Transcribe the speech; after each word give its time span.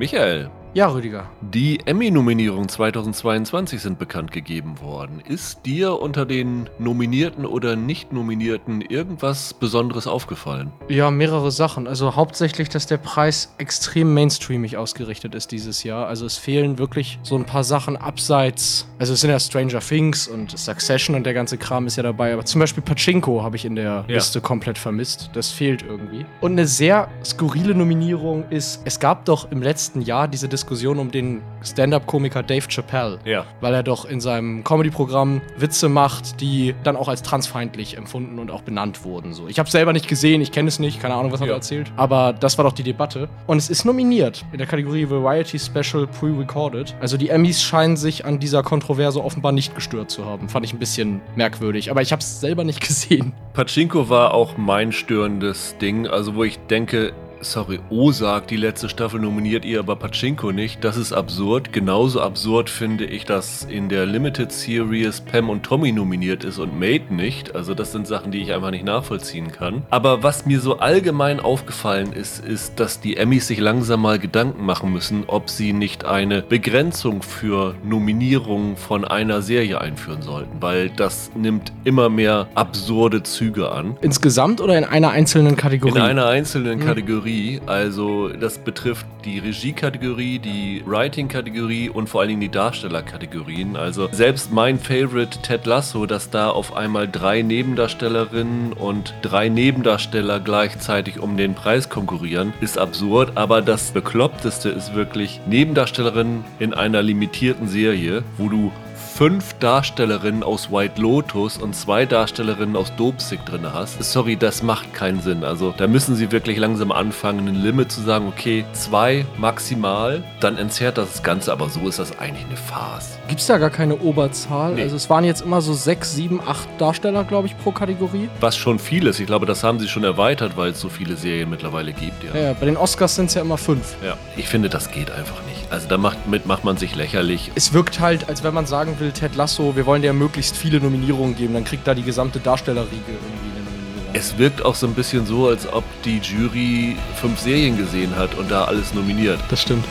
Michael, 0.00 0.50
Ja, 0.72 0.86
Rüdiger. 0.86 1.28
die 1.40 1.80
Emmy-Nominierungen 1.84 2.68
2022 2.68 3.82
sind 3.82 3.98
bekannt 3.98 4.30
gegeben 4.30 4.80
worden. 4.80 5.20
Ist 5.26 5.66
dir 5.66 6.00
unter 6.00 6.24
den 6.24 6.70
Nominierten 6.78 7.44
oder 7.44 7.74
Nicht-Nominierten 7.74 8.80
irgendwas 8.80 9.52
Besonderes 9.52 10.06
aufgefallen? 10.06 10.70
Ja, 10.88 11.10
mehrere 11.10 11.50
Sachen. 11.50 11.88
Also 11.88 12.14
hauptsächlich, 12.14 12.68
dass 12.68 12.86
der 12.86 12.98
Preis 12.98 13.52
extrem 13.58 14.14
mainstreamig 14.14 14.76
ausgerichtet 14.76 15.34
ist 15.34 15.50
dieses 15.50 15.82
Jahr. 15.82 16.06
Also 16.06 16.24
es 16.24 16.36
fehlen 16.36 16.78
wirklich 16.78 17.18
so 17.24 17.34
ein 17.34 17.44
paar 17.46 17.64
Sachen 17.64 17.96
abseits. 17.96 18.86
Also 19.00 19.14
es 19.14 19.22
sind 19.22 19.30
ja 19.30 19.40
Stranger 19.40 19.80
Things 19.80 20.28
und 20.28 20.56
Succession 20.56 21.16
und 21.16 21.24
der 21.26 21.34
ganze 21.34 21.58
Kram 21.58 21.88
ist 21.88 21.96
ja 21.96 22.04
dabei. 22.04 22.32
Aber 22.32 22.44
zum 22.44 22.60
Beispiel 22.60 22.84
Pachinko 22.84 23.42
habe 23.42 23.56
ich 23.56 23.64
in 23.64 23.74
der 23.74 24.04
Ja. 24.06 24.14
Liste 24.14 24.40
komplett 24.40 24.78
vermisst. 24.78 25.30
Das 25.32 25.50
fehlt 25.50 25.82
irgendwie. 25.82 26.24
Und 26.40 26.52
eine 26.52 26.68
sehr 26.68 27.08
skurrile 27.24 27.74
Nominierung 27.74 28.44
ist, 28.50 28.82
es 28.84 29.00
gab 29.00 29.24
doch 29.24 29.50
im 29.50 29.62
letzten 29.62 30.00
Jahr 30.02 30.28
diese 30.28 30.46
Diskussion 30.46 30.59
um 30.98 31.10
den 31.10 31.42
Stand-up-Komiker 31.62 32.42
Dave 32.42 32.66
Chappelle. 32.68 33.18
Ja. 33.24 33.44
weil 33.60 33.74
er 33.74 33.82
doch 33.82 34.04
in 34.04 34.20
seinem 34.20 34.64
Comedy-Programm 34.64 35.40
Witze 35.56 35.88
macht, 35.88 36.40
die 36.40 36.74
dann 36.84 36.96
auch 36.96 37.08
als 37.08 37.22
transfeindlich 37.22 37.96
empfunden 37.96 38.38
und 38.38 38.50
auch 38.50 38.62
benannt 38.62 39.04
wurden. 39.04 39.32
So. 39.32 39.48
Ich 39.48 39.58
habe 39.58 39.66
es 39.66 39.72
selber 39.72 39.92
nicht 39.92 40.08
gesehen, 40.08 40.40
ich 40.40 40.52
kenne 40.52 40.68
es 40.68 40.78
nicht, 40.78 41.00
keine 41.00 41.14
Ahnung, 41.14 41.32
was 41.32 41.40
er 41.40 41.46
Ja. 41.46 41.52
da 41.52 41.56
erzählt. 41.56 41.92
Aber 41.96 42.32
das 42.32 42.56
war 42.58 42.64
doch 42.64 42.72
die 42.72 42.82
Debatte. 42.82 43.28
Und 43.46 43.58
es 43.58 43.68
ist 43.70 43.84
nominiert 43.84 44.44
in 44.52 44.58
der 44.58 44.66
Kategorie 44.66 45.08
Variety 45.08 45.58
Special 45.58 46.06
Pre-Recorded. 46.06 46.94
Also 47.00 47.16
die 47.16 47.28
Emmys 47.28 47.62
scheinen 47.62 47.96
sich 47.96 48.24
an 48.24 48.38
dieser 48.38 48.62
Kontroverse 48.62 49.22
offenbar 49.22 49.52
nicht 49.52 49.74
gestört 49.74 50.10
zu 50.10 50.24
haben. 50.24 50.48
Fand 50.48 50.64
ich 50.66 50.72
ein 50.72 50.78
bisschen 50.78 51.20
merkwürdig, 51.36 51.90
aber 51.90 52.02
ich 52.02 52.12
habe 52.12 52.20
es 52.20 52.40
selber 52.40 52.64
nicht 52.64 52.80
gesehen. 52.86 53.32
Pachinko 53.54 54.08
war 54.08 54.34
auch 54.34 54.56
mein 54.56 54.92
störendes 54.92 55.76
Ding, 55.80 56.06
also 56.06 56.34
wo 56.34 56.44
ich 56.44 56.58
denke, 56.68 57.12
sorry, 57.42 57.80
Ozark, 57.90 58.46
die 58.48 58.56
letzte 58.56 58.88
Staffel 58.88 59.20
nominiert 59.20 59.64
ihr, 59.64 59.78
aber 59.80 59.96
Pachinko 59.96 60.52
nicht. 60.52 60.84
Das 60.84 60.96
ist 60.96 61.12
absurd. 61.12 61.72
Genauso 61.72 62.20
absurd 62.20 62.68
finde 62.68 63.04
ich, 63.04 63.24
dass 63.24 63.64
in 63.64 63.88
der 63.88 64.04
Limited 64.06 64.52
Series 64.52 65.20
Pam 65.20 65.48
und 65.48 65.62
Tommy 65.62 65.92
nominiert 65.92 66.44
ist 66.44 66.58
und 66.58 66.78
Mate 66.78 67.14
nicht. 67.14 67.54
Also 67.54 67.74
das 67.74 67.92
sind 67.92 68.06
Sachen, 68.06 68.30
die 68.32 68.42
ich 68.42 68.52
einfach 68.52 68.70
nicht 68.70 68.84
nachvollziehen 68.84 69.52
kann. 69.52 69.82
Aber 69.90 70.22
was 70.22 70.44
mir 70.44 70.60
so 70.60 70.78
allgemein 70.78 71.40
aufgefallen 71.40 72.12
ist, 72.12 72.44
ist, 72.44 72.78
dass 72.78 73.00
die 73.00 73.16
Emmys 73.16 73.46
sich 73.46 73.58
langsam 73.58 74.02
mal 74.02 74.18
Gedanken 74.18 74.64
machen 74.66 74.92
müssen, 74.92 75.24
ob 75.26 75.48
sie 75.48 75.72
nicht 75.72 76.04
eine 76.04 76.42
Begrenzung 76.42 77.22
für 77.22 77.74
Nominierungen 77.84 78.76
von 78.76 79.04
einer 79.04 79.40
Serie 79.42 79.80
einführen 79.80 80.22
sollten, 80.22 80.60
weil 80.60 80.90
das 80.90 81.30
nimmt 81.34 81.72
immer 81.84 82.08
mehr 82.10 82.48
absurde 82.54 83.22
Züge 83.22 83.70
an. 83.72 83.96
Insgesamt 84.02 84.60
oder 84.60 84.76
in 84.76 84.84
einer 84.84 85.10
einzelnen 85.10 85.56
Kategorie? 85.56 85.92
In 85.92 86.04
einer 86.04 86.26
einzelnen 86.26 86.80
Hm. 86.80 86.86
Kategorie. 86.86 87.29
Also 87.66 88.28
das 88.28 88.58
betrifft 88.58 89.06
die 89.24 89.38
Regie-Kategorie, 89.38 90.38
die 90.38 90.82
Writing-Kategorie 90.86 91.88
und 91.88 92.08
vor 92.08 92.20
allen 92.20 92.28
Dingen 92.30 92.40
die 92.40 92.48
Darsteller-Kategorien. 92.48 93.76
Also 93.76 94.08
selbst 94.12 94.52
mein 94.52 94.78
Favorite 94.78 95.40
Ted 95.42 95.66
Lasso, 95.66 96.06
dass 96.06 96.30
da 96.30 96.50
auf 96.50 96.76
einmal 96.76 97.08
drei 97.08 97.42
Nebendarstellerinnen 97.42 98.72
und 98.72 99.14
drei 99.22 99.48
Nebendarsteller 99.48 100.40
gleichzeitig 100.40 101.20
um 101.20 101.36
den 101.36 101.54
Preis 101.54 101.88
konkurrieren, 101.88 102.52
ist 102.60 102.78
absurd. 102.78 103.32
Aber 103.36 103.62
das 103.62 103.92
Bekloppteste 103.92 104.70
ist 104.70 104.94
wirklich 104.94 105.40
Nebendarstellerinnen 105.46 106.44
in 106.58 106.74
einer 106.74 107.02
limitierten 107.02 107.68
Serie, 107.68 108.22
wo 108.38 108.48
du 108.48 108.72
fünf 109.20 109.52
Darstellerinnen 109.58 110.42
aus 110.42 110.72
White 110.72 110.98
Lotus 110.98 111.58
und 111.58 111.76
zwei 111.76 112.06
Darstellerinnen 112.06 112.74
aus 112.74 112.90
Dopesick 112.96 113.44
drin 113.44 113.70
hast. 113.70 114.02
Sorry, 114.02 114.34
das 114.34 114.62
macht 114.62 114.94
keinen 114.94 115.20
Sinn. 115.20 115.44
Also 115.44 115.74
da 115.76 115.88
müssen 115.88 116.16
sie 116.16 116.32
wirklich 116.32 116.56
langsam 116.56 116.90
anfangen, 116.90 117.46
ein 117.46 117.54
Limit 117.54 117.92
zu 117.92 118.00
sagen, 118.00 118.28
okay, 118.28 118.64
zwei 118.72 119.26
maximal, 119.36 120.24
dann 120.40 120.56
entzerrt 120.56 120.96
das 120.96 121.22
Ganze, 121.22 121.52
aber 121.52 121.68
so 121.68 121.86
ist 121.86 121.98
das 121.98 122.18
eigentlich 122.18 122.46
eine 122.46 122.56
Farce. 122.56 123.18
Gibt 123.28 123.42
es 123.42 123.46
da 123.46 123.58
gar 123.58 123.68
keine 123.68 123.98
Oberzahl? 123.98 124.72
Nee. 124.76 124.84
Also 124.84 124.96
es 124.96 125.10
waren 125.10 125.24
jetzt 125.24 125.42
immer 125.42 125.60
so 125.60 125.74
sechs, 125.74 126.14
sieben, 126.14 126.40
acht 126.46 126.66
Darsteller, 126.78 127.24
glaube 127.24 127.46
ich, 127.46 127.58
pro 127.58 127.72
Kategorie. 127.72 128.30
Was 128.40 128.56
schon 128.56 128.78
viel 128.78 129.06
ist. 129.06 129.20
Ich 129.20 129.26
glaube, 129.26 129.44
das 129.44 129.62
haben 129.62 129.80
sie 129.80 129.88
schon 129.88 130.02
erweitert, 130.02 130.56
weil 130.56 130.70
es 130.70 130.80
so 130.80 130.88
viele 130.88 131.16
Serien 131.16 131.50
mittlerweile 131.50 131.92
gibt. 131.92 132.24
Ja. 132.24 132.30
Ja, 132.34 132.40
ja, 132.46 132.52
bei 132.54 132.64
den 132.64 132.78
Oscars 132.78 133.16
sind 133.16 133.26
es 133.26 133.34
ja 133.34 133.42
immer 133.42 133.58
fünf. 133.58 133.96
ja. 134.02 134.16
Ich 134.38 134.48
finde, 134.48 134.70
das 134.70 134.90
geht 134.90 135.10
einfach 135.10 135.42
nicht. 135.46 135.70
Also 135.70 135.86
damit 135.88 136.46
macht 136.46 136.64
man 136.64 136.76
sich 136.78 136.96
lächerlich. 136.96 137.52
Es 137.54 137.72
wirkt 137.72 138.00
halt, 138.00 138.28
als 138.28 138.42
wenn 138.42 138.52
man 138.52 138.66
sagen 138.66 138.98
will, 138.98 139.09
Ted 139.12 139.34
Lasso, 139.36 139.76
wir 139.76 139.86
wollen 139.86 140.02
dir 140.02 140.12
möglichst 140.12 140.56
viele 140.56 140.80
Nominierungen 140.80 141.36
geben, 141.36 141.54
dann 141.54 141.64
kriegt 141.64 141.86
da 141.86 141.94
die 141.94 142.02
gesamte 142.02 142.40
Darstellerriege 142.40 142.96
irgendwie 143.06 143.50
eine 143.56 143.64
Nominierung. 143.64 144.14
Es 144.14 144.38
wirkt 144.38 144.64
auch 144.64 144.74
so 144.74 144.86
ein 144.86 144.94
bisschen 144.94 145.26
so, 145.26 145.48
als 145.48 145.70
ob 145.72 145.84
die 146.04 146.18
Jury 146.18 146.96
fünf 147.16 147.38
Serien 147.38 147.76
gesehen 147.76 148.16
hat 148.16 148.34
und 148.36 148.50
da 148.50 148.64
alles 148.64 148.94
nominiert. 148.94 149.38
das 149.48 149.62
stimmt. 149.62 149.84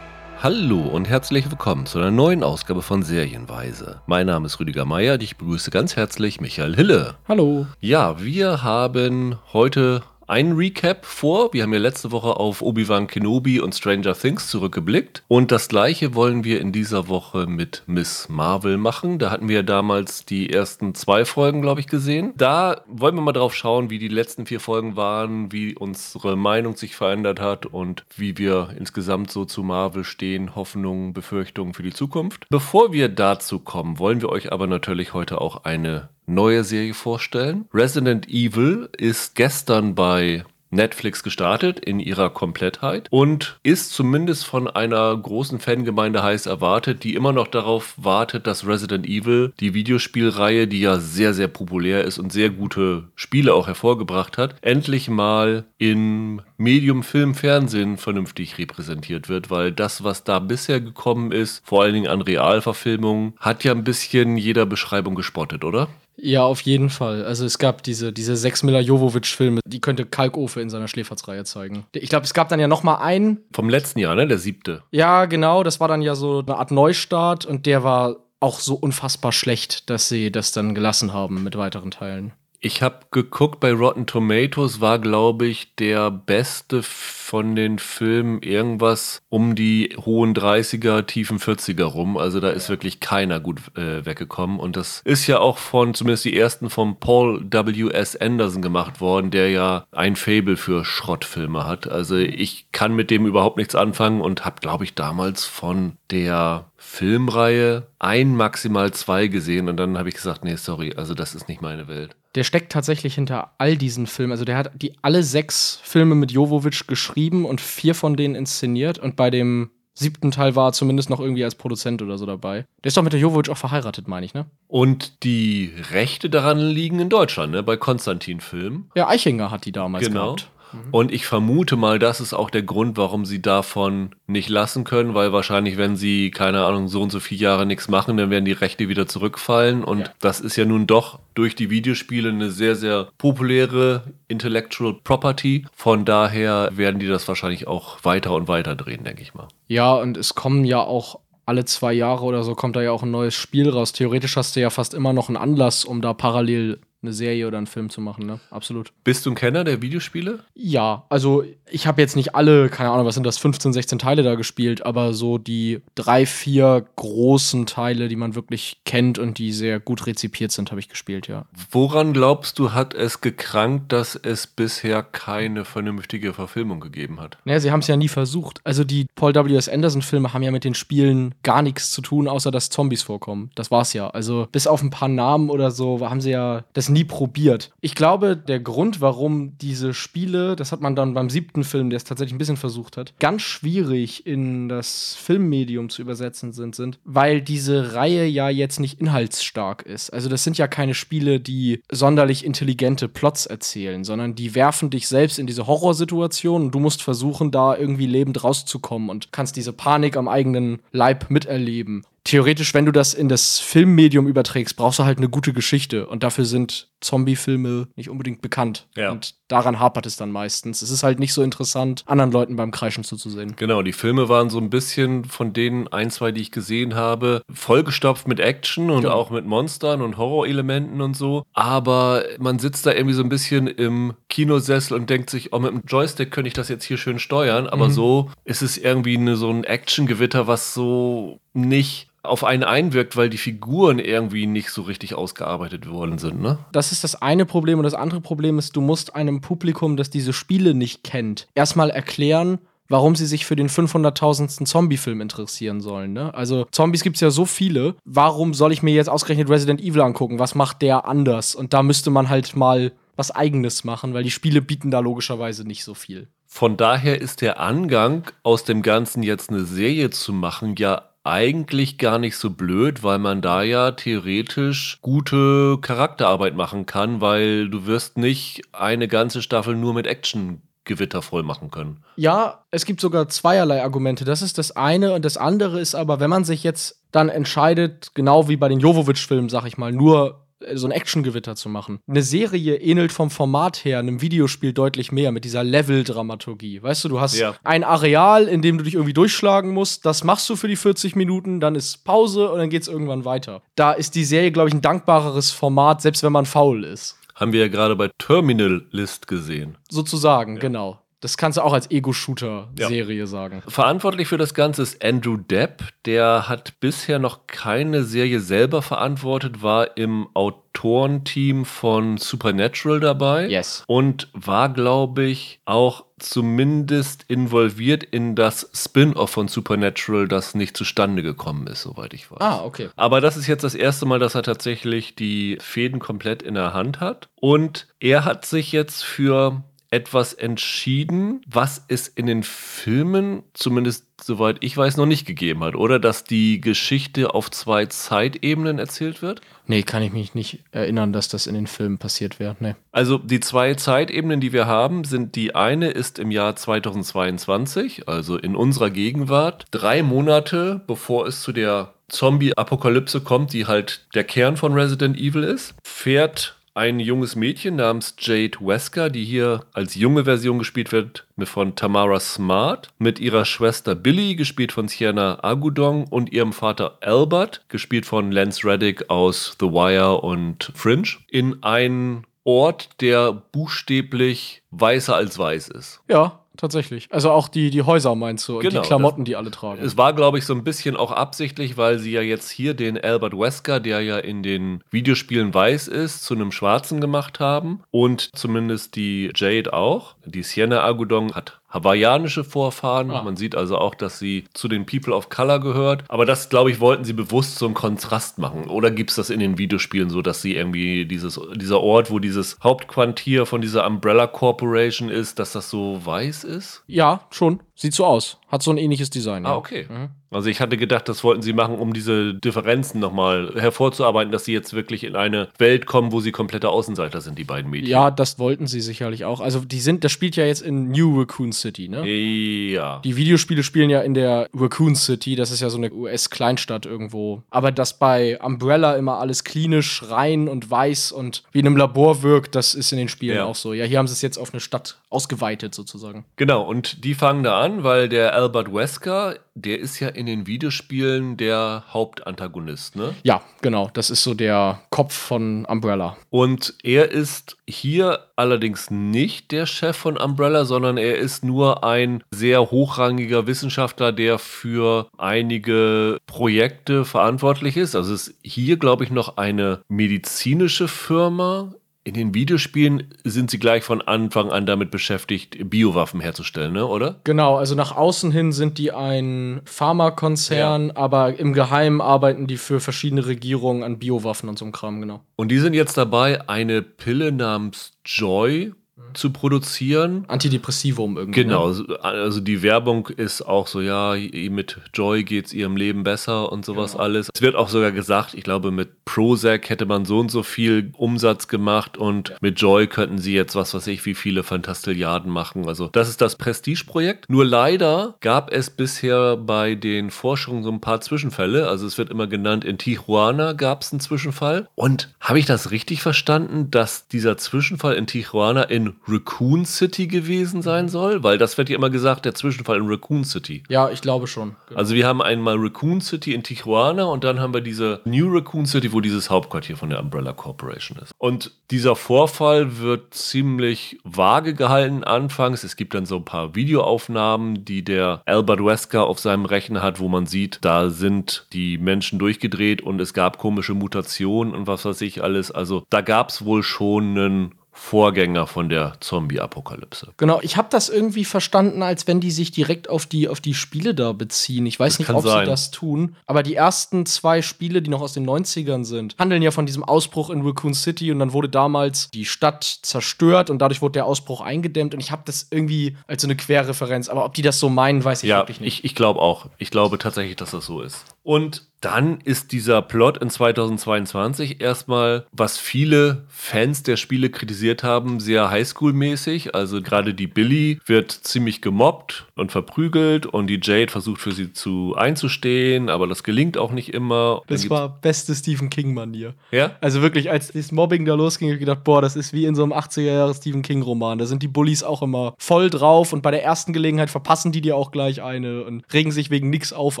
Hallo 0.40 0.82
und 0.82 1.08
herzlich 1.08 1.50
willkommen 1.50 1.84
zu 1.86 1.98
einer 1.98 2.12
neuen 2.12 2.44
Ausgabe 2.44 2.80
von 2.80 3.02
Serienweise. 3.02 4.02
Mein 4.06 4.26
Name 4.26 4.46
ist 4.46 4.60
Rüdiger 4.60 4.84
Meier 4.84 5.14
und 5.14 5.22
ich 5.24 5.36
begrüße 5.36 5.72
ganz 5.72 5.96
herzlich 5.96 6.40
Michael 6.40 6.76
Hille. 6.76 7.16
Hallo. 7.26 7.66
Ja, 7.80 8.22
wir 8.22 8.62
haben 8.62 9.36
heute 9.52 10.02
einen 10.28 10.52
Recap 10.52 11.06
vor. 11.06 11.52
Wir 11.52 11.62
haben 11.62 11.72
ja 11.72 11.78
letzte 11.78 12.12
Woche 12.12 12.36
auf 12.36 12.62
Obi-Wan 12.62 13.06
Kenobi 13.06 13.60
und 13.60 13.74
Stranger 13.74 14.14
Things 14.14 14.48
zurückgeblickt. 14.48 15.22
Und 15.26 15.50
das 15.50 15.68
gleiche 15.68 16.14
wollen 16.14 16.44
wir 16.44 16.60
in 16.60 16.70
dieser 16.70 17.08
Woche 17.08 17.46
mit 17.46 17.82
Miss 17.86 18.28
Marvel 18.28 18.76
machen. 18.76 19.18
Da 19.18 19.30
hatten 19.30 19.48
wir 19.48 19.62
damals 19.62 20.24
die 20.24 20.50
ersten 20.50 20.94
zwei 20.94 21.24
Folgen, 21.24 21.62
glaube 21.62 21.80
ich, 21.80 21.86
gesehen. 21.86 22.34
Da 22.36 22.82
wollen 22.86 23.14
wir 23.14 23.22
mal 23.22 23.32
drauf 23.32 23.54
schauen, 23.54 23.90
wie 23.90 23.98
die 23.98 24.08
letzten 24.08 24.46
vier 24.46 24.60
Folgen 24.60 24.96
waren, 24.96 25.50
wie 25.50 25.74
unsere 25.74 26.36
Meinung 26.36 26.76
sich 26.76 26.94
verändert 26.94 27.40
hat 27.40 27.66
und 27.66 28.04
wie 28.16 28.36
wir 28.36 28.70
insgesamt 28.78 29.30
so 29.30 29.44
zu 29.44 29.62
Marvel 29.62 30.04
stehen, 30.04 30.54
Hoffnungen, 30.54 31.14
Befürchtungen 31.14 31.72
für 31.72 31.82
die 31.82 31.92
Zukunft. 31.92 32.46
Bevor 32.50 32.92
wir 32.92 33.08
dazu 33.08 33.58
kommen, 33.58 33.98
wollen 33.98 34.20
wir 34.20 34.28
euch 34.28 34.52
aber 34.52 34.66
natürlich 34.66 35.14
heute 35.14 35.40
auch 35.40 35.64
eine 35.64 36.10
neue 36.28 36.64
Serie 36.64 36.94
vorstellen. 36.94 37.66
Resident 37.72 38.28
Evil 38.28 38.88
ist 38.96 39.34
gestern 39.34 39.94
bei 39.94 40.44
Netflix 40.70 41.22
gestartet 41.22 41.80
in 41.80 41.98
ihrer 41.98 42.30
Komplettheit 42.30 43.08
und 43.10 43.58
ist 43.62 43.92
zumindest 43.92 44.44
von 44.44 44.68
einer 44.68 45.16
großen 45.16 45.60
Fangemeinde 45.60 46.22
heiß 46.22 46.46
erwartet, 46.46 47.04
die 47.04 47.14
immer 47.14 47.32
noch 47.32 47.48
darauf 47.48 47.94
wartet, 47.96 48.46
dass 48.46 48.66
Resident 48.66 49.06
Evil, 49.06 49.52
die 49.60 49.74
Videospielreihe, 49.74 50.66
die 50.66 50.80
ja 50.80 50.98
sehr, 50.98 51.32
sehr 51.32 51.48
populär 51.48 52.04
ist 52.04 52.18
und 52.18 52.32
sehr 52.32 52.50
gute 52.50 53.08
Spiele 53.14 53.54
auch 53.54 53.66
hervorgebracht 53.66 54.36
hat, 54.36 54.56
endlich 54.60 55.08
mal 55.08 55.64
im 55.78 56.42
Medium 56.58 57.02
Film, 57.02 57.34
Fernsehen 57.34 57.96
vernünftig 57.96 58.58
repräsentiert 58.58 59.28
wird, 59.28 59.50
weil 59.50 59.72
das, 59.72 60.04
was 60.04 60.24
da 60.24 60.38
bisher 60.38 60.80
gekommen 60.80 61.32
ist, 61.32 61.62
vor 61.64 61.82
allen 61.82 61.94
Dingen 61.94 62.08
an 62.08 62.20
Realverfilmungen, 62.20 63.34
hat 63.38 63.64
ja 63.64 63.72
ein 63.72 63.84
bisschen 63.84 64.36
jeder 64.36 64.66
Beschreibung 64.66 65.14
gespottet, 65.14 65.64
oder? 65.64 65.88
Ja, 66.20 66.42
auf 66.42 66.60
jeden 66.62 66.90
Fall. 66.90 67.24
Also 67.24 67.44
es 67.44 67.58
gab 67.58 67.82
diese, 67.82 68.12
diese 68.12 68.36
sechs 68.36 68.62
Mila 68.62 68.80
Jovovich-Filme, 68.80 69.60
die 69.64 69.80
könnte 69.80 70.04
Kalkofe 70.04 70.60
in 70.60 70.68
seiner 70.68 70.88
Schläferzreihe 70.88 71.44
zeigen. 71.44 71.86
Ich 71.92 72.10
glaube, 72.10 72.24
es 72.24 72.34
gab 72.34 72.48
dann 72.48 72.60
ja 72.60 72.68
noch 72.68 72.82
mal 72.82 72.96
einen. 72.96 73.38
Vom 73.52 73.68
letzten 73.68 74.00
Jahr, 74.00 74.14
ne? 74.14 74.26
Der 74.26 74.38
siebte. 74.38 74.82
Ja, 74.90 75.26
genau, 75.26 75.62
das 75.62 75.80
war 75.80 75.88
dann 75.88 76.02
ja 76.02 76.14
so 76.14 76.40
eine 76.40 76.56
Art 76.56 76.70
Neustart 76.70 77.46
und 77.46 77.66
der 77.66 77.84
war 77.84 78.16
auch 78.40 78.60
so 78.60 78.74
unfassbar 78.74 79.32
schlecht, 79.32 79.90
dass 79.90 80.08
sie 80.08 80.30
das 80.30 80.52
dann 80.52 80.74
gelassen 80.74 81.12
haben 81.12 81.42
mit 81.42 81.56
weiteren 81.56 81.90
Teilen. 81.90 82.32
Ich 82.60 82.82
habe 82.82 83.06
geguckt, 83.12 83.60
bei 83.60 83.72
Rotten 83.72 84.06
Tomatoes 84.06 84.80
war, 84.80 84.98
glaube 84.98 85.46
ich, 85.46 85.76
der 85.76 86.10
beste 86.10 86.82
von 86.82 87.54
den 87.54 87.78
Filmen 87.78 88.42
irgendwas 88.42 89.22
um 89.28 89.54
die 89.54 89.94
hohen 90.04 90.34
30er, 90.34 91.06
tiefen 91.06 91.38
40er 91.38 91.84
rum. 91.84 92.16
Also 92.16 92.40
da 92.40 92.50
ist 92.50 92.68
wirklich 92.68 92.98
keiner 92.98 93.38
gut 93.38 93.60
äh, 93.76 94.04
weggekommen. 94.04 94.58
Und 94.58 94.76
das 94.76 95.02
ist 95.04 95.28
ja 95.28 95.38
auch 95.38 95.58
von, 95.58 95.94
zumindest 95.94 96.24
die 96.24 96.36
ersten 96.36 96.68
von 96.68 96.98
Paul 96.98 97.44
W.S. 97.48 98.16
Anderson 98.16 98.60
gemacht 98.60 99.00
worden, 99.00 99.30
der 99.30 99.50
ja 99.50 99.86
ein 99.92 100.16
Fable 100.16 100.56
für 100.56 100.84
Schrottfilme 100.84 101.64
hat. 101.64 101.88
Also 101.88 102.16
ich 102.16 102.72
kann 102.72 102.96
mit 102.96 103.10
dem 103.10 103.24
überhaupt 103.24 103.56
nichts 103.56 103.76
anfangen 103.76 104.20
und 104.20 104.44
habe, 104.44 104.60
glaube 104.60 104.82
ich, 104.82 104.96
damals 104.96 105.44
von 105.44 105.92
der 106.10 106.64
Filmreihe 106.76 107.86
ein, 107.98 108.34
maximal 108.34 108.92
zwei 108.92 109.28
gesehen. 109.28 109.68
Und 109.68 109.76
dann 109.76 109.96
habe 109.98 110.08
ich 110.08 110.16
gesagt, 110.16 110.44
nee, 110.44 110.56
sorry, 110.56 110.94
also 110.96 111.14
das 111.14 111.36
ist 111.36 111.48
nicht 111.48 111.62
meine 111.62 111.86
Welt. 111.86 112.16
Der 112.38 112.44
steckt 112.44 112.70
tatsächlich 112.70 113.16
hinter 113.16 113.50
all 113.58 113.76
diesen 113.76 114.06
Filmen. 114.06 114.30
Also 114.30 114.44
der 114.44 114.56
hat 114.56 114.70
die 114.80 114.92
alle 115.02 115.24
sechs 115.24 115.80
Filme 115.82 116.14
mit 116.14 116.30
Jovovich 116.30 116.86
geschrieben 116.86 117.44
und 117.44 117.60
vier 117.60 117.96
von 117.96 118.14
denen 118.14 118.36
inszeniert. 118.36 118.96
Und 119.00 119.16
bei 119.16 119.28
dem 119.28 119.70
siebten 119.92 120.30
Teil 120.30 120.54
war 120.54 120.68
er 120.68 120.72
zumindest 120.72 121.10
noch 121.10 121.18
irgendwie 121.18 121.42
als 121.42 121.56
Produzent 121.56 122.00
oder 122.00 122.16
so 122.16 122.26
dabei. 122.26 122.64
Der 122.84 122.90
ist 122.90 122.96
doch 122.96 123.02
mit 123.02 123.12
der 123.12 123.18
Jovovich 123.18 123.50
auch 123.50 123.56
verheiratet, 123.56 124.06
meine 124.06 124.24
ich, 124.24 124.34
ne? 124.34 124.46
Und 124.68 125.24
die 125.24 125.72
Rechte 125.90 126.30
daran 126.30 126.60
liegen 126.60 127.00
in 127.00 127.08
Deutschland, 127.08 127.50
ne? 127.50 127.64
bei 127.64 127.76
Konstantin 127.76 128.38
Film. 128.38 128.88
Ja, 128.94 129.08
Eichinger 129.08 129.50
hat 129.50 129.64
die 129.64 129.72
damals 129.72 130.06
Genau. 130.06 130.36
gehabt. 130.36 130.48
Mhm. 130.72 130.78
Und 130.90 131.12
ich 131.12 131.26
vermute 131.26 131.76
mal, 131.76 131.98
das 131.98 132.20
ist 132.20 132.34
auch 132.34 132.50
der 132.50 132.62
Grund, 132.62 132.96
warum 132.96 133.24
sie 133.24 133.40
davon 133.42 134.14
nicht 134.26 134.48
lassen 134.48 134.84
können, 134.84 135.14
weil 135.14 135.32
wahrscheinlich, 135.32 135.76
wenn 135.76 135.96
sie, 135.96 136.30
keine 136.30 136.64
Ahnung, 136.64 136.88
so 136.88 137.02
und 137.02 137.10
so 137.10 137.20
viele 137.20 137.40
Jahre 137.42 137.66
nichts 137.66 137.88
machen, 137.88 138.16
dann 138.16 138.30
werden 138.30 138.44
die 138.44 138.52
Rechte 138.52 138.88
wieder 138.88 139.06
zurückfallen. 139.06 139.84
Und 139.84 140.00
ja. 140.00 140.06
das 140.20 140.40
ist 140.40 140.56
ja 140.56 140.64
nun 140.64 140.86
doch 140.86 141.18
durch 141.34 141.54
die 141.54 141.70
Videospiele 141.70 142.30
eine 142.30 142.50
sehr, 142.50 142.74
sehr 142.74 143.08
populäre 143.18 144.04
Intellectual 144.28 144.94
Property. 145.04 145.66
Von 145.74 146.04
daher 146.04 146.70
werden 146.72 146.98
die 146.98 147.06
das 147.06 147.28
wahrscheinlich 147.28 147.66
auch 147.66 148.04
weiter 148.04 148.32
und 148.34 148.48
weiter 148.48 148.76
drehen, 148.76 149.04
denke 149.04 149.22
ich 149.22 149.34
mal. 149.34 149.48
Ja, 149.68 149.94
und 149.94 150.16
es 150.16 150.34
kommen 150.34 150.64
ja 150.64 150.80
auch 150.80 151.20
alle 151.48 151.64
zwei 151.64 151.94
Jahre 151.94 152.24
oder 152.26 152.42
so 152.42 152.54
kommt 152.54 152.76
da 152.76 152.82
ja 152.82 152.92
auch 152.92 153.02
ein 153.02 153.10
neues 153.10 153.34
Spiel 153.34 153.70
raus. 153.70 153.92
Theoretisch 153.92 154.36
hast 154.36 154.54
du 154.54 154.60
ja 154.60 154.68
fast 154.68 154.92
immer 154.92 155.14
noch 155.14 155.28
einen 155.28 155.38
Anlass, 155.38 155.86
um 155.86 156.02
da 156.02 156.12
parallel 156.12 156.78
eine 157.02 157.12
Serie 157.12 157.46
oder 157.46 157.58
einen 157.58 157.66
Film 157.66 157.90
zu 157.90 158.00
machen, 158.00 158.26
ne? 158.26 158.40
Absolut. 158.50 158.92
Bist 159.04 159.24
du 159.24 159.30
ein 159.30 159.36
Kenner 159.36 159.62
der 159.62 159.82
Videospiele? 159.82 160.40
Ja, 160.54 161.04
also 161.08 161.44
ich 161.70 161.86
habe 161.86 162.00
jetzt 162.00 162.16
nicht 162.16 162.34
alle, 162.34 162.68
keine 162.68 162.90
Ahnung, 162.90 163.06
was 163.06 163.14
sind 163.14 163.24
das, 163.24 163.38
15, 163.38 163.72
16 163.72 163.98
Teile 164.00 164.22
da 164.22 164.34
gespielt, 164.34 164.84
aber 164.84 165.14
so 165.14 165.38
die 165.38 165.80
drei, 165.94 166.26
vier 166.26 166.86
großen 166.96 167.66
Teile, 167.66 168.08
die 168.08 168.16
man 168.16 168.34
wirklich 168.34 168.80
kennt 168.84 169.18
und 169.18 169.38
die 169.38 169.52
sehr 169.52 169.78
gut 169.78 170.06
rezipiert 170.06 170.50
sind, 170.50 170.70
habe 170.70 170.80
ich 170.80 170.88
gespielt, 170.88 171.28
ja. 171.28 171.46
Woran 171.70 172.12
glaubst 172.12 172.58
du, 172.58 172.72
hat 172.72 172.94
es 172.94 173.20
gekrankt, 173.20 173.92
dass 173.92 174.16
es 174.16 174.46
bisher 174.46 175.02
keine 175.02 175.64
vernünftige 175.64 176.34
Verfilmung 176.34 176.80
gegeben 176.80 177.20
hat? 177.20 177.38
Naja, 177.44 177.60
sie 177.60 177.70
haben 177.70 177.80
es 177.80 177.86
ja 177.86 177.96
nie 177.96 178.08
versucht. 178.08 178.60
Also 178.64 178.82
die 178.82 179.06
Paul 179.14 179.34
W.S. 179.34 179.68
Anderson-Filme 179.68 180.32
haben 180.32 180.42
ja 180.42 180.50
mit 180.50 180.64
den 180.64 180.74
Spielen 180.74 181.34
gar 181.44 181.62
nichts 181.62 181.92
zu 181.92 182.02
tun, 182.02 182.26
außer 182.26 182.50
dass 182.50 182.70
Zombies 182.70 183.02
vorkommen. 183.02 183.50
Das 183.54 183.70
war's 183.70 183.92
ja. 183.92 184.10
Also 184.10 184.48
bis 184.50 184.66
auf 184.66 184.82
ein 184.82 184.90
paar 184.90 185.08
Namen 185.08 185.50
oder 185.50 185.70
so 185.70 186.00
haben 186.08 186.20
sie 186.20 186.30
ja 186.30 186.64
das 186.72 186.87
nie 186.88 187.04
probiert. 187.04 187.70
Ich 187.80 187.94
glaube, 187.94 188.36
der 188.36 188.60
Grund, 188.60 189.00
warum 189.00 189.56
diese 189.58 189.94
Spiele, 189.94 190.56
das 190.56 190.72
hat 190.72 190.80
man 190.80 190.96
dann 190.96 191.14
beim 191.14 191.30
siebten 191.30 191.64
Film, 191.64 191.90
der 191.90 191.96
es 191.98 192.04
tatsächlich 192.04 192.34
ein 192.34 192.38
bisschen 192.38 192.56
versucht 192.56 192.96
hat, 192.96 193.14
ganz 193.18 193.42
schwierig 193.42 194.26
in 194.26 194.68
das 194.68 195.14
Filmmedium 195.14 195.88
zu 195.88 196.02
übersetzen 196.02 196.52
sind, 196.52 196.74
sind, 196.74 196.98
weil 197.04 197.40
diese 197.40 197.94
Reihe 197.94 198.26
ja 198.26 198.48
jetzt 198.48 198.80
nicht 198.80 199.00
inhaltsstark 199.00 199.82
ist. 199.82 200.10
Also 200.10 200.28
das 200.28 200.44
sind 200.44 200.58
ja 200.58 200.68
keine 200.68 200.94
Spiele, 200.94 201.40
die 201.40 201.82
sonderlich 201.90 202.44
intelligente 202.44 203.08
Plots 203.08 203.46
erzählen, 203.46 204.04
sondern 204.04 204.34
die 204.34 204.54
werfen 204.54 204.90
dich 204.90 205.08
selbst 205.08 205.38
in 205.38 205.46
diese 205.46 205.66
Horrorsituation 205.66 206.66
und 206.66 206.74
du 206.74 206.80
musst 206.80 207.02
versuchen, 207.02 207.50
da 207.50 207.76
irgendwie 207.76 208.06
lebend 208.06 208.42
rauszukommen 208.44 209.10
und 209.10 209.32
kannst 209.32 209.56
diese 209.56 209.72
Panik 209.72 210.16
am 210.16 210.28
eigenen 210.28 210.80
Leib 210.92 211.30
miterleben 211.30 212.04
theoretisch, 212.28 212.74
wenn 212.74 212.84
du 212.84 212.92
das 212.92 213.14
in 213.14 213.28
das 213.30 213.58
Filmmedium 213.58 214.28
überträgst, 214.28 214.76
brauchst 214.76 214.98
du 214.98 215.04
halt 215.04 215.16
eine 215.16 215.30
gute 215.30 215.54
Geschichte. 215.54 216.06
Und 216.06 216.22
dafür 216.22 216.44
sind 216.44 216.88
Zombie-Filme 217.00 217.88
nicht 217.96 218.10
unbedingt 218.10 218.42
bekannt. 218.42 218.86
Ja. 218.96 219.12
Und 219.12 219.34
daran 219.48 219.80
hapert 219.80 220.04
es 220.04 220.16
dann 220.16 220.30
meistens. 220.30 220.82
Es 220.82 220.90
ist 220.90 221.02
halt 221.02 221.20
nicht 221.20 221.32
so 221.32 221.42
interessant, 221.42 222.02
anderen 222.04 222.30
Leuten 222.30 222.56
beim 222.56 222.70
Kreischen 222.70 223.02
zuzusehen. 223.02 223.56
Genau, 223.56 223.80
die 223.80 223.94
Filme 223.94 224.28
waren 224.28 224.50
so 224.50 224.58
ein 224.58 224.68
bisschen 224.68 225.24
von 225.24 225.54
denen 225.54 225.88
ein, 225.88 226.10
zwei, 226.10 226.30
die 226.30 226.42
ich 226.42 226.52
gesehen 226.52 226.94
habe, 226.96 227.40
vollgestopft 227.50 228.28
mit 228.28 228.40
Action 228.40 228.90
und 228.90 229.02
genau. 229.02 229.14
auch 229.14 229.30
mit 229.30 229.46
Monstern 229.46 230.02
und 230.02 230.18
Horrorelementen 230.18 231.00
und 231.00 231.16
so. 231.16 231.44
Aber 231.54 232.24
man 232.38 232.58
sitzt 232.58 232.84
da 232.84 232.92
irgendwie 232.92 233.14
so 233.14 233.22
ein 233.22 233.30
bisschen 233.30 233.68
im 233.68 234.12
Kinosessel 234.28 234.98
und 234.98 235.08
denkt 235.08 235.30
sich, 235.30 235.54
oh, 235.54 235.60
mit 235.60 235.70
dem 235.70 235.82
Joystick 235.86 236.30
könnte 236.30 236.48
ich 236.48 236.54
das 236.54 236.68
jetzt 236.68 236.84
hier 236.84 236.98
schön 236.98 237.18
steuern. 237.18 237.68
Aber 237.68 237.88
mhm. 237.88 237.92
so 237.92 238.30
ist 238.44 238.60
es 238.60 238.76
irgendwie 238.76 239.16
eine, 239.16 239.36
so 239.36 239.48
ein 239.48 239.64
Action-Gewitter, 239.64 240.46
was 240.46 240.74
so 240.74 241.40
nicht 241.54 242.08
auf 242.22 242.44
einen 242.44 242.64
einwirkt, 242.64 243.16
weil 243.16 243.30
die 243.30 243.38
Figuren 243.38 243.98
irgendwie 243.98 244.46
nicht 244.46 244.70
so 244.70 244.82
richtig 244.82 245.14
ausgearbeitet 245.14 245.88
worden 245.88 246.18
sind, 246.18 246.40
ne? 246.40 246.58
Das 246.72 246.92
ist 246.92 247.04
das 247.04 247.20
eine 247.20 247.46
Problem 247.46 247.78
und 247.78 247.84
das 247.84 247.94
andere 247.94 248.20
Problem 248.20 248.58
ist, 248.58 248.76
du 248.76 248.80
musst 248.80 249.14
einem 249.14 249.40
Publikum, 249.40 249.96
das 249.96 250.10
diese 250.10 250.32
Spiele 250.32 250.74
nicht 250.74 251.04
kennt, 251.04 251.46
erstmal 251.54 251.90
erklären, 251.90 252.58
warum 252.88 253.14
sie 253.14 253.26
sich 253.26 253.46
für 253.46 253.56
den 253.56 253.68
500.000. 253.68 254.64
Zombie-Film 254.64 255.20
interessieren 255.20 255.80
sollen. 255.80 256.12
Ne? 256.12 256.32
Also 256.34 256.66
Zombies 256.70 257.02
gibt 257.02 257.16
es 257.16 257.20
ja 257.20 257.30
so 257.30 257.44
viele. 257.44 257.94
Warum 258.04 258.54
soll 258.54 258.72
ich 258.72 258.82
mir 258.82 258.94
jetzt 258.94 259.08
ausgerechnet 259.10 259.50
Resident 259.50 259.80
Evil 259.80 260.00
angucken? 260.00 260.38
Was 260.38 260.54
macht 260.54 260.82
der 260.82 261.06
anders? 261.06 261.54
Und 261.54 261.74
da 261.74 261.82
müsste 261.82 262.10
man 262.10 262.28
halt 262.28 262.56
mal 262.56 262.92
was 263.16 263.30
Eigenes 263.30 263.84
machen, 263.84 264.14
weil 264.14 264.22
die 264.22 264.30
Spiele 264.30 264.62
bieten 264.62 264.90
da 264.90 265.00
logischerweise 265.00 265.64
nicht 265.64 265.84
so 265.84 265.94
viel. 265.94 266.28
Von 266.46 266.76
daher 266.76 267.20
ist 267.20 267.42
der 267.42 267.60
Angang, 267.60 268.24
aus 268.42 268.64
dem 268.64 268.80
Ganzen 268.80 269.22
jetzt 269.22 269.50
eine 269.50 269.64
Serie 269.64 270.10
zu 270.10 270.32
machen, 270.32 270.76
ja 270.78 271.07
eigentlich 271.28 271.98
gar 271.98 272.18
nicht 272.18 272.36
so 272.36 272.50
blöd, 272.50 273.02
weil 273.02 273.18
man 273.18 273.42
da 273.42 273.62
ja 273.62 273.92
theoretisch 273.92 274.98
gute 275.02 275.78
Charakterarbeit 275.80 276.56
machen 276.56 276.86
kann, 276.86 277.20
weil 277.20 277.68
du 277.68 277.86
wirst 277.86 278.16
nicht 278.16 278.62
eine 278.72 279.08
ganze 279.08 279.42
Staffel 279.42 279.76
nur 279.76 279.94
mit 279.94 280.06
Action 280.06 280.62
Gewitter 280.84 281.22
voll 281.22 281.42
machen 281.42 281.70
können. 281.70 282.02
Ja, 282.16 282.64
es 282.70 282.84
gibt 282.86 283.00
sogar 283.00 283.28
zweierlei 283.28 283.82
Argumente. 283.82 284.24
Das 284.24 284.42
ist 284.42 284.58
das 284.58 284.74
eine 284.74 285.12
und 285.12 285.24
das 285.24 285.36
andere 285.36 285.80
ist 285.80 285.94
aber, 285.94 286.18
wenn 286.18 286.30
man 286.30 286.44
sich 286.44 286.64
jetzt 286.64 287.02
dann 287.12 287.28
entscheidet, 287.28 288.12
genau 288.14 288.48
wie 288.48 288.56
bei 288.56 288.68
den 288.68 288.80
Jovovich-Filmen, 288.80 289.50
sag 289.50 289.66
ich 289.66 289.78
mal, 289.78 289.92
nur 289.92 290.47
so 290.74 290.86
ein 290.86 290.90
Actiongewitter 290.90 291.56
zu 291.56 291.68
machen. 291.68 292.00
Eine 292.06 292.22
Serie 292.22 292.76
ähnelt 292.76 293.12
vom 293.12 293.30
Format 293.30 293.84
her 293.84 293.98
einem 293.98 294.20
Videospiel 294.20 294.72
deutlich 294.72 295.12
mehr 295.12 295.32
mit 295.32 295.44
dieser 295.44 295.64
Level-Dramaturgie. 295.64 296.82
Weißt 296.82 297.04
du, 297.04 297.08
du 297.08 297.20
hast 297.20 297.38
ja. 297.38 297.54
ein 297.64 297.84
Areal, 297.84 298.48
in 298.48 298.62
dem 298.62 298.78
du 298.78 298.84
dich 298.84 298.94
irgendwie 298.94 299.12
durchschlagen 299.12 299.72
musst. 299.72 300.04
Das 300.04 300.24
machst 300.24 300.48
du 300.50 300.56
für 300.56 300.68
die 300.68 300.76
40 300.76 301.16
Minuten, 301.16 301.60
dann 301.60 301.74
ist 301.74 302.04
Pause 302.04 302.50
und 302.50 302.58
dann 302.58 302.70
geht's 302.70 302.88
irgendwann 302.88 303.24
weiter. 303.24 303.62
Da 303.76 303.92
ist 303.92 304.14
die 304.14 304.24
Serie, 304.24 304.52
glaube 304.52 304.68
ich, 304.68 304.74
ein 304.74 304.82
dankbareres 304.82 305.50
Format, 305.50 306.02
selbst 306.02 306.22
wenn 306.22 306.32
man 306.32 306.46
faul 306.46 306.84
ist. 306.84 307.18
Haben 307.34 307.52
wir 307.52 307.60
ja 307.60 307.68
gerade 307.68 307.94
bei 307.94 308.10
Terminal 308.18 308.84
List 308.90 309.28
gesehen. 309.28 309.78
Sozusagen, 309.88 310.54
ja. 310.54 310.60
genau. 310.60 311.00
Das 311.20 311.36
kannst 311.36 311.58
du 311.58 311.62
auch 311.62 311.72
als 311.72 311.90
Ego-Shooter-Serie 311.90 313.18
ja. 313.18 313.26
sagen. 313.26 313.62
Verantwortlich 313.66 314.28
für 314.28 314.38
das 314.38 314.54
Ganze 314.54 314.82
ist 314.82 315.04
Andrew 315.04 315.36
Depp. 315.36 315.82
Der 316.04 316.48
hat 316.48 316.78
bisher 316.78 317.18
noch 317.18 317.48
keine 317.48 318.04
Serie 318.04 318.38
selber 318.38 318.82
verantwortet, 318.82 319.60
war 319.60 319.96
im 319.96 320.28
Autorenteam 320.34 321.64
von 321.64 322.18
Supernatural 322.18 323.00
dabei. 323.00 323.48
Yes. 323.48 323.82
Und 323.88 324.28
war, 324.32 324.72
glaube 324.72 325.24
ich, 325.24 325.60
auch 325.64 326.04
zumindest 326.20 327.24
involviert 327.28 328.04
in 328.04 328.36
das 328.36 328.70
Spin-off 328.72 329.30
von 329.30 329.48
Supernatural, 329.48 330.28
das 330.28 330.54
nicht 330.54 330.76
zustande 330.76 331.22
gekommen 331.22 331.66
ist, 331.66 331.82
soweit 331.82 332.14
ich 332.14 332.30
weiß. 332.30 332.40
Ah, 332.40 332.62
okay. 332.64 332.90
Aber 332.94 333.20
das 333.20 333.36
ist 333.36 333.48
jetzt 333.48 333.64
das 333.64 333.74
erste 333.74 334.06
Mal, 334.06 334.18
dass 334.20 334.36
er 334.36 334.42
tatsächlich 334.42 335.16
die 335.16 335.58
Fäden 335.60 335.98
komplett 335.98 336.42
in 336.42 336.54
der 336.54 336.74
Hand 336.74 337.00
hat. 337.00 337.28
Und 337.34 337.88
er 337.98 338.24
hat 338.24 338.44
sich 338.44 338.72
jetzt 338.72 339.04
für 339.04 339.62
etwas 339.90 340.34
entschieden, 340.34 341.40
was 341.46 341.84
es 341.88 342.08
in 342.08 342.26
den 342.26 342.42
Filmen, 342.42 343.42
zumindest 343.54 344.06
soweit 344.22 344.58
ich 344.60 344.76
weiß, 344.76 344.96
noch 344.96 345.06
nicht 345.06 345.26
gegeben 345.26 345.62
hat, 345.64 345.74
oder? 345.74 345.98
Dass 345.98 346.24
die 346.24 346.60
Geschichte 346.60 347.34
auf 347.34 347.50
zwei 347.50 347.86
Zeitebenen 347.86 348.78
erzählt 348.78 349.22
wird? 349.22 349.40
Nee, 349.66 349.82
kann 349.82 350.02
ich 350.02 350.12
mich 350.12 350.34
nicht 350.34 350.64
erinnern, 350.72 351.12
dass 351.12 351.28
das 351.28 351.46
in 351.46 351.54
den 351.54 351.66
Filmen 351.66 351.98
passiert 351.98 352.40
wäre. 352.40 352.56
Nee. 352.60 352.74
Also 352.92 353.18
die 353.18 353.40
zwei 353.40 353.74
Zeitebenen, 353.74 354.40
die 354.40 354.52
wir 354.52 354.66
haben, 354.66 355.04
sind 355.04 355.36
die 355.36 355.54
eine 355.54 355.90
ist 355.90 356.18
im 356.18 356.30
Jahr 356.30 356.56
2022, 356.56 358.08
also 358.08 358.36
in 358.36 358.56
unserer 358.56 358.90
Gegenwart, 358.90 359.66
drei 359.70 360.02
Monate 360.02 360.82
bevor 360.86 361.26
es 361.26 361.42
zu 361.42 361.52
der 361.52 361.94
Zombie-Apokalypse 362.08 363.20
kommt, 363.20 363.52
die 363.52 363.66
halt 363.66 364.06
der 364.14 364.24
Kern 364.24 364.56
von 364.56 364.72
Resident 364.72 365.18
Evil 365.18 365.44
ist, 365.44 365.74
fährt 365.84 366.57
ein 366.78 367.00
junges 367.00 367.34
Mädchen 367.34 367.74
namens 367.74 368.14
Jade 368.20 368.58
Wesker, 368.60 369.10
die 369.10 369.24
hier 369.24 369.64
als 369.72 369.96
junge 369.96 370.24
Version 370.24 370.60
gespielt 370.60 370.92
wird 370.92 371.26
von 371.42 371.74
Tamara 371.74 372.20
Smart, 372.20 372.90
mit 372.98 373.18
ihrer 373.18 373.44
Schwester 373.44 373.96
Billy, 373.96 374.36
gespielt 374.36 374.70
von 374.70 374.86
Sienna 374.86 375.42
Agudong, 375.42 376.06
und 376.06 376.32
ihrem 376.32 376.52
Vater 376.52 376.98
Albert, 377.00 377.64
gespielt 377.68 378.06
von 378.06 378.30
Lance 378.30 378.64
Reddick 378.64 379.10
aus 379.10 379.56
The 379.58 379.66
Wire 379.66 380.20
und 380.20 380.70
Fringe, 380.74 381.08
in 381.28 381.62
einen 381.64 382.24
Ort, 382.44 382.90
der 383.00 383.32
buchstäblich 383.32 384.62
weißer 384.70 385.16
als 385.16 385.36
weiß 385.36 385.68
ist. 385.68 386.00
Ja, 386.08 386.38
tatsächlich. 386.58 387.08
Also 387.10 387.30
auch 387.30 387.48
die, 387.48 387.70
die 387.70 387.82
Häuser 387.82 388.14
meinst 388.14 388.46
du 388.48 388.56
und 388.56 388.62
genau, 388.62 388.82
die 388.82 388.86
Klamotten, 388.86 389.24
das, 389.24 389.26
die 389.26 389.36
alle 389.36 389.50
tragen. 389.50 389.82
Es 389.82 389.96
war, 389.96 390.12
glaube 390.12 390.38
ich, 390.38 390.44
so 390.44 390.54
ein 390.54 390.64
bisschen 390.64 390.96
auch 390.96 391.12
absichtlich, 391.12 391.76
weil 391.76 391.98
sie 391.98 392.12
ja 392.12 392.20
jetzt 392.20 392.50
hier 392.50 392.74
den 392.74 392.98
Albert 392.98 393.32
Wesker, 393.32 393.80
der 393.80 394.02
ja 394.02 394.18
in 394.18 394.42
den 394.42 394.84
Videospielen 394.90 395.54
weiß 395.54 395.88
ist, 395.88 396.24
zu 396.24 396.34
einem 396.34 396.52
Schwarzen 396.52 397.00
gemacht 397.00 397.40
haben. 397.40 397.80
Und 397.90 398.30
zumindest 398.34 398.96
die 398.96 399.30
Jade 399.34 399.72
auch. 399.72 400.16
Die 400.24 400.42
Sienna 400.42 400.82
Agudong 400.84 401.34
hat 401.34 401.57
hawaiianische 401.68 402.44
Vorfahren. 402.44 403.10
Ah. 403.10 403.22
Man 403.22 403.36
sieht 403.36 403.54
also 403.54 403.76
auch, 403.78 403.94
dass 403.94 404.18
sie 404.18 404.44
zu 404.54 404.68
den 404.68 404.86
People 404.86 405.14
of 405.14 405.28
Color 405.28 405.60
gehört. 405.60 406.04
Aber 406.08 406.26
das, 406.26 406.48
glaube 406.48 406.70
ich, 406.70 406.80
wollten 406.80 407.04
sie 407.04 407.12
bewusst 407.12 407.56
so 407.56 407.66
einen 407.66 407.74
Kontrast 407.74 408.38
machen. 408.38 408.68
Oder 408.68 408.90
gibt 408.90 409.10
es 409.10 409.16
das 409.16 409.30
in 409.30 409.40
den 409.40 409.58
Videospielen 409.58 410.10
so, 410.10 410.22
dass 410.22 410.42
sie 410.42 410.54
irgendwie 410.54 411.06
dieses, 411.06 411.40
dieser 411.54 411.80
Ort, 411.80 412.10
wo 412.10 412.18
dieses 412.18 412.58
Hauptquartier 412.62 413.46
von 413.46 413.60
dieser 413.60 413.86
Umbrella 413.86 414.26
Corporation 414.26 415.08
ist, 415.08 415.38
dass 415.38 415.52
das 415.52 415.70
so 415.70 416.04
weiß 416.04 416.44
ist? 416.44 416.82
Ja, 416.86 417.20
schon. 417.30 417.60
Sieht 417.80 417.94
so 417.94 418.04
aus. 418.04 418.38
Hat 418.48 418.62
so 418.62 418.72
ein 418.72 418.76
ähnliches 418.76 419.08
Design. 419.08 419.46
Ah, 419.46 419.54
okay. 419.54 419.86
Mhm. 419.88 420.08
Also 420.30 420.50
ich 420.50 420.60
hatte 420.60 420.76
gedacht, 420.76 421.08
das 421.08 421.22
wollten 421.24 421.40
sie 421.42 421.52
machen, 421.54 421.76
um 421.78 421.92
diese 421.94 422.34
Differenzen 422.34 423.00
nochmal 423.00 423.52
hervorzuarbeiten, 423.56 424.30
dass 424.32 424.44
sie 424.44 424.52
jetzt 424.52 424.74
wirklich 424.74 425.04
in 425.04 425.16
eine 425.16 425.48
Welt 425.58 425.86
kommen, 425.86 426.12
wo 426.12 426.20
sie 426.20 426.32
komplette 426.32 426.68
Außenseiter 426.68 427.20
sind, 427.22 427.38
die 427.38 427.44
beiden 427.44 427.70
Mädchen. 427.70 427.88
Ja, 427.88 428.10
das 428.10 428.38
wollten 428.38 428.66
sie 428.66 428.80
sicherlich 428.80 429.24
auch. 429.24 429.40
Also 429.40 429.60
die 429.60 429.80
sind, 429.80 430.02
das 430.04 430.12
spielt 430.12 430.36
ja 430.36 430.44
jetzt 430.44 430.60
in 430.60 430.90
New 430.90 431.18
Raccoon 431.20 431.52
City, 431.52 431.88
ne? 431.88 432.06
Ja. 432.06 433.00
Die 433.04 433.16
Videospiele 433.16 433.62
spielen 433.62 433.88
ja 433.90 434.00
in 434.02 434.12
der 434.12 434.48
Raccoon 434.52 434.96
City, 434.96 435.34
das 435.36 435.50
ist 435.50 435.60
ja 435.60 435.70
so 435.70 435.78
eine 435.78 435.90
US-Kleinstadt 435.92 436.84
irgendwo. 436.84 437.42
Aber 437.48 437.70
dass 437.72 437.98
bei 437.98 438.38
Umbrella 438.42 438.96
immer 438.96 439.18
alles 439.20 439.44
klinisch, 439.44 440.02
rein 440.10 440.48
und 440.48 440.70
weiß 440.70 441.12
und 441.12 441.44
wie 441.52 441.60
in 441.60 441.66
einem 441.66 441.76
Labor 441.76 442.22
wirkt, 442.22 442.54
das 442.54 442.74
ist 442.74 442.92
in 442.92 442.98
den 442.98 443.08
Spielen 443.08 443.36
Ja. 443.36 443.44
auch 443.46 443.54
so. 443.54 443.72
Ja, 443.72 443.84
hier 443.86 443.98
haben 443.98 444.08
sie 444.08 444.12
es 444.14 444.22
jetzt 444.22 444.36
auf 444.36 444.52
eine 444.52 444.60
Stadt 444.60 444.98
ausgeweitet 445.10 445.74
sozusagen. 445.74 446.26
Genau, 446.36 446.62
und 446.68 447.04
die 447.04 447.14
fangen 447.14 447.42
da 447.44 447.60
an, 447.62 447.67
weil 447.82 448.08
der 448.08 448.34
Albert 448.34 448.72
Wesker, 448.72 449.36
der 449.54 449.78
ist 449.78 450.00
ja 450.00 450.08
in 450.08 450.26
den 450.26 450.46
Videospielen 450.46 451.36
der 451.36 451.84
Hauptantagonist, 451.88 452.96
ne? 452.96 453.14
Ja, 453.22 453.42
genau. 453.60 453.90
Das 453.92 454.10
ist 454.10 454.22
so 454.22 454.34
der 454.34 454.80
Kopf 454.90 455.14
von 455.14 455.64
Umbrella. 455.64 456.16
Und 456.30 456.74
er 456.82 457.10
ist 457.10 457.56
hier 457.66 458.20
allerdings 458.36 458.90
nicht 458.90 459.50
der 459.50 459.66
Chef 459.66 459.96
von 459.96 460.16
Umbrella, 460.16 460.64
sondern 460.64 460.96
er 460.96 461.18
ist 461.18 461.44
nur 461.44 461.84
ein 461.84 462.22
sehr 462.30 462.70
hochrangiger 462.70 463.46
Wissenschaftler, 463.46 464.12
der 464.12 464.38
für 464.38 465.08
einige 465.18 466.18
Projekte 466.26 467.04
verantwortlich 467.04 467.76
ist. 467.76 467.94
Also 467.94 468.14
es 468.14 468.28
ist 468.28 468.38
hier, 468.42 468.76
glaube 468.76 469.04
ich, 469.04 469.10
noch 469.10 469.36
eine 469.36 469.80
medizinische 469.88 470.88
Firma. 470.88 471.72
In 472.08 472.14
den 472.14 472.32
Videospielen 472.32 473.08
sind 473.24 473.50
sie 473.50 473.58
gleich 473.58 473.84
von 473.84 474.00
Anfang 474.00 474.50
an 474.50 474.64
damit 474.64 474.90
beschäftigt, 474.90 475.68
Biowaffen 475.68 476.20
herzustellen, 476.20 476.72
ne? 476.72 476.86
oder? 476.86 477.20
Genau, 477.24 477.56
also 477.56 477.74
nach 477.74 477.94
außen 477.94 478.32
hin 478.32 478.50
sind 478.50 478.78
die 478.78 478.92
ein 478.92 479.60
Pharmakonzern, 479.66 480.90
aber 480.92 481.38
im 481.38 481.52
Geheimen 481.52 482.00
arbeiten 482.00 482.46
die 482.46 482.56
für 482.56 482.80
verschiedene 482.80 483.26
Regierungen 483.26 483.82
an 483.82 483.98
Biowaffen 483.98 484.48
und 484.48 484.58
so 484.58 484.64
einem 484.64 484.72
Kram, 484.72 485.02
genau. 485.02 485.20
Und 485.36 485.50
die 485.50 485.58
sind 485.58 485.74
jetzt 485.74 485.98
dabei, 485.98 486.48
eine 486.48 486.80
Pille 486.80 487.30
namens 487.30 487.92
Joy 488.06 488.72
zu 489.14 489.30
produzieren. 489.30 490.24
Antidepressivum 490.28 491.16
irgendwie. 491.16 491.42
Genau, 491.42 491.62
Ne? 491.62 491.66
also- 491.68 491.96
also 491.98 492.40
die 492.40 492.62
Werbung 492.62 493.08
ist 493.08 493.42
auch 493.42 493.66
so, 493.66 493.80
ja, 493.80 494.14
mit 494.50 494.78
Joy 494.94 495.24
geht's 495.24 495.52
ihrem 495.52 495.76
Leben 495.76 496.02
besser 496.04 496.52
und 496.52 496.64
sowas 496.64 496.92
Genau. 496.92 497.04
alles. 497.04 497.30
Es 497.34 497.42
wird 497.42 497.54
auch 497.56 497.68
sogar 497.68 497.90
gesagt, 497.92 498.34
ich 498.34 498.44
glaube, 498.44 498.70
mit 498.70 499.04
Prozac 499.04 499.70
hätte 499.70 499.86
man 499.86 500.04
so 500.04 500.18
und 500.20 500.30
so 500.30 500.42
viel 500.42 500.92
Umsatz 500.96 501.48
gemacht 501.48 501.96
und 501.96 502.34
mit 502.40 502.60
Joy 502.60 502.86
könnten 502.86 503.18
sie 503.18 503.34
jetzt, 503.34 503.54
was 503.56 503.74
weiß 503.74 503.86
ich, 503.88 504.04
wie 504.06 504.14
viele 504.14 504.42
Fantastilliarden 504.42 505.30
machen. 505.32 505.66
Also 505.66 505.88
das 505.92 506.08
ist 506.08 506.20
das 506.20 506.36
Prestigeprojekt. 506.36 507.28
Nur 507.30 507.44
leider 507.44 508.14
gab 508.20 508.52
es 508.52 508.70
bisher 508.70 509.36
bei 509.36 509.74
den 509.74 510.10
Forschungen 510.10 510.62
so 510.62 510.70
ein 510.70 510.80
paar 510.80 511.00
Zwischenfälle. 511.00 511.68
Also 511.68 511.86
es 511.86 511.98
wird 511.98 512.10
immer 512.10 512.26
genannt, 512.26 512.64
in 512.64 512.78
Tijuana 512.78 513.52
gab 513.54 513.82
es 513.82 513.92
einen 513.92 514.00
Zwischenfall. 514.00 514.68
Und 514.74 515.08
habe 515.20 515.38
ich 515.38 515.46
das 515.46 515.70
richtig 515.70 516.02
verstanden, 516.02 516.70
dass 516.70 517.08
dieser 517.08 517.36
Zwischenfall 517.38 517.94
in 517.94 518.06
Tijuana 518.06 518.62
in 518.64 518.87
Raccoon 519.06 519.64
City 519.64 520.06
gewesen 520.06 520.62
sein 520.62 520.88
soll? 520.88 521.22
Weil 521.22 521.38
das 521.38 521.58
wird 521.58 521.68
ja 521.68 521.76
immer 521.76 521.90
gesagt, 521.90 522.24
der 522.24 522.34
Zwischenfall 522.34 522.78
in 522.78 522.88
Raccoon 522.88 523.24
City. 523.24 523.62
Ja, 523.68 523.90
ich 523.90 524.00
glaube 524.00 524.26
schon. 524.26 524.56
Genau. 524.68 524.78
Also 524.78 524.94
wir 524.94 525.06
haben 525.06 525.22
einmal 525.22 525.56
Raccoon 525.58 526.00
City 526.00 526.34
in 526.34 526.42
Tijuana 526.42 527.04
und 527.04 527.24
dann 527.24 527.40
haben 527.40 527.54
wir 527.54 527.60
diese 527.60 528.00
New 528.04 528.32
Raccoon 528.32 528.66
City, 528.66 528.92
wo 528.92 529.00
dieses 529.00 529.30
Hauptquartier 529.30 529.76
von 529.76 529.90
der 529.90 530.00
Umbrella 530.00 530.32
Corporation 530.32 530.98
ist. 530.98 531.12
Und 531.18 531.52
dieser 531.70 531.96
Vorfall 531.96 532.78
wird 532.78 533.14
ziemlich 533.14 533.98
vage 534.04 534.54
gehalten 534.54 535.04
anfangs. 535.04 535.64
Es 535.64 535.76
gibt 535.76 535.94
dann 535.94 536.06
so 536.06 536.16
ein 536.16 536.24
paar 536.24 536.54
Videoaufnahmen, 536.54 537.64
die 537.64 537.84
der 537.84 538.22
Albert 538.26 538.64
Wesker 538.64 539.06
auf 539.06 539.18
seinem 539.18 539.44
Rechner 539.44 539.82
hat, 539.82 540.00
wo 540.00 540.08
man 540.08 540.26
sieht, 540.26 540.58
da 540.62 540.90
sind 540.90 541.46
die 541.52 541.78
Menschen 541.78 542.18
durchgedreht 542.18 542.82
und 542.82 543.00
es 543.00 543.14
gab 543.14 543.38
komische 543.38 543.74
Mutationen 543.74 544.54
und 544.54 544.66
was 544.66 544.84
weiß 544.84 545.00
ich 545.02 545.22
alles. 545.22 545.50
Also 545.50 545.84
da 545.90 546.00
gab 546.00 546.30
es 546.30 546.44
wohl 546.44 546.62
schon 546.62 547.18
einen 547.18 547.54
Vorgänger 547.78 548.46
von 548.46 548.68
der 548.68 548.94
Zombie-Apokalypse. 549.00 550.08
Genau, 550.16 550.40
ich 550.42 550.56
habe 550.56 550.68
das 550.70 550.88
irgendwie 550.88 551.24
verstanden, 551.24 551.82
als 551.82 552.06
wenn 552.06 552.20
die 552.20 552.30
sich 552.30 552.50
direkt 552.50 552.90
auf 552.90 553.06
die, 553.06 553.28
auf 553.28 553.40
die 553.40 553.54
Spiele 553.54 553.94
da 553.94 554.12
beziehen. 554.12 554.66
Ich 554.66 554.78
weiß 554.78 554.94
Das 554.94 554.98
nicht, 554.98 555.10
ob 555.16 555.24
sein. 555.24 555.44
sie 555.46 555.50
das 555.50 555.70
tun. 555.70 556.16
Aber 556.26 556.42
die 556.42 556.54
ersten 556.54 557.06
zwei 557.06 557.40
Spiele, 557.40 557.80
die 557.80 557.88
noch 557.88 558.02
aus 558.02 558.12
den 558.12 558.28
90ern 558.28 558.84
sind, 558.84 559.14
handeln 559.18 559.40
ja 559.42 559.52
von 559.52 559.64
diesem 559.64 559.84
Ausbruch 559.84 560.28
in 560.28 560.42
Raccoon 560.42 560.74
City 560.74 561.10
und 561.12 561.20
dann 561.20 561.32
wurde 561.32 561.48
damals 561.48 562.10
die 562.10 562.24
Stadt 562.26 562.64
zerstört 562.82 563.48
und 563.48 563.58
dadurch 563.60 563.80
wurde 563.80 563.92
der 563.92 564.06
Ausbruch 564.06 564.40
eingedämmt. 564.40 564.92
Und 564.92 565.00
ich 565.00 565.10
habe 565.10 565.22
das 565.24 565.46
irgendwie 565.50 565.96
als 566.06 566.22
so 566.22 566.26
eine 566.26 566.36
Querreferenz. 566.36 567.08
Aber 567.08 567.24
ob 567.24 567.34
die 567.34 567.42
das 567.42 567.58
so 567.58 567.68
meinen, 567.70 568.04
weiß 568.04 568.22
ich 568.22 568.28
ja, 568.28 568.40
wirklich 568.40 568.60
nicht. 568.60 568.80
ich, 568.80 568.84
ich 568.84 568.94
glaube 568.94 569.20
auch. 569.20 569.46
Ich 569.56 569.70
glaube 569.70 569.98
tatsächlich, 569.98 570.36
dass 570.36 570.50
das 570.50 570.66
so 570.66 570.82
ist. 570.82 571.04
Und 571.28 571.68
dann 571.80 572.20
ist 572.24 572.50
dieser 572.52 572.82
Plot 572.82 573.18
in 573.18 573.30
2022 573.30 574.60
erstmal, 574.60 575.26
was 575.30 575.58
viele 575.58 576.24
Fans 576.28 576.82
der 576.82 576.96
Spiele 576.96 577.30
kritisiert 577.30 577.84
haben, 577.84 578.18
sehr 578.18 578.50
Highschool-mäßig. 578.50 579.54
Also 579.54 579.80
gerade 579.80 580.14
die 580.14 580.26
Billy 580.26 580.80
wird 580.86 581.12
ziemlich 581.12 581.62
gemobbt 581.62 582.26
und 582.34 582.50
verprügelt 582.50 583.26
und 583.26 583.46
die 583.46 583.60
Jade 583.62 583.92
versucht 583.92 584.20
für 584.20 584.32
sie 584.32 584.52
zu 584.52 584.94
einzustehen, 584.96 585.88
aber 585.88 586.06
das 586.06 586.24
gelingt 586.24 586.58
auch 586.58 586.72
nicht 586.72 586.92
immer. 586.94 587.42
Das 587.46 587.68
war 587.70 588.00
beste 588.00 588.34
Stephen 588.34 588.70
King-Manier. 588.70 589.34
ja? 589.52 589.72
Also 589.80 590.02
wirklich, 590.02 590.30
als 590.30 590.52
das 590.52 590.72
Mobbing 590.72 591.04
da 591.04 591.14
losging, 591.14 591.48
hab 591.48 591.54
ich 591.54 591.60
gedacht, 591.60 591.84
boah, 591.84 592.02
das 592.02 592.16
ist 592.16 592.32
wie 592.32 592.46
in 592.46 592.54
so 592.54 592.64
einem 592.64 592.72
80er-Jahre 592.72 593.34
Stephen 593.34 593.62
King-Roman. 593.62 594.18
Da 594.18 594.26
sind 594.26 594.42
die 594.42 594.48
Bullies 594.48 594.82
auch 594.82 595.02
immer 595.02 595.34
voll 595.38 595.70
drauf 595.70 596.12
und 596.12 596.22
bei 596.22 596.32
der 596.32 596.42
ersten 596.42 596.72
Gelegenheit 596.72 597.10
verpassen 597.10 597.52
die 597.52 597.60
dir 597.60 597.76
auch 597.76 597.92
gleich 597.92 598.22
eine 598.22 598.64
und 598.64 598.82
regen 598.92 599.12
sich 599.12 599.30
wegen 599.30 599.50
nix 599.50 599.72
auf 599.72 600.00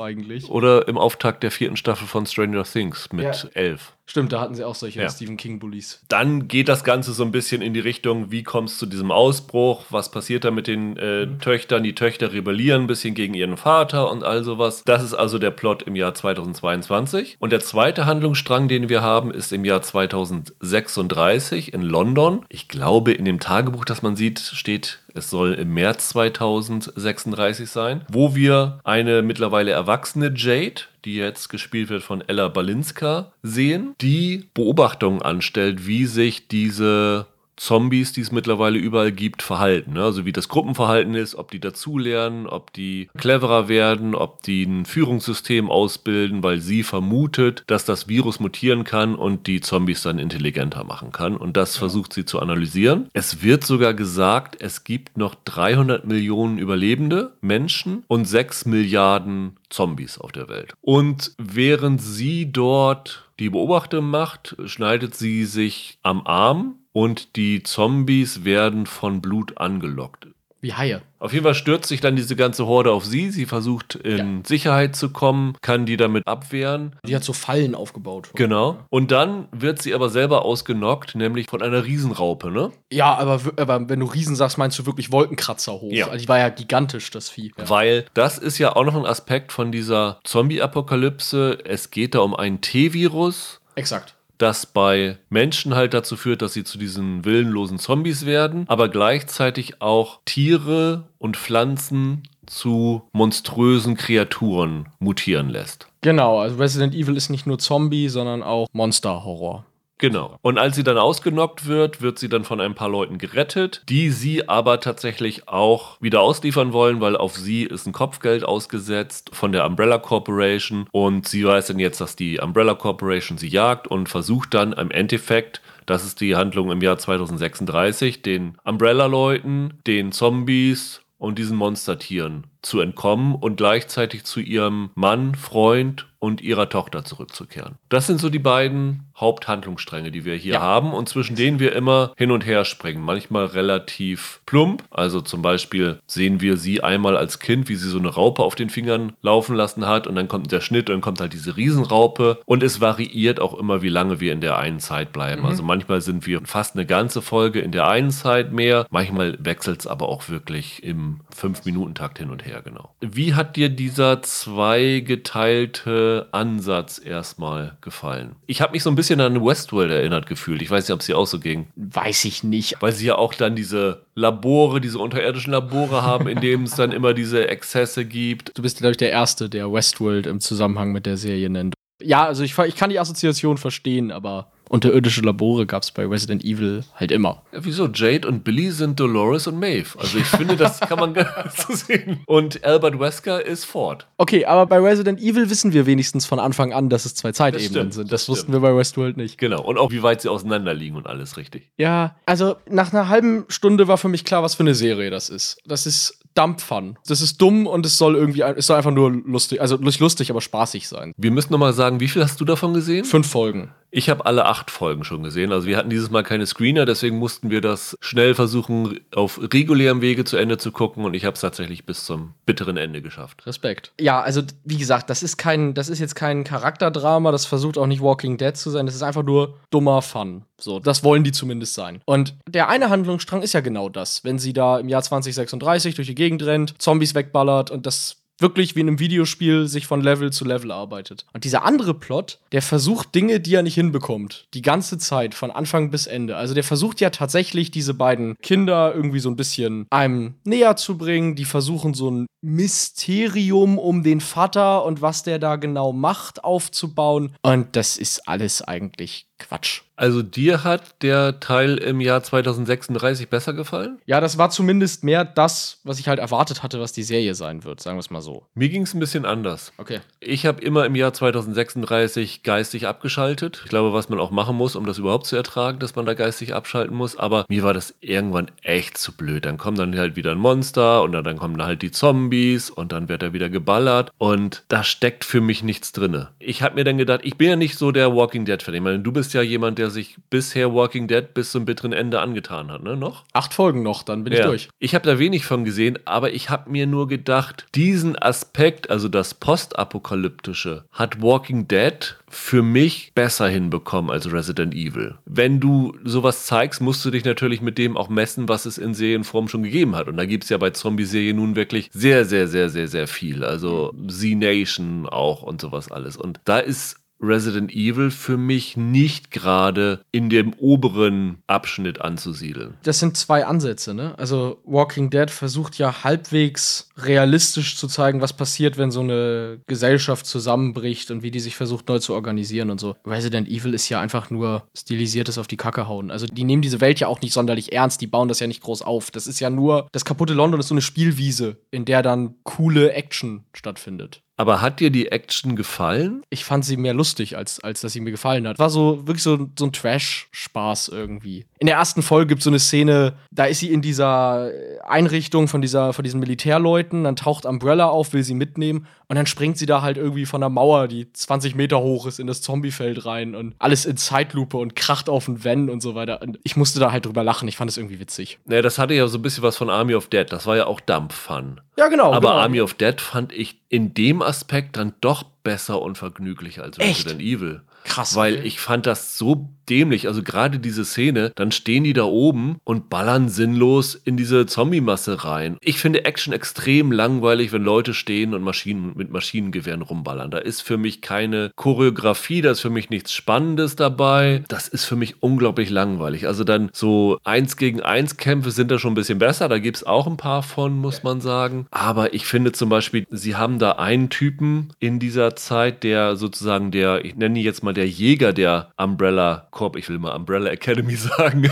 eigentlich. 0.00 0.50
Oder 0.50 0.88
im 0.88 0.98
Auftakt 1.18 1.42
der 1.42 1.50
vierten 1.50 1.76
Staffel 1.76 2.06
von 2.06 2.26
Stranger 2.26 2.62
Things 2.62 3.08
mit 3.12 3.24
Ja. 3.24 3.50
elf. 3.54 3.92
Stimmt, 4.06 4.32
da 4.32 4.40
hatten 4.40 4.54
sie 4.54 4.64
auch 4.64 4.74
solche 4.76 5.02
Ja. 5.02 5.10
Stephen 5.10 5.36
King-Bullies. 5.36 6.00
dann 6.08 6.46
geht 6.48 6.68
das 6.68 6.82
Ganze 6.84 7.12
so 7.12 7.24
ein 7.24 7.30
bisschen 7.32 7.60
in 7.60 7.74
die 7.74 7.80
Richtung, 7.80 8.30
wie 8.30 8.42
kommt 8.42 8.70
es 8.70 8.78
zu 8.78 8.86
diesem 8.86 9.10
Ausbruch, 9.10 9.84
was 9.90 10.10
passiert 10.10 10.44
da 10.44 10.50
mit 10.50 10.66
den 10.68 10.96
äh, 10.96 11.26
Töchtern, 11.40 11.82
die 11.82 11.94
Töchter 11.94 12.32
rebellieren 12.32 12.82
ein 12.82 12.86
bisschen 12.86 13.14
gegen 13.14 13.34
ihren 13.34 13.56
Vater 13.58 14.10
und 14.10 14.22
all 14.24 14.44
sowas. 14.44 14.82
Das 14.86 15.02
ist 15.02 15.12
also 15.12 15.38
der 15.38 15.50
Plot 15.50 15.82
im 15.82 15.94
Jahr 15.96 16.14
2022. 16.14 17.36
Und 17.40 17.50
der 17.52 17.60
zweite 17.60 18.06
Handlungsstrang, 18.06 18.68
den 18.68 18.88
wir 18.88 19.02
haben, 19.02 19.30
ist 19.32 19.52
im 19.52 19.64
Jahr 19.66 19.82
2036 19.82 21.74
in 21.74 21.82
London. 21.82 22.46
Ich 22.48 22.68
glaube, 22.68 23.12
in 23.12 23.24
dem 23.26 23.40
Tagebuch, 23.40 23.84
das 23.84 24.00
man 24.02 24.16
sieht, 24.16 24.38
steht, 24.38 25.00
es 25.18 25.30
soll 25.30 25.54
im 25.54 25.74
März 25.74 26.10
2036 26.10 27.70
sein, 27.70 28.04
wo 28.08 28.34
wir 28.34 28.80
eine 28.84 29.22
mittlerweile 29.22 29.72
erwachsene 29.72 30.32
Jade, 30.34 30.82
die 31.04 31.16
jetzt 31.16 31.48
gespielt 31.48 31.90
wird 31.90 32.02
von 32.02 32.22
Ella 32.26 32.48
Balinska, 32.48 33.32
sehen, 33.42 33.94
die 34.00 34.48
Beobachtungen 34.54 35.22
anstellt, 35.22 35.86
wie 35.86 36.06
sich 36.06 36.48
diese 36.48 37.26
Zombies, 37.58 38.12
die 38.12 38.20
es 38.20 38.32
mittlerweile 38.32 38.78
überall 38.78 39.12
gibt, 39.12 39.42
verhalten. 39.42 39.94
ne? 39.94 40.04
Also 40.04 40.24
wie 40.24 40.32
das 40.32 40.48
Gruppenverhalten 40.48 41.14
ist, 41.14 41.34
ob 41.34 41.50
die 41.50 41.60
dazulernen, 41.60 42.46
ob 42.46 42.72
die 42.72 43.08
cleverer 43.18 43.68
werden, 43.68 44.14
ob 44.14 44.42
die 44.42 44.64
ein 44.64 44.84
Führungssystem 44.84 45.70
ausbilden, 45.70 46.42
weil 46.42 46.60
sie 46.60 46.82
vermutet, 46.82 47.64
dass 47.66 47.84
das 47.84 48.08
Virus 48.08 48.40
mutieren 48.40 48.84
kann 48.84 49.14
und 49.14 49.46
die 49.46 49.60
Zombies 49.60 50.02
dann 50.02 50.18
intelligenter 50.18 50.84
machen 50.84 51.12
kann. 51.12 51.36
Und 51.36 51.56
das 51.56 51.76
versucht 51.76 52.12
sie 52.12 52.24
zu 52.24 52.40
analysieren. 52.40 53.08
Es 53.12 53.42
wird 53.42 53.64
sogar 53.64 53.92
gesagt, 53.92 54.60
es 54.60 54.84
gibt 54.84 55.16
noch 55.16 55.34
300 55.34 56.06
Millionen 56.06 56.58
überlebende 56.58 57.36
Menschen 57.40 58.04
und 58.06 58.24
6 58.26 58.66
Milliarden 58.66 59.56
Zombies 59.68 60.18
auf 60.18 60.32
der 60.32 60.48
Welt. 60.48 60.74
Und 60.80 61.32
während 61.38 62.00
sie 62.00 62.50
dort 62.50 63.28
die 63.38 63.50
Beobachtung 63.50 64.08
macht, 64.08 64.56
schneidet 64.64 65.14
sie 65.14 65.44
sich 65.44 65.98
am 66.02 66.26
Arm 66.26 66.76
und 66.98 67.36
die 67.36 67.62
Zombies 67.62 68.44
werden 68.44 68.84
von 68.84 69.20
Blut 69.20 69.56
angelockt. 69.58 70.26
Wie 70.60 70.72
Haie. 70.72 71.00
Auf 71.20 71.32
jeden 71.32 71.44
Fall 71.44 71.54
stürzt 71.54 71.88
sich 71.88 72.00
dann 72.00 72.16
diese 72.16 72.34
ganze 72.34 72.66
Horde 72.66 72.90
auf 72.90 73.04
sie. 73.04 73.30
Sie 73.30 73.46
versucht 73.46 73.94
in 73.94 74.44
Sicherheit 74.44 74.96
zu 74.96 75.10
kommen, 75.10 75.56
kann 75.60 75.86
die 75.86 75.96
damit 75.96 76.26
abwehren. 76.26 76.96
Die 77.06 77.14
hat 77.14 77.22
so 77.22 77.32
Fallen 77.32 77.76
aufgebaut. 77.76 78.30
Genau. 78.34 78.78
Und 78.90 79.12
dann 79.12 79.46
wird 79.52 79.80
sie 79.80 79.94
aber 79.94 80.08
selber 80.08 80.44
ausgenockt, 80.44 81.14
nämlich 81.14 81.46
von 81.48 81.62
einer 81.62 81.84
Riesenraupe, 81.84 82.50
ne? 82.50 82.72
Ja, 82.92 83.16
aber, 83.16 83.40
aber 83.56 83.88
wenn 83.88 84.00
du 84.00 84.06
Riesen 84.06 84.34
sagst, 84.34 84.58
meinst 84.58 84.76
du 84.80 84.84
wirklich 84.84 85.12
Wolkenkratzer 85.12 85.74
hoch. 85.74 85.92
Ja. 85.92 86.06
Also 86.06 86.24
die 86.24 86.28
war 86.28 86.40
ja 86.40 86.48
gigantisch, 86.48 87.12
das 87.12 87.30
Vieh. 87.30 87.52
Ja. 87.56 87.70
Weil 87.70 88.06
das 88.14 88.38
ist 88.38 88.58
ja 88.58 88.74
auch 88.74 88.84
noch 88.84 88.96
ein 88.96 89.06
Aspekt 89.06 89.52
von 89.52 89.70
dieser 89.70 90.18
Zombie-Apokalypse. 90.24 91.60
Es 91.64 91.92
geht 91.92 92.16
da 92.16 92.18
um 92.18 92.34
ein 92.34 92.60
T-Virus, 92.60 93.60
Exakt. 93.78 94.16
Das 94.38 94.66
bei 94.66 95.18
Menschen 95.28 95.74
halt 95.74 95.94
dazu 95.94 96.16
führt, 96.16 96.42
dass 96.42 96.54
sie 96.54 96.64
zu 96.64 96.78
diesen 96.78 97.24
willenlosen 97.24 97.78
Zombies 97.78 98.24
werden, 98.24 98.64
aber 98.68 98.88
gleichzeitig 98.88 99.82
auch 99.82 100.20
Tiere 100.24 101.08
und 101.18 101.36
Pflanzen 101.36 102.22
zu 102.46 103.02
monströsen 103.12 103.96
Kreaturen 103.96 104.88
mutieren 105.00 105.50
lässt. 105.50 105.88
Genau, 106.00 106.38
also 106.38 106.56
Resident 106.56 106.94
Evil 106.94 107.16
ist 107.16 107.28
nicht 107.28 107.46
nur 107.46 107.58
Zombie, 107.58 108.08
sondern 108.08 108.42
auch 108.42 108.68
Monster-Horror. 108.72 109.66
Genau. 109.98 110.38
Und 110.42 110.58
als 110.58 110.76
sie 110.76 110.84
dann 110.84 110.96
ausgenockt 110.96 111.66
wird, 111.66 112.00
wird 112.00 112.18
sie 112.18 112.28
dann 112.28 112.44
von 112.44 112.60
ein 112.60 112.74
paar 112.74 112.88
Leuten 112.88 113.18
gerettet, 113.18 113.82
die 113.88 114.10
sie 114.10 114.48
aber 114.48 114.80
tatsächlich 114.80 115.48
auch 115.48 116.00
wieder 116.00 116.20
ausliefern 116.20 116.72
wollen, 116.72 117.00
weil 117.00 117.16
auf 117.16 117.36
sie 117.36 117.64
ist 117.64 117.86
ein 117.86 117.92
Kopfgeld 117.92 118.44
ausgesetzt 118.44 119.30
von 119.32 119.50
der 119.50 119.66
Umbrella 119.66 119.98
Corporation 119.98 120.86
und 120.92 121.26
sie 121.28 121.44
weiß 121.44 121.66
dann 121.66 121.80
jetzt, 121.80 122.00
dass 122.00 122.14
die 122.14 122.38
Umbrella 122.38 122.74
Corporation 122.74 123.38
sie 123.38 123.48
jagt 123.48 123.88
und 123.88 124.08
versucht 124.08 124.54
dann 124.54 124.72
im 124.72 124.90
Endeffekt 124.90 125.60
das 125.88 126.04
ist 126.04 126.20
die 126.20 126.36
Handlung 126.36 126.70
im 126.70 126.82
Jahr 126.82 126.98
2036, 126.98 128.20
den 128.20 128.58
Umbrella-Leuten, 128.62 129.72
den 129.86 130.12
Zombies 130.12 131.00
und 131.16 131.38
diesen 131.38 131.56
Monstertieren 131.56 132.46
zu 132.62 132.80
entkommen 132.80 133.34
und 133.34 133.56
gleichzeitig 133.56 134.24
zu 134.24 134.40
ihrem 134.40 134.90
Mann, 134.94 135.34
Freund 135.34 136.08
und 136.20 136.40
ihrer 136.40 136.68
Tochter 136.68 137.04
zurückzukehren. 137.04 137.76
Das 137.88 138.06
sind 138.06 138.20
so 138.20 138.28
die 138.28 138.40
beiden 138.40 139.04
Haupthandlungsstränge, 139.16 140.10
die 140.10 140.24
wir 140.24 140.34
hier 140.34 140.54
ja. 140.54 140.60
haben 140.60 140.92
und 140.92 141.08
zwischen 141.08 141.36
denen 141.36 141.60
wir 141.60 141.74
immer 141.74 142.12
hin 142.16 142.30
und 142.30 142.44
her 142.44 142.64
springen. 142.64 143.02
Manchmal 143.02 143.46
relativ 143.46 144.40
plump. 144.46 144.84
Also 144.90 145.20
zum 145.20 145.42
Beispiel 145.42 146.00
sehen 146.06 146.40
wir 146.40 146.56
sie 146.56 146.82
einmal 146.82 147.16
als 147.16 147.38
Kind, 147.38 147.68
wie 147.68 147.76
sie 147.76 147.88
so 147.88 147.98
eine 147.98 148.08
Raupe 148.08 148.42
auf 148.42 148.54
den 148.54 148.70
Fingern 148.70 149.12
laufen 149.22 149.54
lassen 149.54 149.86
hat 149.86 150.06
und 150.06 150.16
dann 150.16 150.28
kommt 150.28 150.50
der 150.50 150.60
Schnitt 150.60 150.88
und 150.88 150.94
dann 150.94 151.00
kommt 151.00 151.20
halt 151.20 151.32
diese 151.32 151.56
Riesenraupe 151.56 152.40
und 152.46 152.62
es 152.62 152.80
variiert 152.80 153.40
auch 153.40 153.54
immer, 153.54 153.82
wie 153.82 153.88
lange 153.88 154.20
wir 154.20 154.32
in 154.32 154.40
der 154.40 154.58
einen 154.58 154.80
Zeit 154.80 155.12
bleiben. 155.12 155.42
Mhm. 155.42 155.48
Also 155.48 155.62
manchmal 155.62 156.00
sind 156.00 156.26
wir 156.26 156.40
fast 156.44 156.74
eine 156.74 156.86
ganze 156.86 157.22
Folge 157.22 157.60
in 157.60 157.72
der 157.72 157.86
einen 157.88 158.10
Zeit 158.10 158.52
mehr, 158.52 158.86
manchmal 158.90 159.36
wechselt 159.40 159.80
es 159.80 159.86
aber 159.86 160.08
auch 160.08 160.28
wirklich 160.28 160.82
im 160.82 161.20
5-Minuten-Takt 161.36 162.18
hin 162.18 162.30
und 162.30 162.44
her, 162.44 162.47
genau. 162.60 162.94
Wie 163.00 163.34
hat 163.34 163.56
dir 163.56 163.68
dieser 163.68 164.22
zweigeteilte 164.22 166.28
Ansatz 166.32 167.00
erstmal 167.04 167.76
gefallen? 167.80 168.36
Ich 168.46 168.60
habe 168.60 168.72
mich 168.72 168.82
so 168.82 168.90
ein 168.90 168.96
bisschen 168.96 169.08
bisschen 169.08 169.20
an 169.20 169.44
Westworld 169.44 169.90
erinnert 169.90 170.26
gefühlt. 170.26 170.62
Ich 170.62 170.70
weiß 170.70 170.86
nicht, 170.86 170.94
ob 170.94 171.00
es 171.00 171.06
dir 171.06 171.16
auch 171.16 171.26
so 171.26 171.38
ging. 171.38 171.68
Weiß 171.76 172.24
ich 172.24 172.44
nicht. 172.44 172.76
Weil 172.80 172.92
sie 172.92 173.06
ja 173.06 173.16
auch 173.16 173.34
dann 173.34 173.56
diese 173.56 174.02
Labore, 174.14 174.80
diese 174.80 174.98
unterirdischen 174.98 175.52
Labore 175.52 176.02
haben, 176.02 176.28
in 176.28 176.40
denen 176.40 176.64
es 176.64 176.74
dann 176.74 176.92
immer 176.92 177.14
diese 177.14 177.48
Exzesse 177.48 178.04
gibt. 178.04 178.56
Du 178.56 178.62
bist, 178.62 178.78
glaube 178.78 178.92
ich, 178.92 178.96
der 178.98 179.10
Erste, 179.10 179.48
der 179.48 179.72
Westworld 179.72 180.26
im 180.26 180.40
Zusammenhang 180.40 180.92
mit 180.92 181.06
der 181.06 181.16
Serie 181.16 181.48
nennt. 181.48 181.74
Ja, 182.02 182.26
also 182.26 182.44
ich, 182.44 182.56
ich 182.58 182.76
kann 182.76 182.90
die 182.90 183.00
Assoziation 183.00 183.58
verstehen, 183.58 184.12
aber 184.12 184.52
unterirdische 184.68 185.22
Labore 185.22 185.66
gab 185.66 185.82
es 185.82 185.90
bei 185.90 186.06
Resident 186.06 186.44
Evil 186.44 186.84
halt 186.94 187.10
immer. 187.10 187.42
Ja, 187.52 187.60
wieso? 187.62 187.88
Jade 187.88 188.26
und 188.28 188.44
Billy 188.44 188.70
sind 188.70 189.00
Dolores 189.00 189.46
und 189.46 189.58
Maeve. 189.58 189.98
Also 189.98 190.18
ich 190.18 190.26
finde, 190.26 190.56
das 190.56 190.80
kann 190.88 190.98
man 190.98 191.14
so 191.56 191.74
sehen. 191.74 192.20
Und 192.26 192.64
Albert 192.64 192.98
Wesker 192.98 193.44
ist 193.44 193.64
Ford. 193.64 194.06
Okay, 194.16 194.44
aber 194.44 194.66
bei 194.66 194.78
Resident 194.78 195.20
Evil 195.20 195.50
wissen 195.50 195.72
wir 195.72 195.86
wenigstens 195.86 196.26
von 196.26 196.38
Anfang 196.38 196.72
an, 196.72 196.88
dass 196.88 197.04
es 197.04 197.14
zwei 197.14 197.32
Zeitebenen 197.32 197.88
das 197.88 197.94
sind. 197.94 198.12
Das, 198.12 198.22
das 198.22 198.28
wussten 198.28 198.52
wir 198.52 198.60
bei 198.60 198.74
Westworld 198.74 199.16
nicht. 199.16 199.38
Genau. 199.38 199.62
Und 199.62 199.78
auch 199.78 199.90
wie 199.90 200.02
weit 200.02 200.20
sie 200.20 200.28
auseinander 200.28 200.74
liegen 200.74 200.96
und 200.96 201.06
alles 201.06 201.36
richtig. 201.36 201.70
Ja, 201.76 202.16
also 202.26 202.56
nach 202.68 202.92
einer 202.92 203.08
halben 203.08 203.44
Stunde 203.48 203.88
war 203.88 203.98
für 203.98 204.08
mich 204.08 204.24
klar, 204.24 204.42
was 204.42 204.54
für 204.54 204.62
eine 204.62 204.74
Serie 204.74 205.10
das 205.10 205.30
ist. 205.30 205.60
Das 205.66 205.86
ist 205.86 206.17
Dump 206.38 206.60
Fun. 206.60 206.96
Das 207.06 207.20
ist 207.20 207.42
dumm 207.42 207.66
und 207.66 207.84
es 207.84 207.98
soll 207.98 208.14
irgendwie, 208.14 208.42
es 208.42 208.68
soll 208.68 208.76
einfach 208.76 208.92
nur 208.92 209.10
lustig, 209.10 209.60
also 209.60 209.76
nicht 209.76 209.98
lustig, 209.98 210.30
aber 210.30 210.40
spaßig 210.40 210.86
sein. 210.86 211.12
Wir 211.16 211.32
müssen 211.32 211.52
nochmal 211.52 211.72
sagen, 211.72 211.98
wie 211.98 212.06
viel 212.06 212.22
hast 212.22 212.40
du 212.40 212.44
davon 212.44 212.74
gesehen? 212.74 213.04
Fünf 213.04 213.28
Folgen. 213.28 213.72
Ich 213.90 214.10
habe 214.10 214.26
alle 214.26 214.44
acht 214.44 214.70
Folgen 214.70 215.02
schon 215.02 215.22
gesehen. 215.22 215.50
Also 215.50 215.66
wir 215.66 215.78
hatten 215.78 215.88
dieses 215.88 216.10
Mal 216.10 216.22
keine 216.22 216.46
Screener, 216.46 216.84
deswegen 216.84 217.18
mussten 217.18 217.50
wir 217.50 217.62
das 217.62 217.96
schnell 218.00 218.34
versuchen, 218.34 219.00
auf 219.14 219.40
regulärem 219.52 220.02
Wege 220.02 220.24
zu 220.24 220.36
Ende 220.36 220.58
zu 220.58 220.72
gucken 220.72 221.04
und 221.04 221.14
ich 221.14 221.24
habe 221.24 221.34
es 221.34 221.40
tatsächlich 221.40 221.86
bis 221.86 222.04
zum 222.04 222.34
bitteren 222.44 222.76
Ende 222.76 223.00
geschafft. 223.00 223.46
Respekt. 223.46 223.92
Ja, 223.98 224.20
also 224.20 224.42
wie 224.64 224.76
gesagt, 224.76 225.08
das 225.08 225.22
ist 225.22 225.38
kein, 225.38 225.72
das 225.72 225.88
ist 225.88 226.00
jetzt 226.00 226.14
kein 226.14 226.44
Charakterdrama, 226.44 227.32
das 227.32 227.46
versucht 227.46 227.78
auch 227.78 227.86
nicht 227.86 228.02
Walking 228.02 228.36
Dead 228.36 228.54
zu 228.56 228.68
sein, 228.68 228.84
das 228.84 228.94
ist 228.94 229.02
einfach 229.02 229.24
nur 229.24 229.56
dummer 229.70 230.02
Fun. 230.02 230.44
So, 230.60 230.80
das 230.80 231.04
wollen 231.04 231.22
die 231.22 231.32
zumindest 231.32 231.74
sein. 231.74 232.02
Und 232.04 232.34
der 232.48 232.68
eine 232.68 232.90
Handlungsstrang 232.90 233.42
ist 233.42 233.52
ja 233.52 233.60
genau 233.60 233.88
das. 233.88 234.24
Wenn 234.24 234.40
sie 234.40 234.52
da 234.52 234.80
im 234.80 234.88
Jahr 234.88 235.02
2036 235.02 235.94
durch 235.94 236.08
die 236.08 236.16
Gegend 236.16 236.27
rennt, 236.36 236.80
Zombies 236.80 237.14
wegballert 237.14 237.70
und 237.70 237.86
das 237.86 238.18
wirklich 238.40 238.76
wie 238.76 238.80
in 238.80 238.88
einem 238.88 239.00
Videospiel 239.00 239.66
sich 239.66 239.86
von 239.86 240.00
Level 240.00 240.32
zu 240.32 240.44
Level 240.44 240.70
arbeitet. 240.70 241.26
Und 241.32 241.44
dieser 241.44 241.64
andere 241.64 241.94
Plot, 241.94 242.38
der 242.52 242.62
versucht 242.62 243.14
Dinge, 243.14 243.40
die 243.40 243.54
er 243.54 243.62
nicht 243.62 243.74
hinbekommt, 243.74 244.46
die 244.54 244.62
ganze 244.62 244.98
Zeit 244.98 245.34
von 245.34 245.50
Anfang 245.50 245.90
bis 245.90 246.06
Ende. 246.06 246.36
Also 246.36 246.54
der 246.54 246.64
versucht 246.64 247.00
ja 247.00 247.10
tatsächlich 247.10 247.70
diese 247.70 247.94
beiden 247.94 248.36
Kinder 248.42 248.94
irgendwie 248.94 249.20
so 249.20 249.28
ein 249.28 249.36
bisschen 249.36 249.86
einem 249.90 250.34
näher 250.44 250.76
zu 250.76 250.96
bringen. 250.96 251.34
Die 251.34 251.44
versuchen 251.44 251.94
so 251.94 252.10
ein 252.10 252.26
Mysterium 252.40 253.78
um 253.78 254.02
den 254.02 254.20
Vater 254.20 254.84
und 254.84 255.02
was 255.02 255.22
der 255.24 255.38
da 255.38 255.56
genau 255.56 255.92
macht 255.92 256.44
aufzubauen. 256.44 257.34
Und 257.42 257.74
das 257.74 257.96
ist 257.96 258.28
alles 258.28 258.62
eigentlich 258.62 259.27
Quatsch. 259.38 259.82
Also 259.98 260.22
dir 260.22 260.62
hat 260.62 261.02
der 261.02 261.40
Teil 261.40 261.76
im 261.76 262.00
Jahr 262.00 262.22
2036 262.22 263.28
besser 263.28 263.52
gefallen? 263.52 263.98
Ja, 264.06 264.20
das 264.20 264.38
war 264.38 264.48
zumindest 264.48 265.02
mehr 265.02 265.24
das, 265.24 265.80
was 265.82 265.98
ich 265.98 266.06
halt 266.06 266.20
erwartet 266.20 266.62
hatte, 266.62 266.78
was 266.78 266.92
die 266.92 267.02
Serie 267.02 267.34
sein 267.34 267.64
wird, 267.64 267.80
sagen 267.80 267.96
wir 267.96 268.00
es 268.00 268.10
mal 268.10 268.20
so. 268.20 268.46
Mir 268.54 268.68
ging 268.68 268.82
es 268.82 268.94
ein 268.94 269.00
bisschen 269.00 269.24
anders. 269.24 269.72
Okay. 269.76 269.98
Ich 270.20 270.46
habe 270.46 270.62
immer 270.62 270.86
im 270.86 270.94
Jahr 270.94 271.12
2036 271.12 272.44
geistig 272.44 272.86
abgeschaltet. 272.86 273.62
Ich 273.64 273.70
glaube, 273.70 273.92
was 273.92 274.08
man 274.08 274.20
auch 274.20 274.30
machen 274.30 274.56
muss, 274.56 274.76
um 274.76 274.86
das 274.86 274.98
überhaupt 274.98 275.26
zu 275.26 275.34
ertragen, 275.34 275.80
dass 275.80 275.96
man 275.96 276.06
da 276.06 276.14
geistig 276.14 276.54
abschalten 276.54 276.96
muss. 276.96 277.16
Aber 277.16 277.44
mir 277.48 277.64
war 277.64 277.74
das 277.74 277.92
irgendwann 278.00 278.52
echt 278.62 278.98
zu 278.98 279.16
blöd. 279.16 279.46
Dann 279.46 279.58
kommt 279.58 279.80
dann 279.80 279.98
halt 279.98 280.14
wieder 280.14 280.30
ein 280.30 280.38
Monster 280.38 281.02
und 281.02 281.10
dann 281.10 281.38
kommen 281.38 281.60
halt 281.60 281.82
die 281.82 281.90
Zombies 281.90 282.70
und 282.70 282.92
dann 282.92 283.08
wird 283.08 283.24
er 283.24 283.32
wieder 283.32 283.48
geballert 283.48 284.12
und 284.18 284.62
da 284.68 284.84
steckt 284.84 285.24
für 285.24 285.40
mich 285.40 285.64
nichts 285.64 285.90
drin. 285.90 286.28
Ich 286.38 286.62
habe 286.62 286.76
mir 286.76 286.84
dann 286.84 286.98
gedacht, 286.98 287.22
ich 287.24 287.36
bin 287.36 287.48
ja 287.48 287.56
nicht 287.56 287.76
so 287.76 287.90
der 287.90 288.14
Walking 288.14 288.44
Dead-Fan. 288.44 288.74
Ich 288.74 288.80
meine, 288.80 289.00
du 289.00 289.10
bist 289.10 289.27
ja 289.32 289.42
jemand, 289.42 289.78
der 289.78 289.90
sich 289.90 290.16
bisher 290.30 290.74
Walking 290.74 291.08
Dead 291.08 291.34
bis 291.34 291.52
zum 291.52 291.64
bitteren 291.64 291.92
Ende 291.92 292.20
angetan 292.20 292.70
hat, 292.70 292.82
ne? 292.82 292.96
Noch? 292.96 293.24
Acht 293.32 293.54
Folgen 293.54 293.82
noch, 293.82 294.02
dann 294.02 294.24
bin 294.24 294.32
ja. 294.32 294.40
ich 294.40 294.44
durch. 294.46 294.68
Ich 294.78 294.94
habe 294.94 295.06
da 295.06 295.18
wenig 295.18 295.44
von 295.44 295.64
gesehen, 295.64 295.98
aber 296.04 296.32
ich 296.32 296.50
habe 296.50 296.70
mir 296.70 296.86
nur 296.86 297.08
gedacht, 297.08 297.66
diesen 297.74 298.16
Aspekt, 298.16 298.90
also 298.90 299.08
das 299.08 299.34
Postapokalyptische, 299.34 300.84
hat 300.92 301.22
Walking 301.22 301.68
Dead 301.68 302.16
für 302.30 302.62
mich 302.62 303.12
besser 303.14 303.48
hinbekommen 303.48 304.10
als 304.10 304.30
Resident 304.30 304.74
Evil. 304.74 305.16
Wenn 305.24 305.60
du 305.60 305.96
sowas 306.04 306.46
zeigst, 306.46 306.80
musst 306.80 307.04
du 307.04 307.10
dich 307.10 307.24
natürlich 307.24 307.60
mit 307.60 307.78
dem 307.78 307.96
auch 307.96 308.08
messen, 308.08 308.48
was 308.48 308.66
es 308.66 308.78
in 308.78 308.94
Serienform 308.94 309.48
schon 309.48 309.62
gegeben 309.62 309.96
hat. 309.96 310.08
Und 310.08 310.16
da 310.16 310.26
gibt 310.26 310.44
es 310.44 310.50
ja 310.50 310.58
bei 310.58 310.70
Zombie-Serien 310.70 311.36
nun 311.36 311.56
wirklich 311.56 311.88
sehr, 311.92 312.24
sehr, 312.24 312.48
sehr, 312.48 312.68
sehr, 312.68 312.88
sehr 312.88 313.08
viel. 313.08 313.44
Also 313.44 313.94
Z-Nation 314.08 315.06
auch 315.06 315.42
und 315.42 315.60
sowas 315.60 315.90
alles. 315.90 316.16
Und 316.16 316.40
da 316.44 316.58
ist 316.58 316.96
Resident 317.20 317.72
Evil 317.72 318.10
für 318.10 318.36
mich 318.36 318.76
nicht 318.76 319.30
gerade 319.30 320.00
in 320.12 320.30
dem 320.30 320.52
oberen 320.54 321.38
Abschnitt 321.46 322.00
anzusiedeln. 322.00 322.74
Das 322.82 322.98
sind 322.98 323.16
zwei 323.16 323.46
Ansätze, 323.46 323.94
ne? 323.94 324.14
Also 324.18 324.60
Walking 324.64 325.10
Dead 325.10 325.30
versucht 325.30 325.78
ja 325.78 326.04
halbwegs 326.04 326.90
realistisch 326.96 327.76
zu 327.76 327.88
zeigen, 327.88 328.20
was 328.20 328.32
passiert, 328.32 328.78
wenn 328.78 328.90
so 328.90 329.00
eine 329.00 329.60
Gesellschaft 329.66 330.26
zusammenbricht 330.26 331.10
und 331.10 331.22
wie 331.22 331.30
die 331.30 331.40
sich 331.40 331.56
versucht 331.56 331.88
neu 331.88 331.98
zu 331.98 332.14
organisieren 332.14 332.70
und 332.70 332.80
so. 332.80 332.96
Resident 333.06 333.48
Evil 333.48 333.74
ist 333.74 333.88
ja 333.88 334.00
einfach 334.00 334.30
nur 334.30 334.68
stilisiertes 334.76 335.38
auf 335.38 335.46
die 335.46 335.56
Kacke 335.56 335.88
hauen. 335.88 336.10
Also 336.10 336.26
die 336.26 336.44
nehmen 336.44 336.62
diese 336.62 336.80
Welt 336.80 337.00
ja 337.00 337.08
auch 337.08 337.20
nicht 337.20 337.32
sonderlich 337.32 337.72
ernst, 337.72 338.00
die 338.00 338.06
bauen 338.06 338.28
das 338.28 338.40
ja 338.40 338.46
nicht 338.46 338.62
groß 338.62 338.82
auf. 338.82 339.10
Das 339.10 339.26
ist 339.26 339.40
ja 339.40 339.50
nur, 339.50 339.88
das 339.92 340.04
kaputte 340.04 340.34
London 340.34 340.60
ist 340.60 340.68
so 340.68 340.74
eine 340.74 340.82
Spielwiese, 340.82 341.56
in 341.70 341.84
der 341.84 342.02
dann 342.02 342.36
coole 342.44 342.92
Action 342.92 343.44
stattfindet. 343.52 344.22
Aber 344.38 344.60
hat 344.60 344.78
dir 344.78 344.90
die 344.90 345.08
Action 345.10 345.56
gefallen? 345.56 346.22
Ich 346.30 346.44
fand 346.44 346.64
sie 346.64 346.76
mehr 346.76 346.94
lustig, 346.94 347.36
als, 347.36 347.58
als 347.58 347.80
dass 347.80 347.92
sie 347.92 348.00
mir 348.00 348.12
gefallen 348.12 348.46
hat. 348.46 348.60
War 348.60 348.70
so 348.70 349.04
wirklich 349.04 349.24
so, 349.24 349.48
so 349.58 349.64
ein 349.64 349.72
Trash-Spaß 349.72 350.88
irgendwie. 350.88 351.44
In 351.58 351.66
der 351.66 351.76
ersten 351.76 352.02
Folge 352.02 352.28
gibt 352.28 352.40
es 352.40 352.44
so 352.44 352.50
eine 352.50 352.58
Szene, 352.58 353.14
da 353.30 353.44
ist 353.44 353.58
sie 353.58 353.72
in 353.72 353.82
dieser 353.82 354.50
Einrichtung 354.84 355.48
von, 355.48 355.60
dieser, 355.60 355.92
von 355.92 356.04
diesen 356.04 356.20
Militärleuten, 356.20 357.04
dann 357.04 357.16
taucht 357.16 357.46
Umbrella 357.46 357.88
auf, 357.88 358.12
will 358.12 358.22
sie 358.22 358.34
mitnehmen 358.34 358.86
und 359.08 359.16
dann 359.16 359.26
springt 359.26 359.58
sie 359.58 359.66
da 359.66 359.82
halt 359.82 359.96
irgendwie 359.96 360.26
von 360.26 360.40
der 360.40 360.50
Mauer, 360.50 360.86
die 360.86 361.12
20 361.12 361.54
Meter 361.54 361.80
hoch 361.80 362.06
ist, 362.06 362.20
in 362.20 362.26
das 362.26 362.42
Zombiefeld 362.42 363.04
rein 363.06 363.34
und 363.34 363.54
alles 363.58 363.86
in 363.86 363.96
Zeitlupe 363.96 364.56
und 364.56 364.76
kracht 364.76 365.08
auf 365.08 365.24
den 365.24 365.44
Van 365.44 365.68
und 365.68 365.80
so 365.80 365.94
weiter. 365.94 366.22
Und 366.22 366.38
ich 366.44 366.56
musste 366.56 366.78
da 366.78 366.92
halt 366.92 367.06
drüber 367.06 367.24
lachen, 367.24 367.48
ich 367.48 367.56
fand 367.56 367.70
es 367.70 367.76
irgendwie 367.76 367.98
witzig. 367.98 368.38
Naja, 368.44 368.62
das 368.62 368.78
hatte 368.78 368.94
ja 368.94 369.08
so 369.08 369.18
ein 369.18 369.22
bisschen 369.22 369.42
was 369.42 369.56
von 369.56 369.70
Army 369.70 369.94
of 369.94 370.08
Dead, 370.08 370.30
das 370.30 370.46
war 370.46 370.56
ja 370.56 370.66
auch 370.66 370.80
Dump-Fun. 370.80 371.60
Ja, 371.76 371.88
genau. 371.88 372.12
Aber 372.12 372.28
genau. 372.28 372.40
Army 372.40 372.60
of 372.60 372.74
Dead 372.74 373.00
fand 373.00 373.32
ich 373.32 373.60
in 373.68 373.94
dem 373.94 374.22
Aspekt 374.22 374.76
dann 374.76 374.94
doch 375.00 375.24
besser 375.42 375.80
und 375.80 375.98
vergnüglicher 375.98 376.62
als 376.62 376.78
Resident 376.78 377.20
Evil. 377.20 377.62
Krass. 377.84 378.14
Weil 378.14 378.34
okay. 378.34 378.46
ich 378.46 378.60
fand 378.60 378.86
das 378.86 379.16
so 379.16 379.48
dämlich. 379.68 380.06
Also 380.08 380.22
gerade 380.22 380.58
diese 380.58 380.84
Szene, 380.84 381.32
dann 381.34 381.52
stehen 381.52 381.84
die 381.84 381.92
da 381.92 382.04
oben 382.04 382.56
und 382.64 382.88
ballern 382.90 383.28
sinnlos 383.28 383.94
in 383.94 384.16
diese 384.16 384.46
Zombie-Masse 384.46 385.24
rein. 385.24 385.56
Ich 385.60 385.78
finde 385.78 386.04
Action 386.04 386.32
extrem 386.32 386.92
langweilig, 386.92 387.52
wenn 387.52 387.62
Leute 387.62 387.94
stehen 387.94 388.34
und 388.34 388.42
Maschinen 388.42 388.92
mit 388.96 389.10
Maschinengewehren 389.10 389.82
rumballern. 389.82 390.30
Da 390.30 390.38
ist 390.38 390.62
für 390.62 390.78
mich 390.78 391.00
keine 391.00 391.50
Choreografie, 391.56 392.42
da 392.42 392.50
ist 392.50 392.60
für 392.60 392.70
mich 392.70 392.90
nichts 392.90 393.12
Spannendes 393.12 393.76
dabei. 393.76 394.44
Das 394.48 394.68
ist 394.68 394.84
für 394.84 394.96
mich 394.96 395.22
unglaublich 395.22 395.70
langweilig. 395.70 396.26
Also 396.26 396.44
dann 396.44 396.70
so 396.72 397.18
eins 397.24 397.56
gegen 397.56 397.80
eins 397.80 398.16
Kämpfe 398.16 398.50
sind 398.50 398.70
da 398.70 398.78
schon 398.78 398.92
ein 398.92 398.96
bisschen 398.96 399.18
besser. 399.18 399.48
Da 399.48 399.58
gibt 399.58 399.78
es 399.78 399.84
auch 399.84 400.06
ein 400.06 400.16
paar 400.16 400.42
von, 400.42 400.78
muss 400.78 401.02
man 401.02 401.20
sagen. 401.20 401.66
Aber 401.70 402.14
ich 402.14 402.26
finde 402.26 402.52
zum 402.52 402.68
Beispiel, 402.68 403.06
sie 403.10 403.36
haben 403.36 403.58
da 403.58 403.72
einen 403.72 404.10
Typen 404.10 404.70
in 404.80 404.98
dieser 404.98 405.36
Zeit, 405.36 405.82
der 405.82 406.16
sozusagen 406.16 406.70
der, 406.70 407.04
ich 407.04 407.16
nenne 407.16 407.38
ihn 407.38 407.44
jetzt 407.44 407.62
mal 407.62 407.74
der 407.74 407.88
Jäger 407.88 408.32
der 408.32 408.70
Umbrella 408.76 409.48
Corp, 409.58 409.74
ich 409.74 409.88
will 409.88 409.98
mal 409.98 410.14
Umbrella 410.14 410.50
Academy 410.50 410.94
sagen, 410.96 411.50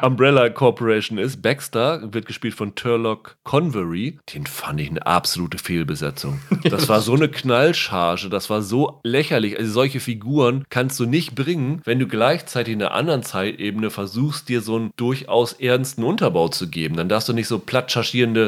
Umbrella 0.00 0.48
Corporation 0.48 1.18
ist. 1.18 1.42
Baxter 1.42 2.14
wird 2.14 2.24
gespielt 2.24 2.54
von 2.54 2.74
Turlock 2.74 3.36
Convery. 3.44 4.18
Den 4.32 4.46
fand 4.46 4.80
ich 4.80 4.88
eine 4.88 5.06
absolute 5.06 5.58
Fehlbesetzung. 5.58 6.40
Das 6.64 6.88
war 6.88 7.02
so 7.02 7.12
eine 7.12 7.28
Knallcharge, 7.28 8.30
das 8.30 8.48
war 8.48 8.62
so 8.62 9.00
lächerlich. 9.02 9.58
Also 9.58 9.70
solche 9.70 10.00
Figuren 10.00 10.64
kannst 10.70 10.98
du 10.98 11.04
nicht 11.04 11.34
bringen, 11.34 11.82
wenn 11.84 11.98
du 11.98 12.06
gleichzeitig 12.06 12.72
in 12.72 12.78
der 12.78 12.94
anderen 12.94 13.22
Zeitebene 13.22 13.90
versuchst, 13.90 14.48
dir 14.48 14.62
so 14.62 14.76
einen 14.76 14.92
durchaus 14.96 15.52
ernsten 15.52 16.04
Unterbau 16.04 16.48
zu 16.48 16.70
geben. 16.70 16.96
Dann 16.96 17.10
darfst 17.10 17.28
du 17.28 17.34
nicht 17.34 17.48
so 17.48 17.58
platt 17.58 17.92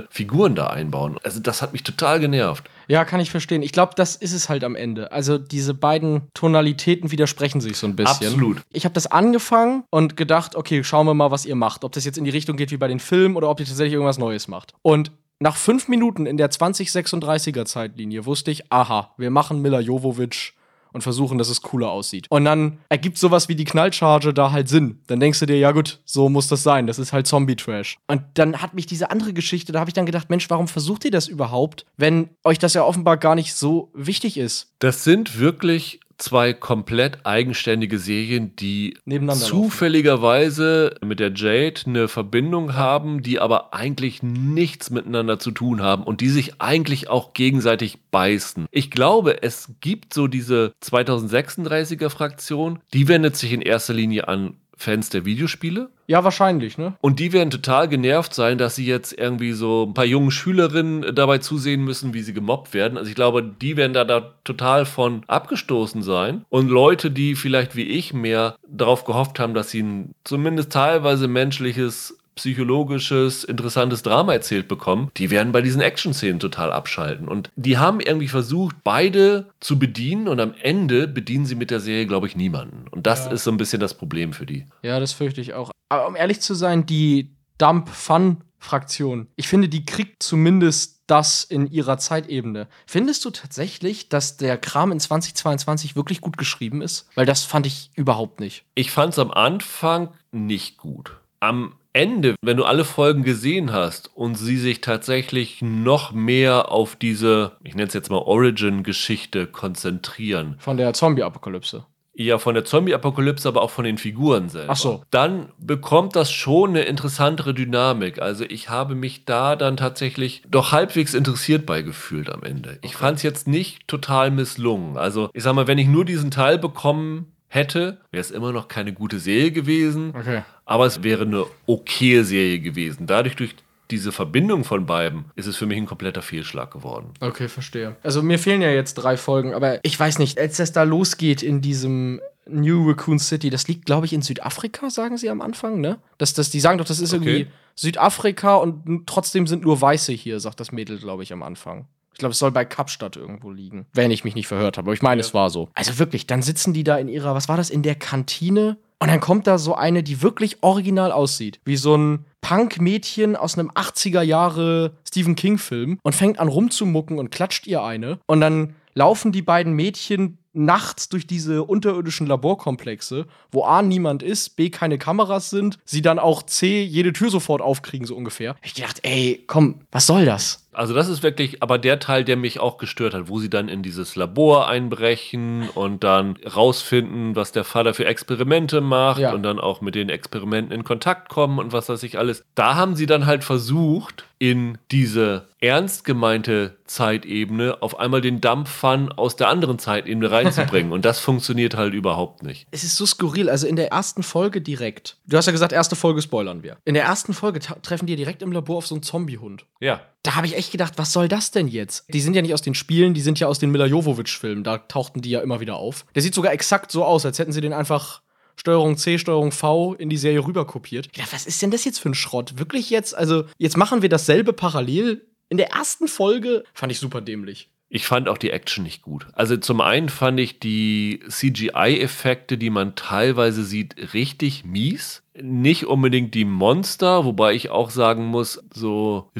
Figuren 0.08 0.54
da 0.54 0.68
einbauen. 0.68 1.18
Also 1.22 1.40
das 1.40 1.60
hat 1.60 1.74
mich 1.74 1.82
total 1.82 2.20
genervt. 2.20 2.64
Ja, 2.88 3.04
kann 3.04 3.20
ich 3.20 3.30
verstehen. 3.30 3.62
Ich 3.62 3.72
glaube, 3.72 3.92
das 3.94 4.16
ist 4.16 4.32
es 4.32 4.48
halt 4.48 4.64
am 4.64 4.74
Ende. 4.74 5.12
Also 5.12 5.36
diese 5.38 5.74
beiden 5.74 6.22
Tonalitäten 6.34 7.10
widersprechen 7.10 7.60
sich 7.60 7.76
so 7.76 7.86
ein 7.86 7.96
bisschen. 7.96 8.28
Absolut. 8.28 8.62
Ich 8.70 8.84
habe 8.84 8.94
das 8.94 9.06
angefangen 9.06 9.84
und 9.90 10.16
gedacht, 10.16 10.56
okay, 10.56 10.82
schauen 10.82 11.06
wir 11.06 11.14
mal, 11.14 11.30
was 11.30 11.44
ihr 11.44 11.54
macht. 11.54 11.84
Ob 11.84 11.92
das 11.92 12.04
jetzt 12.04 12.18
in 12.18 12.24
die 12.24 12.30
Richtung 12.30 12.56
geht 12.56 12.70
wie 12.70 12.78
bei 12.78 12.88
den 12.88 12.98
Filmen 12.98 13.36
oder 13.36 13.50
ob 13.50 13.60
ihr 13.60 13.66
tatsächlich 13.66 13.92
irgendwas 13.92 14.18
Neues 14.18 14.48
macht. 14.48 14.72
Und 14.82 15.12
nach 15.38 15.56
fünf 15.56 15.86
Minuten 15.88 16.26
in 16.26 16.36
der 16.36 16.50
2036er 16.50 17.64
Zeitlinie 17.64 18.26
wusste 18.26 18.50
ich, 18.50 18.72
aha, 18.72 19.12
wir 19.18 19.30
machen 19.30 19.62
Mila 19.62 19.80
Jovovic 19.80 20.54
und 20.98 21.02
versuchen, 21.02 21.38
dass 21.38 21.48
es 21.48 21.62
cooler 21.62 21.90
aussieht. 21.90 22.26
Und 22.28 22.44
dann 22.44 22.78
ergibt 22.88 23.18
sowas 23.18 23.48
wie 23.48 23.54
die 23.54 23.64
Knallcharge 23.64 24.34
da 24.34 24.50
halt 24.50 24.68
Sinn. 24.68 25.00
Dann 25.06 25.20
denkst 25.20 25.38
du 25.38 25.46
dir, 25.46 25.56
ja 25.56 25.70
gut, 25.70 26.00
so 26.04 26.28
muss 26.28 26.48
das 26.48 26.64
sein. 26.64 26.88
Das 26.88 26.98
ist 26.98 27.12
halt 27.12 27.28
Zombie-Trash. 27.28 27.98
Und 28.08 28.22
dann 28.34 28.60
hat 28.60 28.74
mich 28.74 28.86
diese 28.86 29.12
andere 29.12 29.32
Geschichte, 29.32 29.70
da 29.70 29.78
habe 29.78 29.90
ich 29.90 29.94
dann 29.94 30.06
gedacht, 30.06 30.28
Mensch, 30.28 30.50
warum 30.50 30.66
versucht 30.66 31.04
ihr 31.04 31.12
das 31.12 31.28
überhaupt, 31.28 31.86
wenn 31.96 32.30
euch 32.42 32.58
das 32.58 32.74
ja 32.74 32.82
offenbar 32.82 33.16
gar 33.16 33.36
nicht 33.36 33.54
so 33.54 33.90
wichtig 33.94 34.36
ist? 34.36 34.72
Das 34.80 35.04
sind 35.04 35.38
wirklich 35.38 36.00
zwei 36.18 36.52
komplett 36.52 37.24
eigenständige 37.24 37.98
Serien, 37.98 38.54
die 38.56 38.98
Nebeneinander 39.04 39.44
zufälligerweise 39.44 40.96
mit 41.02 41.20
der 41.20 41.32
Jade 41.32 41.82
eine 41.86 42.08
Verbindung 42.08 42.74
haben, 42.74 43.22
die 43.22 43.38
aber 43.38 43.72
eigentlich 43.72 44.22
nichts 44.22 44.90
miteinander 44.90 45.38
zu 45.38 45.52
tun 45.52 45.82
haben 45.82 46.02
und 46.02 46.20
die 46.20 46.28
sich 46.28 46.60
eigentlich 46.60 47.08
auch 47.08 47.32
gegenseitig 47.32 47.98
beißen. 48.10 48.66
Ich 48.70 48.90
glaube, 48.90 49.42
es 49.42 49.70
gibt 49.80 50.12
so 50.12 50.26
diese 50.26 50.72
2036er 50.82 52.10
Fraktion, 52.10 52.80
die 52.92 53.08
wendet 53.08 53.36
sich 53.36 53.52
in 53.52 53.62
erster 53.62 53.94
Linie 53.94 54.28
an 54.28 54.56
Fans 54.78 55.10
der 55.10 55.24
Videospiele. 55.24 55.90
Ja, 56.06 56.24
wahrscheinlich, 56.24 56.78
ne? 56.78 56.94
Und 57.00 57.18
die 57.18 57.32
werden 57.32 57.50
total 57.50 57.88
genervt 57.88 58.32
sein, 58.32 58.56
dass 58.56 58.76
sie 58.76 58.86
jetzt 58.86 59.12
irgendwie 59.12 59.52
so 59.52 59.84
ein 59.86 59.92
paar 59.92 60.06
jungen 60.06 60.30
Schülerinnen 60.30 61.14
dabei 61.14 61.38
zusehen 61.38 61.84
müssen, 61.84 62.14
wie 62.14 62.22
sie 62.22 62.32
gemobbt 62.32 62.72
werden. 62.72 62.96
Also 62.96 63.10
ich 63.10 63.16
glaube, 63.16 63.42
die 63.42 63.76
werden 63.76 63.92
da, 63.92 64.04
da 64.04 64.34
total 64.44 64.86
von 64.86 65.22
abgestoßen 65.26 66.02
sein. 66.02 66.44
Und 66.48 66.68
Leute, 66.68 67.10
die 67.10 67.34
vielleicht 67.34 67.76
wie 67.76 67.82
ich 67.82 68.14
mehr 68.14 68.56
darauf 68.66 69.04
gehofft 69.04 69.38
haben, 69.38 69.52
dass 69.52 69.70
sie 69.70 69.82
ein 69.82 70.14
zumindest 70.24 70.72
teilweise 70.72 71.28
menschliches 71.28 72.17
psychologisches, 72.38 73.42
interessantes 73.44 74.02
Drama 74.02 74.32
erzählt 74.32 74.68
bekommen, 74.68 75.10
die 75.16 75.30
werden 75.30 75.52
bei 75.52 75.60
diesen 75.60 75.80
Action-Szenen 75.80 76.38
total 76.40 76.72
abschalten. 76.72 77.28
Und 77.28 77.50
die 77.56 77.78
haben 77.78 78.00
irgendwie 78.00 78.28
versucht, 78.28 78.76
beide 78.84 79.50
zu 79.60 79.78
bedienen 79.78 80.28
und 80.28 80.38
am 80.40 80.54
Ende 80.62 81.08
bedienen 81.08 81.46
sie 81.46 81.56
mit 81.56 81.70
der 81.70 81.80
Serie, 81.80 82.06
glaube 82.06 82.26
ich, 82.28 82.36
niemanden. 82.36 82.86
Und 82.90 83.06
das 83.06 83.26
Ja. 83.26 83.32
ist 83.32 83.44
so 83.44 83.50
ein 83.50 83.56
bisschen 83.56 83.80
das 83.80 83.94
Problem 83.94 84.32
für 84.32 84.46
die. 84.46 84.66
Ja, 84.82 85.00
das 85.00 85.12
fürchte 85.12 85.40
ich 85.40 85.54
auch. 85.54 85.70
Aber 85.88 86.06
um 86.06 86.14
ehrlich 86.16 86.40
zu 86.40 86.54
sein, 86.54 86.86
die 86.86 87.30
Dump-Fun-Fraktion, 87.58 89.26
ich 89.36 89.48
finde, 89.48 89.68
die 89.68 89.84
kriegt 89.84 90.22
zumindest 90.22 91.02
das 91.06 91.42
in 91.44 91.66
ihrer 91.70 91.96
Zeitebene. 91.98 92.68
Findest 92.86 93.24
du 93.24 93.30
tatsächlich, 93.30 94.08
dass 94.10 94.36
der 94.36 94.58
Kram 94.58 94.92
in 94.92 95.00
2022 95.00 95.96
wirklich 95.96 96.20
gut 96.20 96.36
geschrieben 96.36 96.82
ist? 96.82 97.08
Weil 97.14 97.24
das 97.26 97.44
fand 97.44 97.66
ich 97.66 97.90
überhaupt 97.94 98.40
nicht. 98.40 98.64
Ich 98.74 98.90
fand 98.90 99.14
es 99.14 99.18
am 99.18 99.30
Anfang 99.30 100.10
nicht 100.32 100.76
gut. 100.76 101.12
Am 101.40 101.72
Ende, 101.92 102.34
wenn 102.42 102.56
du 102.56 102.64
alle 102.64 102.84
Folgen 102.84 103.22
gesehen 103.24 103.72
hast 103.72 104.14
und 104.14 104.34
sie 104.36 104.56
sich 104.56 104.80
tatsächlich 104.80 105.62
noch 105.62 106.12
mehr 106.12 106.70
auf 106.70 106.96
diese, 106.96 107.52
ich 107.64 107.74
nenne 107.74 107.88
es 107.88 107.94
jetzt 107.94 108.10
mal 108.10 108.18
Origin-Geschichte 108.18 109.46
konzentrieren, 109.46 110.56
Von 110.58 110.76
der 110.76 110.92
Zombie-Apokalypse. 110.92 111.86
ja 112.14 112.38
von 112.38 112.54
der 112.54 112.64
Zombie-Apokalypse, 112.64 113.48
aber 113.48 113.62
auch 113.62 113.70
von 113.70 113.84
den 113.84 113.96
Figuren 113.96 114.48
selber. 114.48 114.72
Ach 114.72 114.76
so. 114.76 115.02
Dann 115.10 115.48
bekommt 115.58 116.14
das 116.14 116.30
schon 116.30 116.70
eine 116.70 116.82
interessantere 116.82 117.54
Dynamik. 117.54 118.20
Also 118.20 118.44
ich 118.44 118.68
habe 118.68 118.94
mich 118.94 119.24
da 119.24 119.56
dann 119.56 119.76
tatsächlich 119.76 120.42
doch 120.48 120.72
halbwegs 120.72 121.14
interessiert 121.14 121.64
bei 121.64 121.82
gefühlt 121.82 122.28
am 122.30 122.42
Ende. 122.42 122.78
Ich 122.82 122.96
fand 122.96 123.16
es 123.18 123.22
jetzt 123.22 123.48
nicht 123.48 123.88
total 123.88 124.30
misslungen. 124.30 124.96
Also 124.98 125.30
ich 125.32 125.42
sag 125.42 125.54
mal, 125.54 125.66
wenn 125.68 125.78
ich 125.78 125.88
nur 125.88 126.04
diesen 126.04 126.30
Teil 126.30 126.58
bekommen 126.58 127.32
hätte, 127.48 127.98
wäre 128.10 128.20
es 128.20 128.30
immer 128.30 128.52
noch 128.52 128.68
keine 128.68 128.92
gute 128.92 129.18
Serie 129.18 129.50
gewesen. 129.52 130.12
Okay. 130.16 130.42
Aber 130.64 130.86
es 130.86 131.02
wäre 131.02 131.22
eine 131.24 131.44
okaye 131.66 132.24
Serie 132.24 132.60
gewesen. 132.60 133.06
Dadurch, 133.06 133.36
durch 133.36 133.54
diese 133.90 134.12
Verbindung 134.12 134.64
von 134.64 134.84
beiden, 134.84 135.24
ist 135.34 135.46
es 135.46 135.56
für 135.56 135.64
mich 135.64 135.78
ein 135.78 135.86
kompletter 135.86 136.20
Fehlschlag 136.20 136.70
geworden. 136.70 137.14
Okay, 137.20 137.48
verstehe. 137.48 137.96
Also 138.02 138.22
mir 138.22 138.38
fehlen 138.38 138.60
ja 138.60 138.70
jetzt 138.70 138.94
drei 138.94 139.16
Folgen, 139.16 139.54
aber 139.54 139.80
ich 139.82 139.98
weiß 139.98 140.18
nicht, 140.18 140.38
als 140.38 140.58
es 140.58 140.72
da 140.72 140.82
losgeht 140.82 141.42
in 141.42 141.62
diesem 141.62 142.20
New 142.46 142.88
Raccoon 142.88 143.18
City, 143.18 143.48
das 143.50 143.66
liegt, 143.68 143.86
glaube 143.86 144.04
ich, 144.06 144.12
in 144.12 144.20
Südafrika, 144.22 144.90
sagen 144.90 145.16
sie 145.16 145.30
am 145.30 145.40
Anfang, 145.40 145.80
ne? 145.80 145.98
Das, 146.18 146.34
das, 146.34 146.50
die 146.50 146.60
sagen 146.60 146.78
doch, 146.78 146.84
das 146.86 147.00
ist 147.00 147.12
Okay. 147.14 147.24
irgendwie 147.24 147.46
Südafrika 147.74 148.56
und 148.56 149.06
trotzdem 149.06 149.46
sind 149.46 149.62
nur 149.64 149.80
Weiße 149.80 150.12
hier, 150.12 150.40
sagt 150.40 150.60
das 150.60 150.72
Mädel, 150.72 150.98
glaube 150.98 151.22
ich, 151.22 151.32
am 151.32 151.42
Anfang. 151.42 151.86
Ich 152.18 152.20
glaube, 152.20 152.32
es 152.32 152.40
soll 152.40 152.50
bei 152.50 152.64
Kapstadt 152.64 153.16
irgendwo 153.16 153.52
liegen, 153.52 153.86
wenn 153.92 154.10
ich 154.10 154.24
mich 154.24 154.34
nicht 154.34 154.48
verhört 154.48 154.76
habe. 154.76 154.86
Aber 154.86 154.92
ich 154.92 155.02
meine, 155.02 155.20
es 155.20 155.34
war 155.34 155.50
so. 155.50 155.68
Also 155.74 156.00
wirklich, 156.00 156.26
dann 156.26 156.42
sitzen 156.42 156.72
die 156.72 156.82
da 156.82 156.98
in 156.98 157.06
ihrer, 157.06 157.32
was 157.36 157.48
war 157.48 157.56
das, 157.56 157.70
in 157.70 157.84
der 157.84 157.94
Kantine? 157.94 158.76
Und 158.98 159.08
dann 159.08 159.20
kommt 159.20 159.46
da 159.46 159.56
so 159.56 159.76
eine, 159.76 160.02
die 160.02 160.20
wirklich 160.20 160.56
original 160.64 161.12
aussieht. 161.12 161.60
Wie 161.64 161.76
so 161.76 161.96
ein 161.96 162.24
Punk-Mädchen 162.40 163.36
aus 163.36 163.56
einem 163.56 163.70
80er 163.70 164.22
Jahre 164.22 164.96
Stephen 165.06 165.36
King-Film 165.36 166.00
und 166.02 166.16
fängt 166.16 166.40
an 166.40 166.48
rumzumucken 166.48 167.20
und 167.20 167.30
klatscht 167.30 167.68
ihr 167.68 167.84
eine. 167.84 168.18
Und 168.26 168.40
dann 168.40 168.74
laufen 168.94 169.30
die 169.30 169.42
beiden 169.42 169.74
Mädchen 169.74 170.38
nachts 170.52 171.08
durch 171.08 171.26
diese 171.26 171.62
unterirdischen 171.62 172.26
Laborkomplexe, 172.26 173.26
wo 173.52 173.64
A 173.64 173.80
niemand 173.82 174.22
ist, 174.22 174.56
B 174.56 174.70
keine 174.70 174.98
Kameras 174.98 175.50
sind, 175.50 175.78
sie 175.84 176.02
dann 176.02 176.18
auch 176.18 176.42
C 176.42 176.82
jede 176.82 177.12
Tür 177.12 177.30
sofort 177.30 177.62
aufkriegen, 177.62 178.06
so 178.06 178.16
ungefähr. 178.16 178.56
Ich 178.62 178.74
gedacht, 178.74 179.00
ey, 179.04 179.44
komm, 179.46 179.82
was 179.92 180.06
soll 180.06 180.24
das? 180.24 180.67
Also 180.78 180.94
das 180.94 181.08
ist 181.08 181.22
wirklich 181.22 181.62
aber 181.62 181.76
der 181.78 181.98
Teil, 181.98 182.24
der 182.24 182.36
mich 182.36 182.60
auch 182.60 182.78
gestört 182.78 183.12
hat, 183.14 183.28
wo 183.28 183.38
sie 183.40 183.50
dann 183.50 183.68
in 183.68 183.82
dieses 183.82 184.16
Labor 184.16 184.68
einbrechen 184.68 185.68
und 185.74 186.04
dann 186.04 186.36
rausfinden, 186.54 187.36
was 187.36 187.52
der 187.52 187.64
Vater 187.64 187.94
für 187.94 188.04
Experimente 188.06 188.80
macht 188.80 189.20
Ja. 189.20 189.32
und 189.32 189.42
dann 189.42 189.58
auch 189.58 189.80
mit 189.80 189.94
den 189.94 190.08
Experimenten 190.08 190.72
in 190.72 190.84
Kontakt 190.84 191.28
kommen 191.28 191.58
und 191.58 191.72
was 191.72 191.88
weiß 191.88 192.02
ich 192.04 192.18
alles. 192.18 192.44
Da 192.54 192.76
haben 192.76 192.96
sie 192.96 193.06
dann 193.06 193.26
halt 193.26 193.44
versucht, 193.44 194.24
in 194.40 194.78
diese 194.92 195.48
ernst 195.60 196.04
gemeinte 196.04 196.76
Zeitebene 196.86 197.78
auf 197.82 197.98
einmal 197.98 198.20
den 198.20 198.40
Dump-Fun 198.40 199.10
aus 199.12 199.34
der 199.34 199.48
anderen 199.48 199.80
Zeitebene 199.80 200.30
reinzubringen. 200.30 200.92
und 200.92 201.04
das 201.04 201.18
funktioniert 201.18 201.76
halt 201.76 201.92
überhaupt 201.92 202.44
nicht. 202.44 202.68
Es 202.70 202.84
ist 202.84 202.96
so 202.96 203.04
skurril. 203.04 203.50
Also 203.50 203.66
in 203.66 203.74
der 203.74 203.90
ersten 203.90 204.22
Folge 204.22 204.60
direkt. 204.60 205.16
Du 205.26 205.36
hast 205.36 205.46
ja 205.46 205.52
gesagt, 205.52 205.72
erste 205.72 205.96
Folge 205.96 206.22
spoilern 206.22 206.62
wir. 206.62 206.76
In 206.84 206.94
der 206.94 207.04
ersten 207.04 207.34
Folge 207.34 207.58
treffen 207.58 208.06
die 208.06 208.14
direkt 208.14 208.42
im 208.42 208.52
Labor 208.52 208.76
auf 208.78 208.86
so 208.86 208.94
einen 208.94 209.02
Zombiehund. 209.02 209.64
Ja. 209.80 210.00
Da 210.22 210.36
habe 210.36 210.46
ich 210.46 210.56
echt 210.56 210.67
gedacht, 210.70 210.94
was 210.96 211.12
soll 211.12 211.28
das 211.28 211.50
denn 211.50 211.68
jetzt? 211.68 212.04
Die 212.12 212.20
sind 212.20 212.34
ja 212.34 212.42
nicht 212.42 212.54
aus 212.54 212.62
den 212.62 212.74
Spielen, 212.74 213.14
die 213.14 213.20
sind 213.20 213.40
ja 213.40 213.46
aus 213.46 213.58
den 213.58 213.70
Mila 213.70 213.86
Jovovich-Filmen. 213.86 214.64
Da 214.64 214.78
tauchten 214.78 215.20
die 215.22 215.30
ja 215.30 215.40
immer 215.40 215.60
wieder 215.60 215.76
auf. 215.76 216.06
Der 216.14 216.22
sieht 216.22 216.34
sogar 216.34 216.52
exakt 216.52 216.90
so 216.92 217.04
aus, 217.04 217.24
als 217.24 217.38
hätten 217.38 217.52
sie 217.52 217.60
den 217.60 217.72
einfach 217.72 218.22
Steuerung 218.56 218.96
C, 218.96 219.18
Steuerung 219.18 219.52
V 219.52 219.94
in 219.94 220.10
die 220.10 220.16
Serie 220.16 220.44
rüber 220.44 220.66
kopiert. 220.66 221.06
Ich 221.06 221.18
dachte, 221.18 221.32
was 221.32 221.46
ist 221.46 221.62
denn 221.62 221.70
das 221.70 221.84
jetzt 221.84 222.00
für 222.00 222.10
ein 222.10 222.14
Schrott? 222.14 222.58
Wirklich 222.58 222.90
jetzt? 222.90 223.16
Also, 223.16 223.44
jetzt 223.56 223.76
machen 223.76 224.02
wir 224.02 224.08
dasselbe 224.08 224.52
parallel. 224.52 225.26
In 225.48 225.56
der 225.56 225.70
ersten 225.70 226.08
Folge 226.08 226.64
fand 226.74 226.92
ich 226.92 226.98
super 226.98 227.20
dämlich. 227.20 227.70
Ich 227.90 228.06
fand 228.06 228.28
auch 228.28 228.36
die 228.36 228.50
Action 228.50 228.84
nicht 228.84 229.00
gut. 229.00 229.26
Also 229.32 229.56
zum 229.56 229.80
einen 229.80 230.10
fand 230.10 230.38
ich 230.40 230.60
die 230.60 231.20
CGI-Effekte, 231.26 232.58
die 232.58 232.68
man 232.68 232.96
teilweise 232.96 233.64
sieht, 233.64 234.12
richtig 234.12 234.64
mies. 234.64 235.22
Nicht 235.40 235.86
unbedingt 235.86 236.34
die 236.34 236.44
Monster, 236.44 237.24
wobei 237.24 237.54
ich 237.54 237.70
auch 237.70 237.88
sagen 237.88 238.26
muss, 238.26 238.62
so 238.74 239.30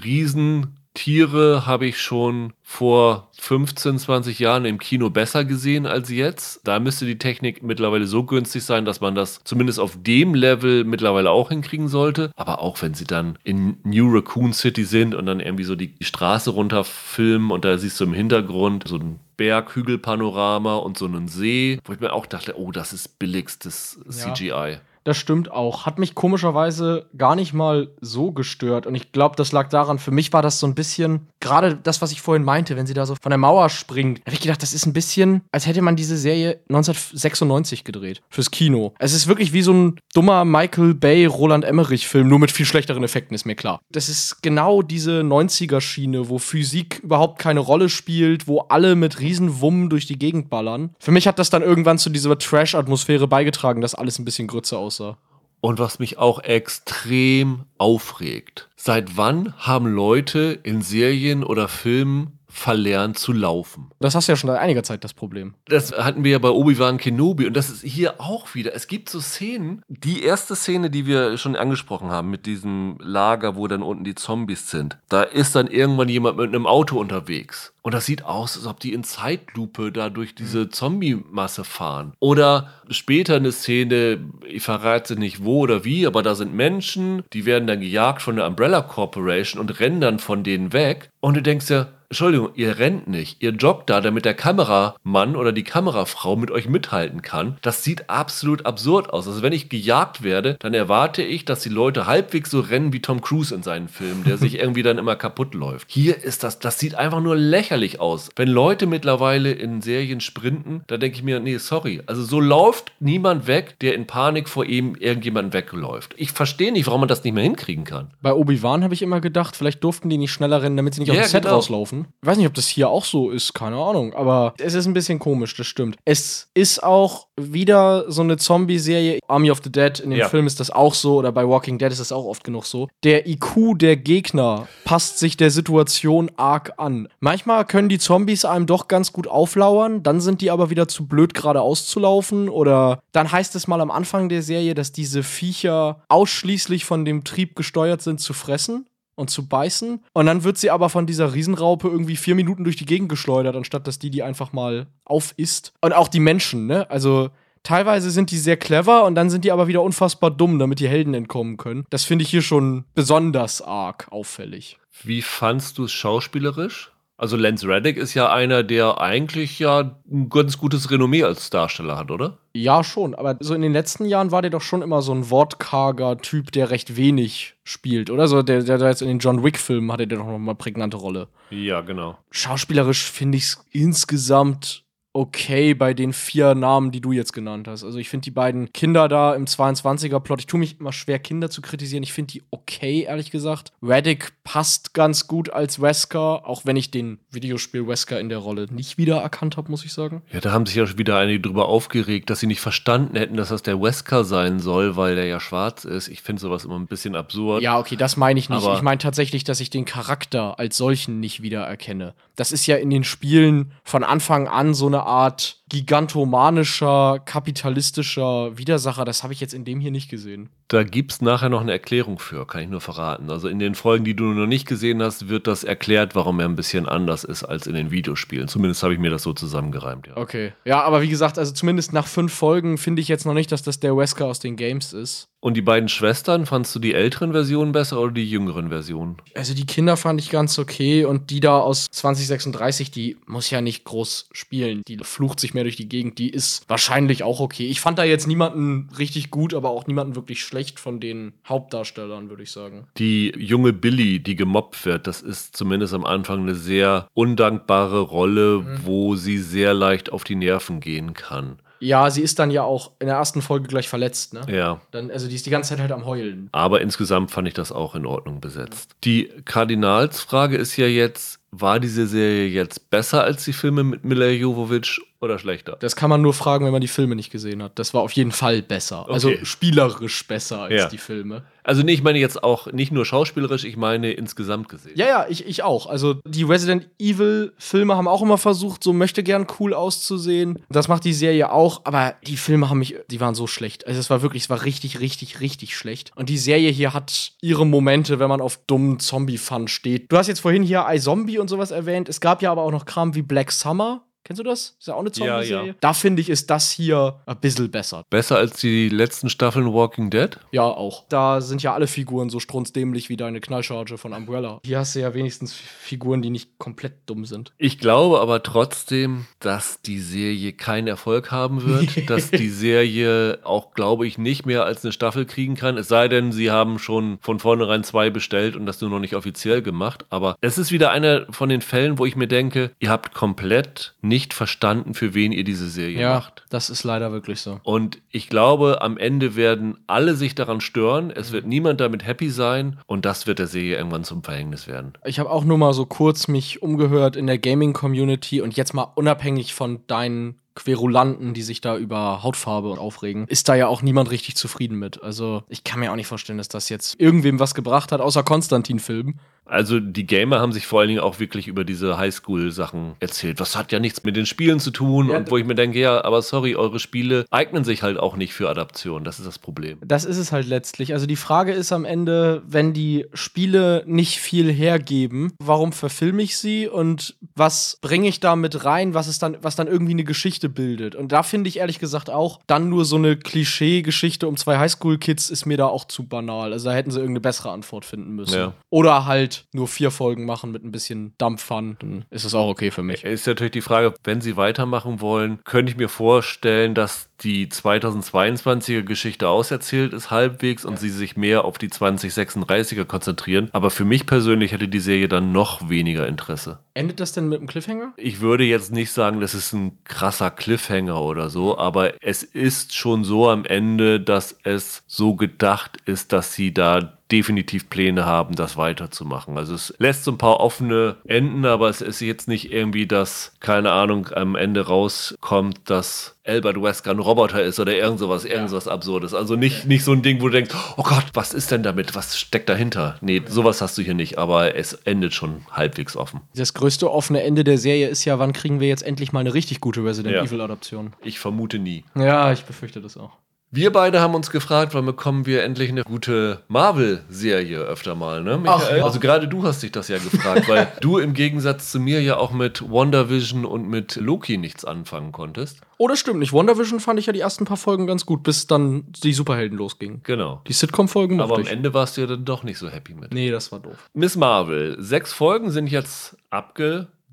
Riesentiere 0.98 1.64
habe 1.66 1.86
ich 1.86 2.00
schon 2.00 2.52
vor 2.62 3.30
15, 3.38 3.98
20 3.98 4.38
Jahren 4.40 4.64
im 4.64 4.78
Kino 4.78 5.10
besser 5.10 5.44
gesehen 5.44 5.86
als 5.86 6.10
jetzt. 6.10 6.60
Da 6.64 6.80
müsste 6.80 7.06
die 7.06 7.18
Technik 7.18 7.62
mittlerweile 7.62 8.06
so 8.06 8.24
günstig 8.24 8.64
sein, 8.64 8.84
dass 8.84 9.00
man 9.00 9.14
das 9.14 9.40
zumindest 9.44 9.78
auf 9.78 9.96
dem 10.02 10.34
Level 10.34 10.84
mittlerweile 10.84 11.30
auch 11.30 11.50
hinkriegen 11.50 11.88
sollte. 11.88 12.32
Aber 12.36 12.60
auch 12.60 12.82
wenn 12.82 12.94
sie 12.94 13.04
dann 13.04 13.38
in 13.44 13.76
New 13.84 14.12
Raccoon 14.12 14.52
City 14.52 14.84
sind 14.84 15.14
und 15.14 15.26
dann 15.26 15.40
irgendwie 15.40 15.64
so 15.64 15.76
die 15.76 15.94
Straße 16.00 16.50
runterfilmen 16.50 17.50
und 17.52 17.64
da 17.64 17.78
siehst 17.78 18.00
du 18.00 18.04
im 18.04 18.14
Hintergrund 18.14 18.88
so 18.88 18.96
ein 18.96 19.20
Berghügelpanorama 19.36 20.76
und 20.76 20.98
so 20.98 21.06
einen 21.06 21.28
See, 21.28 21.78
wo 21.84 21.92
ich 21.92 22.00
mir 22.00 22.12
auch 22.12 22.26
dachte, 22.26 22.58
oh, 22.58 22.72
das 22.72 22.92
ist 22.92 23.18
billigstes 23.20 24.00
Ja. 24.04 24.34
CGI. 24.34 24.78
Das 25.08 25.16
stimmt 25.16 25.50
auch. 25.50 25.86
Hat 25.86 25.98
mich 25.98 26.14
komischerweise 26.14 27.06
gar 27.16 27.34
nicht 27.34 27.54
mal 27.54 27.88
so 28.02 28.30
gestört. 28.30 28.86
Und 28.86 28.94
ich 28.94 29.10
glaube, 29.10 29.36
das 29.36 29.52
lag 29.52 29.70
daran, 29.70 29.98
für 29.98 30.10
mich 30.10 30.34
war 30.34 30.42
das 30.42 30.60
so 30.60 30.66
ein 30.66 30.74
bisschen, 30.74 31.28
gerade 31.40 31.76
das, 31.76 32.02
was 32.02 32.12
ich 32.12 32.20
vorhin 32.20 32.44
meinte, 32.44 32.76
wenn 32.76 32.86
sie 32.86 32.92
da 32.92 33.06
so 33.06 33.14
von 33.18 33.30
der 33.30 33.38
Mauer 33.38 33.70
springt. 33.70 34.20
Habe 34.26 34.34
ich 34.34 34.42
gedacht, 34.42 34.62
das 34.62 34.74
ist 34.74 34.84
ein 34.84 34.92
bisschen, 34.92 35.40
als 35.50 35.66
hätte 35.66 35.80
man 35.80 35.96
diese 35.96 36.18
Serie 36.18 36.60
1996 36.68 37.84
gedreht. 37.84 38.20
Fürs 38.28 38.50
Kino. 38.50 38.92
Es 38.98 39.14
ist 39.14 39.28
wirklich 39.28 39.54
wie 39.54 39.62
so 39.62 39.72
ein 39.72 39.98
dummer 40.12 40.44
Michael 40.44 40.92
Bay, 40.92 41.24
Roland 41.24 41.64
Emmerich-Film, 41.64 42.28
nur 42.28 42.38
mit 42.38 42.50
viel 42.50 42.66
schlechteren 42.66 43.02
Effekten, 43.02 43.34
ist 43.34 43.46
mir 43.46 43.56
klar. 43.56 43.80
Das 43.90 44.10
ist 44.10 44.42
genau 44.42 44.82
diese 44.82 45.22
90er-Schiene, 45.22 46.28
wo 46.28 46.36
Physik 46.36 46.98
überhaupt 47.02 47.38
keine 47.38 47.60
Rolle 47.60 47.88
spielt, 47.88 48.46
wo 48.46 48.58
alle 48.68 48.94
mit 48.94 49.20
Riesenwummen 49.20 49.88
durch 49.88 50.04
die 50.04 50.18
Gegend 50.18 50.50
ballern. 50.50 50.90
Für 50.98 51.12
mich 51.12 51.26
hat 51.26 51.38
das 51.38 51.48
dann 51.48 51.62
irgendwann 51.62 51.96
zu 51.96 52.10
dieser 52.10 52.38
Trash-Atmosphäre 52.38 53.26
beigetragen, 53.26 53.80
dass 53.80 53.94
alles 53.94 54.18
ein 54.18 54.26
bisschen 54.26 54.48
Grütze 54.48 54.76
aussah. 55.00 55.18
Und 55.60 55.80
was 55.80 55.98
mich 55.98 56.18
auch 56.18 56.38
extrem 56.38 57.64
aufregt. 57.78 58.68
Seit 58.76 59.16
wann 59.16 59.54
haben 59.58 59.86
Leute 59.86 60.58
in 60.62 60.82
Serien 60.82 61.42
oder 61.42 61.66
Filmen 61.66 62.37
verlernt 62.48 63.18
zu 63.18 63.32
laufen. 63.32 63.90
Das 64.00 64.14
hast 64.14 64.28
du 64.28 64.32
ja 64.32 64.36
schon 64.36 64.48
seit 64.48 64.60
einiger 64.60 64.82
Zeit 64.82 65.04
das 65.04 65.14
Problem. 65.14 65.54
Das 65.66 65.92
hatten 65.92 66.24
wir 66.24 66.32
ja 66.32 66.38
bei 66.38 66.48
Obi-Wan 66.48 66.98
Kenobi 66.98 67.46
und 67.46 67.54
das 67.54 67.70
ist 67.70 67.82
hier 67.82 68.20
auch 68.20 68.54
wieder. 68.54 68.74
Es 68.74 68.86
gibt 68.86 69.10
so 69.10 69.20
Szenen, 69.20 69.82
die 69.88 70.22
erste 70.22 70.56
Szene, 70.56 70.90
die 70.90 71.06
wir 71.06 71.36
schon 71.36 71.56
angesprochen 71.56 72.10
haben, 72.10 72.30
mit 72.30 72.46
diesem 72.46 72.96
Lager, 73.00 73.56
wo 73.56 73.66
dann 73.68 73.82
unten 73.82 74.04
die 74.04 74.14
Zombies 74.14 74.70
sind. 74.70 74.98
Da 75.08 75.22
ist 75.22 75.54
dann 75.54 75.66
irgendwann 75.66 76.08
jemand 76.08 76.38
mit 76.38 76.48
einem 76.48 76.66
Auto 76.66 76.98
unterwegs. 76.98 77.74
Und 77.82 77.94
das 77.94 78.06
sieht 78.06 78.24
aus, 78.24 78.56
als 78.56 78.66
ob 78.66 78.80
die 78.80 78.92
in 78.92 79.04
Zeitlupe 79.04 79.92
da 79.92 80.10
durch 80.10 80.34
diese 80.34 80.68
Zombie-Masse 80.68 81.64
fahren. 81.64 82.12
Oder 82.18 82.68
später 82.90 83.36
eine 83.36 83.52
Szene, 83.52 84.18
ich 84.46 84.62
verrate 84.62 85.16
nicht 85.16 85.44
wo 85.44 85.60
oder 85.60 85.84
wie, 85.84 86.06
aber 86.06 86.22
da 86.22 86.34
sind 86.34 86.52
Menschen, 86.52 87.22
die 87.32 87.46
werden 87.46 87.66
dann 87.66 87.80
gejagt 87.80 88.20
von 88.20 88.36
der 88.36 88.46
Umbrella 88.46 88.82
Corporation 88.82 89.60
und 89.60 89.80
rennen 89.80 90.00
dann 90.00 90.18
von 90.18 90.44
denen 90.44 90.72
weg. 90.72 91.10
Und 91.20 91.36
du 91.36 91.42
denkst 91.42 91.70
ja, 91.70 91.88
Entschuldigung, 92.10 92.50
ihr 92.54 92.78
rennt 92.78 93.06
nicht. 93.06 93.42
Ihr 93.42 93.50
joggt 93.50 93.90
da, 93.90 94.00
damit 94.00 94.24
der 94.24 94.32
Kameramann 94.32 95.36
oder 95.36 95.52
die 95.52 95.62
Kamerafrau 95.62 96.36
mit 96.36 96.50
euch 96.50 96.66
mithalten 96.66 97.20
kann. 97.20 97.58
Das 97.60 97.84
sieht 97.84 98.08
absolut 98.08 98.64
absurd 98.64 99.12
aus. 99.12 99.28
Also 99.28 99.42
wenn 99.42 99.52
ich 99.52 99.68
gejagt 99.68 100.22
werde, 100.22 100.56
dann 100.60 100.72
erwarte 100.72 101.22
ich, 101.22 101.44
dass 101.44 101.60
die 101.60 101.68
Leute 101.68 102.06
halbwegs 102.06 102.50
so 102.50 102.60
rennen 102.60 102.94
wie 102.94 103.02
Tom 103.02 103.20
Cruise 103.20 103.54
in 103.54 103.62
seinen 103.62 103.88
Filmen, 103.88 104.24
der 104.24 104.38
sich 104.38 104.54
irgendwie 104.58 104.82
dann 104.82 104.96
immer 104.96 105.16
kaputt 105.16 105.52
läuft. 105.52 105.90
Hier 105.90 106.24
ist 106.24 106.44
das, 106.44 106.58
das 106.58 106.78
sieht 106.78 106.94
einfach 106.94 107.20
nur 107.20 107.36
lächerlich 107.36 108.00
aus. 108.00 108.30
Wenn 108.36 108.48
Leute 108.48 108.86
mittlerweile 108.86 109.52
in 109.52 109.82
Serien 109.82 110.22
sprinten, 110.22 110.84
da 110.86 110.96
denke 110.96 111.18
ich 111.18 111.22
mir, 111.22 111.40
nee, 111.40 111.58
sorry. 111.58 112.00
Also 112.06 112.22
so 112.22 112.40
läuft 112.40 112.92
niemand 113.00 113.46
weg, 113.46 113.78
der 113.80 113.94
in 113.94 114.06
Panik 114.06 114.48
vor 114.48 114.64
ihm 114.64 114.94
irgendjemanden 114.94 115.52
wegläuft. 115.52 116.14
Ich 116.16 116.32
verstehe 116.32 116.72
nicht, 116.72 116.86
warum 116.86 117.02
man 117.02 117.08
das 117.08 117.22
nicht 117.22 117.34
mehr 117.34 117.44
hinkriegen 117.44 117.84
kann. 117.84 118.12
Bei 118.22 118.32
Obi-Wan 118.32 118.82
habe 118.82 118.94
ich 118.94 119.02
immer 119.02 119.20
gedacht, 119.20 119.56
vielleicht 119.56 119.84
durften 119.84 120.08
die 120.08 120.16
nicht 120.16 120.32
schneller 120.32 120.62
rennen, 120.62 120.78
damit 120.78 120.94
sie 120.94 121.00
nicht 121.00 121.12
ja, 121.12 121.20
auf 121.20 121.26
dem 121.26 121.30
Set 121.30 121.42
genau. 121.42 121.56
rauslaufen. 121.56 121.97
Ich 122.22 122.26
weiß 122.26 122.36
nicht, 122.36 122.46
ob 122.46 122.54
das 122.54 122.68
hier 122.68 122.88
auch 122.88 123.04
so 123.04 123.30
ist, 123.30 123.54
keine 123.54 123.76
Ahnung. 123.76 124.14
Aber 124.14 124.54
es 124.58 124.74
ist 124.74 124.86
ein 124.86 124.94
bisschen 124.94 125.18
komisch, 125.18 125.56
das 125.56 125.66
stimmt. 125.66 125.96
Es 126.04 126.50
ist 126.54 126.82
auch 126.82 127.28
wieder 127.36 128.10
so 128.10 128.22
eine 128.22 128.36
Zombie-Serie. 128.36 129.20
Army 129.28 129.50
of 129.50 129.60
the 129.62 129.70
Dead, 129.70 129.98
in 130.00 130.10
dem 130.10 130.18
ja. 130.18 130.28
Film 130.28 130.46
ist 130.46 130.60
das 130.60 130.70
auch 130.70 130.94
so. 130.94 131.16
Oder 131.16 131.32
bei 131.32 131.46
Walking 131.46 131.78
Dead 131.78 131.90
ist 131.90 132.00
das 132.00 132.12
auch 132.12 132.24
oft 132.24 132.44
genug 132.44 132.66
so. 132.66 132.88
Der 133.04 133.26
IQ 133.26 133.76
der 133.76 133.96
Gegner 133.96 134.68
passt 134.84 135.18
sich 135.18 135.36
der 135.36 135.50
Situation 135.50 136.30
arg 136.36 136.72
an. 136.78 137.08
Manchmal 137.20 137.64
können 137.64 137.88
die 137.88 137.98
Zombies 137.98 138.44
einem 138.44 138.66
doch 138.66 138.88
ganz 138.88 139.12
gut 139.12 139.26
auflauern. 139.26 140.02
Dann 140.02 140.20
sind 140.20 140.40
die 140.40 140.50
aber 140.50 140.70
wieder 140.70 140.88
zu 140.88 141.06
blöd, 141.06 141.34
geradeaus 141.34 141.86
zu 141.86 142.00
laufen. 142.00 142.48
Oder 142.48 143.00
dann 143.12 143.30
heißt 143.30 143.54
es 143.54 143.68
mal 143.68 143.80
am 143.80 143.90
Anfang 143.90 144.28
der 144.28 144.42
Serie, 144.42 144.74
dass 144.74 144.92
diese 144.92 145.22
Viecher 145.22 146.02
ausschließlich 146.08 146.84
von 146.84 147.04
dem 147.04 147.24
Trieb 147.24 147.56
gesteuert 147.56 148.02
sind, 148.02 148.20
zu 148.20 148.32
fressen 148.32 148.86
und 149.18 149.30
zu 149.30 149.48
beißen. 149.48 150.04
Und 150.12 150.26
dann 150.26 150.44
wird 150.44 150.58
sie 150.58 150.70
aber 150.70 150.88
von 150.88 151.06
dieser 151.06 151.34
Riesenraupe 151.34 151.88
irgendwie 151.88 152.16
vier 152.16 152.34
Minuten 152.34 152.64
durch 152.64 152.76
die 152.76 152.86
Gegend 152.86 153.08
geschleudert, 153.08 153.56
anstatt 153.56 153.86
dass 153.86 153.98
die 153.98 154.10
die 154.10 154.22
einfach 154.22 154.52
mal 154.52 154.86
aufisst. 155.04 155.72
Und 155.80 155.92
auch 155.92 156.08
die 156.08 156.20
Menschen, 156.20 156.66
ne? 156.66 156.88
Also 156.90 157.30
teilweise 157.62 158.10
sind 158.10 158.30
die 158.30 158.38
sehr 158.38 158.56
clever 158.56 159.04
und 159.04 159.14
dann 159.14 159.30
sind 159.30 159.44
die 159.44 159.52
aber 159.52 159.68
wieder 159.68 159.82
unfassbar 159.82 160.30
dumm, 160.30 160.58
damit 160.58 160.80
die 160.80 160.88
Helden 160.88 161.14
entkommen 161.14 161.56
können. 161.56 161.84
Das 161.90 162.04
finde 162.04 162.24
ich 162.24 162.30
hier 162.30 162.42
schon 162.42 162.84
besonders 162.94 163.60
arg 163.60 164.06
auffällig. 164.10 164.78
Wie 165.02 165.22
fandst 165.22 165.78
du 165.78 165.84
es 165.84 165.92
schauspielerisch? 165.92 166.92
Also 167.20 167.36
Lance 167.36 167.66
Reddick 167.66 167.96
ist 167.96 168.14
ja 168.14 168.32
einer, 168.32 168.62
der 168.62 169.00
eigentlich 169.00 169.58
ja 169.58 169.96
ein 170.08 170.28
ganz 170.28 170.56
gutes 170.56 170.88
Renommee 170.88 171.24
als 171.24 171.50
Darsteller 171.50 171.98
hat, 171.98 172.12
oder? 172.12 172.38
Ja, 172.54 172.84
schon. 172.84 173.16
Aber 173.16 173.36
so 173.40 173.54
in 173.54 173.60
den 173.62 173.72
letzten 173.72 174.04
Jahren 174.04 174.30
war 174.30 174.40
der 174.40 174.52
doch 174.52 174.60
schon 174.60 174.82
immer 174.82 175.02
so 175.02 175.12
ein 175.12 175.28
wortkarger 175.28 176.18
Typ, 176.18 176.52
der 176.52 176.70
recht 176.70 176.96
wenig 176.96 177.56
spielt, 177.64 178.10
oder? 178.10 178.28
So 178.28 178.42
der, 178.42 178.62
der, 178.62 178.78
der 178.78 178.88
jetzt 178.90 179.02
in 179.02 179.08
den 179.08 179.18
John 179.18 179.42
Wick-Filmen 179.42 179.90
hatte 179.90 180.06
der 180.06 180.18
doch 180.18 180.26
noch 180.26 180.38
mal 180.38 180.54
prägnante 180.54 180.96
Rolle. 180.96 181.26
Ja, 181.50 181.80
genau. 181.80 182.18
Schauspielerisch 182.30 183.10
finde 183.10 183.38
ich 183.38 183.44
es 183.44 183.66
insgesamt 183.72 184.84
okay 185.18 185.74
bei 185.74 185.94
den 185.94 186.12
vier 186.12 186.54
Namen, 186.54 186.92
die 186.92 187.00
du 187.00 187.10
jetzt 187.10 187.32
genannt 187.32 187.66
hast. 187.66 187.82
Also 187.82 187.98
ich 187.98 188.08
finde 188.08 188.22
die 188.22 188.30
beiden 188.30 188.72
Kinder 188.72 189.08
da 189.08 189.34
im 189.34 189.46
22er-Plot, 189.46 190.38
ich 190.38 190.46
tue 190.46 190.60
mich 190.60 190.78
immer 190.78 190.92
schwer, 190.92 191.18
Kinder 191.18 191.50
zu 191.50 191.60
kritisieren. 191.60 192.04
Ich 192.04 192.12
finde 192.12 192.32
die 192.32 192.42
okay, 192.52 193.02
ehrlich 193.02 193.32
gesagt. 193.32 193.72
Reddick 193.82 194.32
passt 194.44 194.94
ganz 194.94 195.26
gut 195.26 195.50
als 195.50 195.82
Wesker, 195.82 196.46
auch 196.46 196.64
wenn 196.64 196.76
ich 196.76 196.92
den 196.92 197.18
Videospiel 197.30 197.88
Wesker 197.88 198.20
in 198.20 198.28
der 198.28 198.38
Rolle 198.38 198.68
nicht 198.70 198.96
wiedererkannt 198.96 199.56
habe, 199.56 199.72
muss 199.72 199.84
ich 199.84 199.92
sagen. 199.92 200.22
Ja, 200.32 200.38
da 200.40 200.52
haben 200.52 200.66
sich 200.66 200.76
ja 200.76 200.86
schon 200.86 200.98
wieder 200.98 201.18
einige 201.18 201.40
drüber 201.40 201.66
aufgeregt, 201.68 202.30
dass 202.30 202.38
sie 202.38 202.46
nicht 202.46 202.60
verstanden 202.60 203.16
hätten, 203.16 203.36
dass 203.36 203.48
das 203.48 203.62
der 203.62 203.82
Wesker 203.82 204.22
sein 204.22 204.60
soll, 204.60 204.96
weil 204.96 205.16
der 205.16 205.26
ja 205.26 205.40
schwarz 205.40 205.84
ist. 205.84 206.06
Ich 206.06 206.22
finde 206.22 206.40
sowas 206.40 206.64
immer 206.64 206.78
ein 206.78 206.86
bisschen 206.86 207.16
absurd. 207.16 207.60
Ja, 207.62 207.78
okay, 207.78 207.96
das 207.96 208.16
meine 208.16 208.38
ich 208.38 208.48
nicht. 208.48 208.64
Aber 208.64 208.76
ich 208.76 208.82
meine 208.82 208.98
tatsächlich, 208.98 209.42
dass 209.42 209.58
ich 209.58 209.70
den 209.70 209.84
Charakter 209.84 210.60
als 210.60 210.76
solchen 210.76 211.18
nicht 211.18 211.42
wiedererkenne. 211.42 212.14
Das 212.36 212.52
ist 212.52 212.66
ja 212.66 212.76
in 212.76 212.90
den 212.90 213.02
Spielen 213.02 213.72
von 213.82 214.04
Anfang 214.04 214.46
an 214.46 214.74
so 214.74 214.86
eine 214.86 215.07
Art 215.08 215.57
gigantomanischer, 215.68 217.20
kapitalistischer 217.24 218.56
Widersacher. 218.56 219.04
Das 219.04 219.22
habe 219.22 219.32
ich 219.32 219.40
jetzt 219.40 219.54
in 219.54 219.64
dem 219.64 219.80
hier 219.80 219.90
nicht 219.90 220.08
gesehen. 220.08 220.50
Da 220.68 220.82
gibt 220.82 221.12
es 221.12 221.20
nachher 221.22 221.48
noch 221.48 221.62
eine 221.62 221.72
Erklärung 221.72 222.18
für, 222.18 222.46
kann 222.46 222.62
ich 222.62 222.68
nur 222.68 222.82
verraten. 222.82 223.30
Also 223.30 223.48
in 223.48 223.58
den 223.58 223.74
Folgen, 223.74 224.04
die 224.04 224.14
du 224.14 224.24
noch 224.24 224.46
nicht 224.46 224.66
gesehen 224.66 225.02
hast, 225.02 225.28
wird 225.28 225.46
das 225.46 225.64
erklärt, 225.64 226.14
warum 226.14 226.40
er 226.40 226.46
ein 226.46 226.56
bisschen 226.56 226.86
anders 226.86 227.24
ist 227.24 227.42
als 227.42 227.66
in 227.66 227.74
den 227.74 227.90
Videospielen. 227.90 228.48
Zumindest 228.48 228.82
habe 228.82 228.92
ich 228.92 229.00
mir 229.00 229.10
das 229.10 229.22
so 229.22 229.32
zusammengereimt, 229.32 230.08
ja. 230.08 230.16
Okay. 230.16 230.52
Ja, 230.66 230.82
aber 230.82 231.00
wie 231.00 231.08
gesagt, 231.08 231.38
also 231.38 231.52
zumindest 231.52 231.94
nach 231.94 232.06
fünf 232.06 232.34
Folgen 232.34 232.76
finde 232.76 233.00
ich 233.00 233.08
jetzt 233.08 233.24
noch 233.24 233.34
nicht, 233.34 233.50
dass 233.50 233.62
das 233.62 233.80
der 233.80 233.96
Wesker 233.96 234.26
aus 234.26 234.40
den 234.40 234.56
Games 234.56 234.92
ist. 234.92 235.28
Und 235.40 235.56
die 235.56 235.62
beiden 235.62 235.88
Schwestern, 235.88 236.46
fandst 236.46 236.74
du 236.74 236.80
die 236.80 236.94
älteren 236.94 237.30
Versionen 237.30 237.70
besser 237.70 238.00
oder 238.00 238.12
die 238.12 238.28
jüngeren 238.28 238.70
Versionen? 238.70 239.18
Also 239.34 239.54
die 239.54 239.66
Kinder 239.66 239.96
fand 239.96 240.20
ich 240.20 240.30
ganz 240.30 240.58
okay 240.58 241.04
und 241.04 241.30
die 241.30 241.38
da 241.38 241.60
aus 241.60 241.86
2036, 241.92 242.90
die 242.90 243.16
muss 243.26 243.48
ja 243.48 243.60
nicht 243.60 243.84
groß 243.84 244.30
spielen. 244.32 244.82
Die 244.88 244.98
flucht 244.98 245.38
sich 245.38 245.54
mehr 245.58 245.64
durch 245.64 245.76
die 245.76 245.88
Gegend, 245.88 246.20
die 246.20 246.30
ist 246.30 246.62
wahrscheinlich 246.68 247.24
auch 247.24 247.40
okay. 247.40 247.66
Ich 247.66 247.80
fand 247.80 247.98
da 247.98 248.04
jetzt 248.04 248.28
niemanden 248.28 248.88
richtig 248.96 249.32
gut, 249.32 249.54
aber 249.54 249.70
auch 249.70 249.88
niemanden 249.88 250.14
wirklich 250.14 250.40
schlecht 250.40 250.78
von 250.78 251.00
den 251.00 251.32
Hauptdarstellern, 251.48 252.30
würde 252.30 252.44
ich 252.44 252.52
sagen. 252.52 252.86
Die 252.96 253.32
junge 253.36 253.72
Billy, 253.72 254.20
die 254.20 254.36
gemobbt 254.36 254.86
wird, 254.86 255.08
das 255.08 255.20
ist 255.20 255.56
zumindest 255.56 255.94
am 255.94 256.04
Anfang 256.04 256.42
eine 256.42 256.54
sehr 256.54 257.08
undankbare 257.14 258.00
Rolle, 258.00 258.60
mhm. 258.60 258.78
wo 258.84 259.16
sie 259.16 259.38
sehr 259.38 259.74
leicht 259.74 260.12
auf 260.12 260.22
die 260.22 260.36
Nerven 260.36 260.78
gehen 260.78 261.12
kann. 261.12 261.58
Ja, 261.80 262.10
sie 262.10 262.22
ist 262.22 262.38
dann 262.38 262.50
ja 262.50 262.62
auch 262.62 262.92
in 262.98 263.06
der 263.06 263.16
ersten 263.16 263.42
Folge 263.42 263.68
gleich 263.68 263.88
verletzt, 263.88 264.34
ne? 264.34 264.42
Ja. 264.48 264.80
Dann, 264.90 265.10
also 265.10 265.28
die 265.28 265.34
ist 265.34 265.46
die 265.46 265.50
ganze 265.50 265.70
Zeit 265.70 265.80
halt 265.80 265.92
am 265.92 266.06
Heulen. 266.06 266.48
Aber 266.52 266.80
insgesamt 266.80 267.30
fand 267.30 267.48
ich 267.48 267.54
das 267.54 267.72
auch 267.72 267.94
in 267.94 268.06
Ordnung 268.06 268.40
besetzt. 268.40 268.96
Die 269.04 269.30
Kardinalsfrage 269.44 270.56
ist 270.56 270.76
ja 270.76 270.86
jetzt, 270.86 271.40
war 271.50 271.80
diese 271.80 272.06
Serie 272.06 272.48
jetzt 272.48 272.90
besser 272.90 273.22
als 273.22 273.44
die 273.44 273.52
Filme 273.52 273.84
mit 273.84 274.04
Mila 274.04 274.26
Jovovich 274.26 275.00
oder 275.20 275.38
schlechter? 275.38 275.76
Das 275.80 275.96
kann 275.96 276.10
man 276.10 276.22
nur 276.22 276.34
fragen, 276.34 276.64
wenn 276.64 276.72
man 276.72 276.80
die 276.80 276.88
Filme 276.88 277.16
nicht 277.16 277.30
gesehen 277.30 277.62
hat. 277.62 277.78
Das 277.78 277.94
war 277.94 278.02
auf 278.02 278.12
jeden 278.12 278.32
Fall 278.32 278.62
besser. 278.62 279.08
Also 279.08 279.28
okay. 279.28 279.38
Also 279.38 279.46
spielerisch 279.46 280.26
besser 280.26 280.62
als 280.62 280.74
ja. 280.74 280.88
die 280.88 280.98
Filme. 280.98 281.44
Also 281.68 281.82
nee, 281.82 281.92
ich 281.92 282.02
meine 282.02 282.18
jetzt 282.18 282.42
auch 282.42 282.72
nicht 282.72 282.92
nur 282.92 283.04
schauspielerisch, 283.04 283.64
ich 283.64 283.76
meine 283.76 284.12
insgesamt 284.12 284.70
gesehen. 284.70 284.94
Ja, 284.94 285.06
ja, 285.06 285.26
ich, 285.28 285.46
ich 285.46 285.62
auch. 285.62 285.86
Also 285.86 286.14
die 286.24 286.42
Resident 286.42 286.88
Evil 286.98 287.52
Filme 287.58 287.94
haben 287.94 288.08
auch 288.08 288.22
immer 288.22 288.38
versucht, 288.38 288.82
so 288.82 288.94
möchte 288.94 289.22
gern 289.22 289.46
cool 289.60 289.74
auszusehen. 289.74 290.64
Das 290.70 290.88
macht 290.88 291.04
die 291.04 291.12
Serie 291.12 291.52
auch, 291.52 291.82
aber 291.84 292.14
die 292.26 292.38
Filme 292.38 292.70
haben 292.70 292.78
mich, 292.78 292.96
die 293.10 293.20
waren 293.20 293.34
so 293.34 293.46
schlecht. 293.46 293.86
Also 293.86 294.00
es 294.00 294.08
war 294.08 294.22
wirklich, 294.22 294.44
es 294.44 294.50
war 294.50 294.64
richtig, 294.64 295.00
richtig, 295.00 295.40
richtig 295.40 295.76
schlecht. 295.76 296.12
Und 296.16 296.30
die 296.30 296.38
Serie 296.38 296.70
hier 296.70 296.94
hat 296.94 297.32
ihre 297.42 297.66
Momente, 297.66 298.18
wenn 298.18 298.30
man 298.30 298.40
auf 298.40 298.58
dummen 298.66 298.98
Zombie-Fun 298.98 299.68
steht. 299.68 300.10
Du 300.10 300.16
hast 300.16 300.28
jetzt 300.28 300.40
vorhin 300.40 300.62
hier 300.62 300.86
iZombie 300.88 301.38
und 301.38 301.48
sowas 301.48 301.70
erwähnt. 301.70 302.08
Es 302.08 302.22
gab 302.22 302.40
ja 302.40 302.50
aber 302.50 302.62
auch 302.62 302.72
noch 302.72 302.86
Kram 302.86 303.14
wie 303.14 303.22
Black 303.22 303.52
Summer 303.52 304.07
Kennst 304.24 304.40
du 304.40 304.44
das? 304.44 304.76
Ist 304.78 304.88
ja 304.88 304.94
auch 304.94 304.98
eine 305.00 305.08
Ja, 305.08 305.12
Zombie-Serie. 305.14 305.66
ja. 305.68 305.74
Da 305.80 305.94
finde 305.94 306.20
ich, 306.20 306.28
ist 306.28 306.50
das 306.50 306.70
hier 306.70 307.20
ein 307.24 307.40
bisschen 307.40 307.70
besser. 307.70 308.04
Besser 308.10 308.36
als 308.36 308.60
die 308.60 308.88
letzten 308.90 309.30
Staffeln 309.30 309.72
Walking 309.72 310.10
Dead? 310.10 310.38
Ja, 310.52 310.64
auch. 310.64 311.04
Da 311.08 311.40
sind 311.40 311.62
ja 311.62 311.72
alle 311.72 311.86
Figuren 311.86 312.28
so 312.28 312.38
strunzdämlich 312.38 313.08
wie 313.08 313.16
deine 313.16 313.40
Knallcharge 313.40 313.96
von 313.96 314.12
Umbrella. 314.12 314.60
Hier 314.64 314.78
hast 314.80 314.94
du 314.94 315.00
ja 315.00 315.14
wenigstens 315.14 315.54
Figuren, 315.54 316.20
die 316.20 316.28
nicht 316.30 316.58
komplett 316.58 316.94
dumm 317.06 317.24
sind. 317.24 317.52
Ich 317.56 317.78
glaube 317.78 318.20
aber 318.20 318.42
trotzdem, 318.42 319.26
dass 319.40 319.80
die 319.80 319.98
Serie 320.00 320.52
keinen 320.52 320.88
Erfolg 320.88 321.30
haben 321.30 321.64
wird, 321.64 322.10
dass 322.10 322.30
die 322.30 322.50
Serie 322.50 323.38
auch, 323.44 323.72
glaube 323.72 324.06
ich, 324.06 324.18
nicht 324.18 324.44
mehr 324.44 324.64
als 324.64 324.84
eine 324.84 324.92
Staffel 324.92 325.24
kriegen 325.24 325.54
kann, 325.54 325.78
es 325.78 325.88
sei 325.88 326.08
denn, 326.08 326.32
sie 326.32 326.50
haben 326.50 326.78
schon 326.78 327.18
von 327.22 327.38
vornherein 327.38 327.82
zwei 327.84 328.10
bestellt 328.10 328.56
und 328.56 328.66
das 328.66 328.80
nur 328.80 328.90
noch 328.90 329.00
nicht 329.00 329.14
offiziell 329.14 329.62
gemacht. 329.62 330.04
Aber 330.10 330.36
es 330.42 330.58
ist 330.58 330.70
wieder 330.70 330.90
einer 330.90 331.26
von 331.30 331.48
den 331.48 331.62
Fällen, 331.62 331.98
wo 331.98 332.04
ich 332.04 332.14
mir 332.16 332.28
denke, 332.28 332.72
ihr 332.78 332.90
habt 332.90 333.14
komplett 333.14 333.94
nicht 334.08 334.34
verstanden, 334.34 334.94
für 334.94 335.14
wen 335.14 335.32
ihr 335.32 335.44
diese 335.44 335.68
Serie 335.68 336.08
macht. 336.08 336.44
das 336.50 336.70
ist 336.70 336.84
leider 336.84 337.12
wirklich 337.12 337.40
so. 337.40 337.60
Und 337.62 337.98
ich 338.10 338.28
glaube, 338.28 338.80
am 338.80 338.98
Ende 338.98 339.36
werden 339.36 339.78
alle 339.86 340.14
sich 340.14 340.34
daran 340.34 340.60
stören. 340.60 341.10
Es 341.10 341.32
wird 341.32 341.46
niemand 341.46 341.80
damit 341.80 342.06
happy 342.06 342.30
sein. 342.30 342.78
Und 342.86 343.04
das 343.04 343.26
wird 343.26 343.38
der 343.38 343.46
Serie 343.46 343.76
irgendwann 343.76 344.04
zum 344.04 344.22
Verhängnis 344.22 344.66
werden. 344.66 344.94
Ich 345.04 345.18
habe 345.18 345.30
auch 345.30 345.44
nur 345.44 345.58
mal 345.58 345.72
so 345.72 345.86
kurz 345.86 346.28
mich 346.28 346.62
umgehört 346.62 347.16
in 347.16 347.26
der 347.26 347.38
Gaming-Community 347.38 348.40
und 348.40 348.56
jetzt 348.56 348.74
mal 348.74 348.90
unabhängig 348.94 349.54
von 349.54 349.80
deinen 349.86 350.40
Querulanten, 350.58 351.34
die 351.34 351.42
sich 351.42 351.60
da 351.60 351.76
über 351.76 352.24
Hautfarbe 352.24 352.80
aufregen, 352.80 353.28
ist 353.28 353.48
da 353.48 353.54
ja 353.54 353.68
auch 353.68 353.80
niemand 353.80 354.10
richtig 354.10 354.34
zufrieden 354.34 354.76
mit. 354.76 355.00
Also 355.02 355.44
ich 355.48 355.62
kann 355.62 355.78
mir 355.78 355.92
auch 355.92 355.96
nicht 355.96 356.08
vorstellen, 356.08 356.38
dass 356.38 356.48
das 356.48 356.68
jetzt 356.68 356.98
irgendwem 356.98 357.38
was 357.38 357.54
gebracht 357.54 357.92
hat, 357.92 358.00
außer 358.00 358.24
Konstantin-Filmen. 358.24 359.20
Also 359.48 359.80
die 359.80 360.06
Gamer 360.06 360.40
haben 360.40 360.52
sich 360.52 360.66
vor 360.66 360.80
allen 360.80 360.88
Dingen 360.88 361.00
auch 361.00 361.18
wirklich 361.18 361.48
über 361.48 361.64
diese 361.64 361.98
Highschool-Sachen 361.98 362.94
erzählt. 363.00 363.40
Was 363.40 363.56
hat 363.56 363.72
ja 363.72 363.80
nichts 363.80 364.04
mit 364.04 364.16
den 364.16 364.26
Spielen 364.26 364.60
zu 364.60 364.70
tun. 364.70 365.10
Ja, 365.10 365.16
und 365.16 365.30
wo 365.30 365.38
ich 365.38 365.44
mir 365.44 365.54
denke, 365.54 365.80
ja, 365.80 366.04
aber 366.04 366.22
sorry, 366.22 366.54
eure 366.54 366.78
Spiele 366.78 367.24
eignen 367.30 367.64
sich 367.64 367.82
halt 367.82 367.98
auch 367.98 368.16
nicht 368.16 368.32
für 368.32 368.48
Adaption. 368.48 369.04
Das 369.04 369.18
ist 369.18 369.26
das 369.26 369.38
Problem. 369.38 369.78
Das 369.84 370.04
ist 370.04 370.18
es 370.18 370.32
halt 370.32 370.46
letztlich. 370.46 370.92
Also 370.92 371.06
die 371.06 371.16
Frage 371.16 371.52
ist 371.52 371.72
am 371.72 371.84
Ende, 371.84 372.42
wenn 372.46 372.72
die 372.72 373.06
Spiele 373.14 373.82
nicht 373.86 374.18
viel 374.18 374.52
hergeben, 374.52 375.32
warum 375.38 375.72
verfilme 375.72 376.22
ich 376.22 376.36
sie 376.36 376.68
und 376.68 377.16
was 377.34 377.78
bringe 377.80 378.08
ich 378.08 378.20
da 378.20 378.36
mit 378.36 378.64
rein, 378.64 378.94
was 378.94 379.08
ist 379.08 379.22
dann, 379.22 379.36
was 379.42 379.56
dann 379.56 379.66
irgendwie 379.66 379.92
eine 379.92 380.04
Geschichte 380.04 380.48
bildet? 380.48 380.94
Und 380.94 381.12
da 381.12 381.22
finde 381.22 381.48
ich 381.48 381.58
ehrlich 381.58 381.78
gesagt 381.78 382.10
auch, 382.10 382.40
dann 382.46 382.68
nur 382.68 382.84
so 382.84 382.96
eine 382.96 383.16
Klischee-Geschichte 383.16 384.28
um 384.28 384.36
zwei 384.36 384.58
Highschool-Kids 384.58 385.30
ist 385.30 385.46
mir 385.46 385.56
da 385.56 385.66
auch 385.66 385.86
zu 385.86 386.06
banal. 386.06 386.52
Also 386.52 386.68
da 386.68 386.74
hätten 386.74 386.90
sie 386.90 386.98
irgendeine 386.98 387.20
bessere 387.20 387.50
Antwort 387.50 387.84
finden 387.84 388.14
müssen. 388.14 388.34
Ja. 388.34 388.52
Oder 388.70 389.06
halt 389.06 389.37
nur 389.52 389.68
vier 389.68 389.90
Folgen 389.90 390.24
machen 390.24 390.50
mit 390.50 390.64
ein 390.64 390.72
bisschen 390.72 391.14
Dampffun, 391.18 391.76
dann 391.80 392.04
ist 392.10 392.24
es 392.24 392.34
auch 392.34 392.48
okay 392.48 392.70
für 392.70 392.82
mich. 392.82 393.04
Ist 393.04 393.26
natürlich 393.26 393.52
die 393.52 393.60
Frage, 393.60 393.94
wenn 394.04 394.20
sie 394.20 394.36
weitermachen 394.36 395.00
wollen, 395.00 395.40
könnte 395.44 395.72
ich 395.72 395.78
mir 395.78 395.88
vorstellen, 395.88 396.74
dass 396.74 397.07
die 397.22 397.48
2022er 397.48 398.82
Geschichte 398.82 399.28
auserzählt 399.28 399.92
ist 399.92 400.10
halbwegs 400.10 400.64
und 400.64 400.78
sie 400.78 400.90
sich 400.90 401.16
mehr 401.16 401.44
auf 401.44 401.58
die 401.58 401.68
2036er 401.68 402.84
konzentrieren. 402.84 403.48
Aber 403.52 403.70
für 403.70 403.84
mich 403.84 404.06
persönlich 404.06 404.52
hätte 404.52 404.68
die 404.68 404.80
Serie 404.80 405.08
dann 405.08 405.32
noch 405.32 405.68
weniger 405.68 406.06
Interesse. 406.06 406.60
Endet 406.74 407.00
das 407.00 407.12
denn 407.12 407.28
mit 407.28 407.38
einem 407.38 407.48
Cliffhanger? 407.48 407.92
Ich 407.96 408.20
würde 408.20 408.44
jetzt 408.44 408.72
nicht 408.72 408.92
sagen, 408.92 409.20
das 409.20 409.34
ist 409.34 409.52
ein 409.52 409.78
krasser 409.84 410.30
Cliffhanger 410.30 411.00
oder 411.00 411.28
so, 411.30 411.58
aber 411.58 411.94
es 412.02 412.22
ist 412.22 412.74
schon 412.74 413.04
so 413.04 413.28
am 413.28 413.44
Ende, 413.44 414.00
dass 414.00 414.38
es 414.44 414.82
so 414.86 415.16
gedacht 415.16 415.78
ist, 415.86 416.12
dass 416.12 416.34
sie 416.34 416.54
da 416.54 416.98
definitiv 417.10 417.70
Pläne 417.70 418.04
haben, 418.04 418.34
das 418.34 418.56
weiterzumachen. 418.56 419.38
Also 419.38 419.54
es 419.54 419.74
lässt 419.78 420.04
so 420.04 420.12
ein 420.12 420.18
paar 420.18 420.40
offene 420.40 420.96
Enden, 421.06 421.44
aber 421.46 421.68
es 421.68 421.80
ist 421.80 422.00
jetzt 422.00 422.28
nicht 422.28 422.52
irgendwie, 422.52 422.86
dass, 422.86 423.32
keine 423.40 423.72
Ahnung, 423.72 424.08
am 424.14 424.36
Ende 424.36 424.66
rauskommt, 424.66 425.70
dass 425.70 426.17
Albert 426.28 426.62
Wesker 426.62 426.90
ein 426.90 426.98
Roboter 426.98 427.42
ist 427.42 427.58
oder 427.58 427.74
irgend 427.74 427.98
sowas, 427.98 428.24
irgend 428.24 428.50
sowas 428.50 428.68
Absurdes. 428.68 429.14
Also 429.14 429.36
nicht, 429.36 429.66
nicht 429.66 429.84
so 429.84 429.92
ein 429.92 430.02
Ding, 430.02 430.20
wo 430.20 430.26
du 430.26 430.34
denkst, 430.34 430.54
oh 430.76 430.82
Gott, 430.82 431.06
was 431.14 431.34
ist 431.34 431.50
denn 431.50 431.62
damit? 431.62 431.94
Was 431.94 432.18
steckt 432.18 432.48
dahinter? 432.48 432.98
Nee, 433.00 433.22
sowas 433.26 433.60
hast 433.62 433.78
du 433.78 433.82
hier 433.82 433.94
nicht, 433.94 434.18
aber 434.18 434.54
es 434.54 434.74
endet 434.74 435.14
schon 435.14 435.46
halbwegs 435.50 435.96
offen. 435.96 436.20
Das 436.34 436.54
größte 436.54 436.90
offene 436.90 437.22
Ende 437.22 437.44
der 437.44 437.58
Serie 437.58 437.88
ist 437.88 438.04
ja, 438.04 438.18
wann 438.18 438.32
kriegen 438.32 438.60
wir 438.60 438.68
jetzt 438.68 438.82
endlich 438.82 439.12
mal 439.12 439.20
eine 439.20 439.34
richtig 439.34 439.60
gute 439.60 439.84
Resident. 439.84 440.16
Evil-Adaption? 440.16 440.92
Ich 441.02 441.18
vermute 441.18 441.58
nie. 441.58 441.84
Ja, 441.94 442.32
ich 442.32 442.44
befürchte 442.44 442.80
das 442.80 442.96
auch. 442.96 443.16
Wir 443.50 443.72
beide 443.72 444.00
haben 444.00 444.14
uns 444.14 444.30
gefragt, 444.30 444.74
wann 444.74 444.84
bekommen 444.84 445.24
wir 445.24 445.42
endlich 445.42 445.70
eine 445.70 445.82
gute 445.82 446.42
Marvel-Serie 446.48 447.60
öfter 447.60 447.94
mal, 447.94 448.22
ne, 448.22 448.36
Michael? 448.36 448.62
Ach, 448.62 448.76
ja. 448.76 448.84
Also 448.84 449.00
gerade 449.00 449.26
du 449.26 449.42
hast 449.42 449.62
dich 449.62 449.72
das 449.72 449.88
ja 449.88 449.96
gefragt, 449.96 450.46
weil 450.48 450.70
du 450.82 450.98
im 450.98 451.14
Gegensatz 451.14 451.72
zu 451.72 451.80
mir 451.80 452.02
ja 452.02 452.18
auch 452.18 452.30
mit 452.30 452.70
WandaVision 452.70 453.46
und 453.46 453.66
mit 453.66 453.96
Loki 453.96 454.36
nichts 454.36 454.66
anfangen 454.66 455.12
konntest. 455.12 455.62
Oh, 455.78 455.88
das 455.88 455.98
stimmt 455.98 456.18
nicht. 456.18 456.34
WandaVision 456.34 456.78
fand 456.78 457.00
ich 457.00 457.06
ja 457.06 457.14
die 457.14 457.20
ersten 457.20 457.46
paar 457.46 457.56
Folgen 457.56 457.86
ganz 457.86 458.04
gut, 458.04 458.22
bis 458.22 458.46
dann 458.46 458.84
die 459.02 459.14
Superhelden 459.14 459.56
losgingen. 459.56 460.00
Genau. 460.02 460.42
Die 460.46 460.52
Sitcom-Folgen 460.52 461.20
Aber 461.22 461.36
am 461.36 461.40
ich. 461.40 461.50
Ende 461.50 461.72
warst 461.72 461.96
du 461.96 462.02
ja 462.02 462.06
dann 462.06 462.26
doch 462.26 462.42
nicht 462.42 462.58
so 462.58 462.68
happy 462.68 462.92
mit. 462.92 463.14
Nee, 463.14 463.30
das 463.30 463.50
war 463.50 463.60
doof. 463.60 463.88
Miss 463.94 464.14
Marvel. 464.16 464.76
Sechs 464.78 465.14
Folgen 465.14 465.50
sind 465.50 465.68
jetzt 465.68 466.18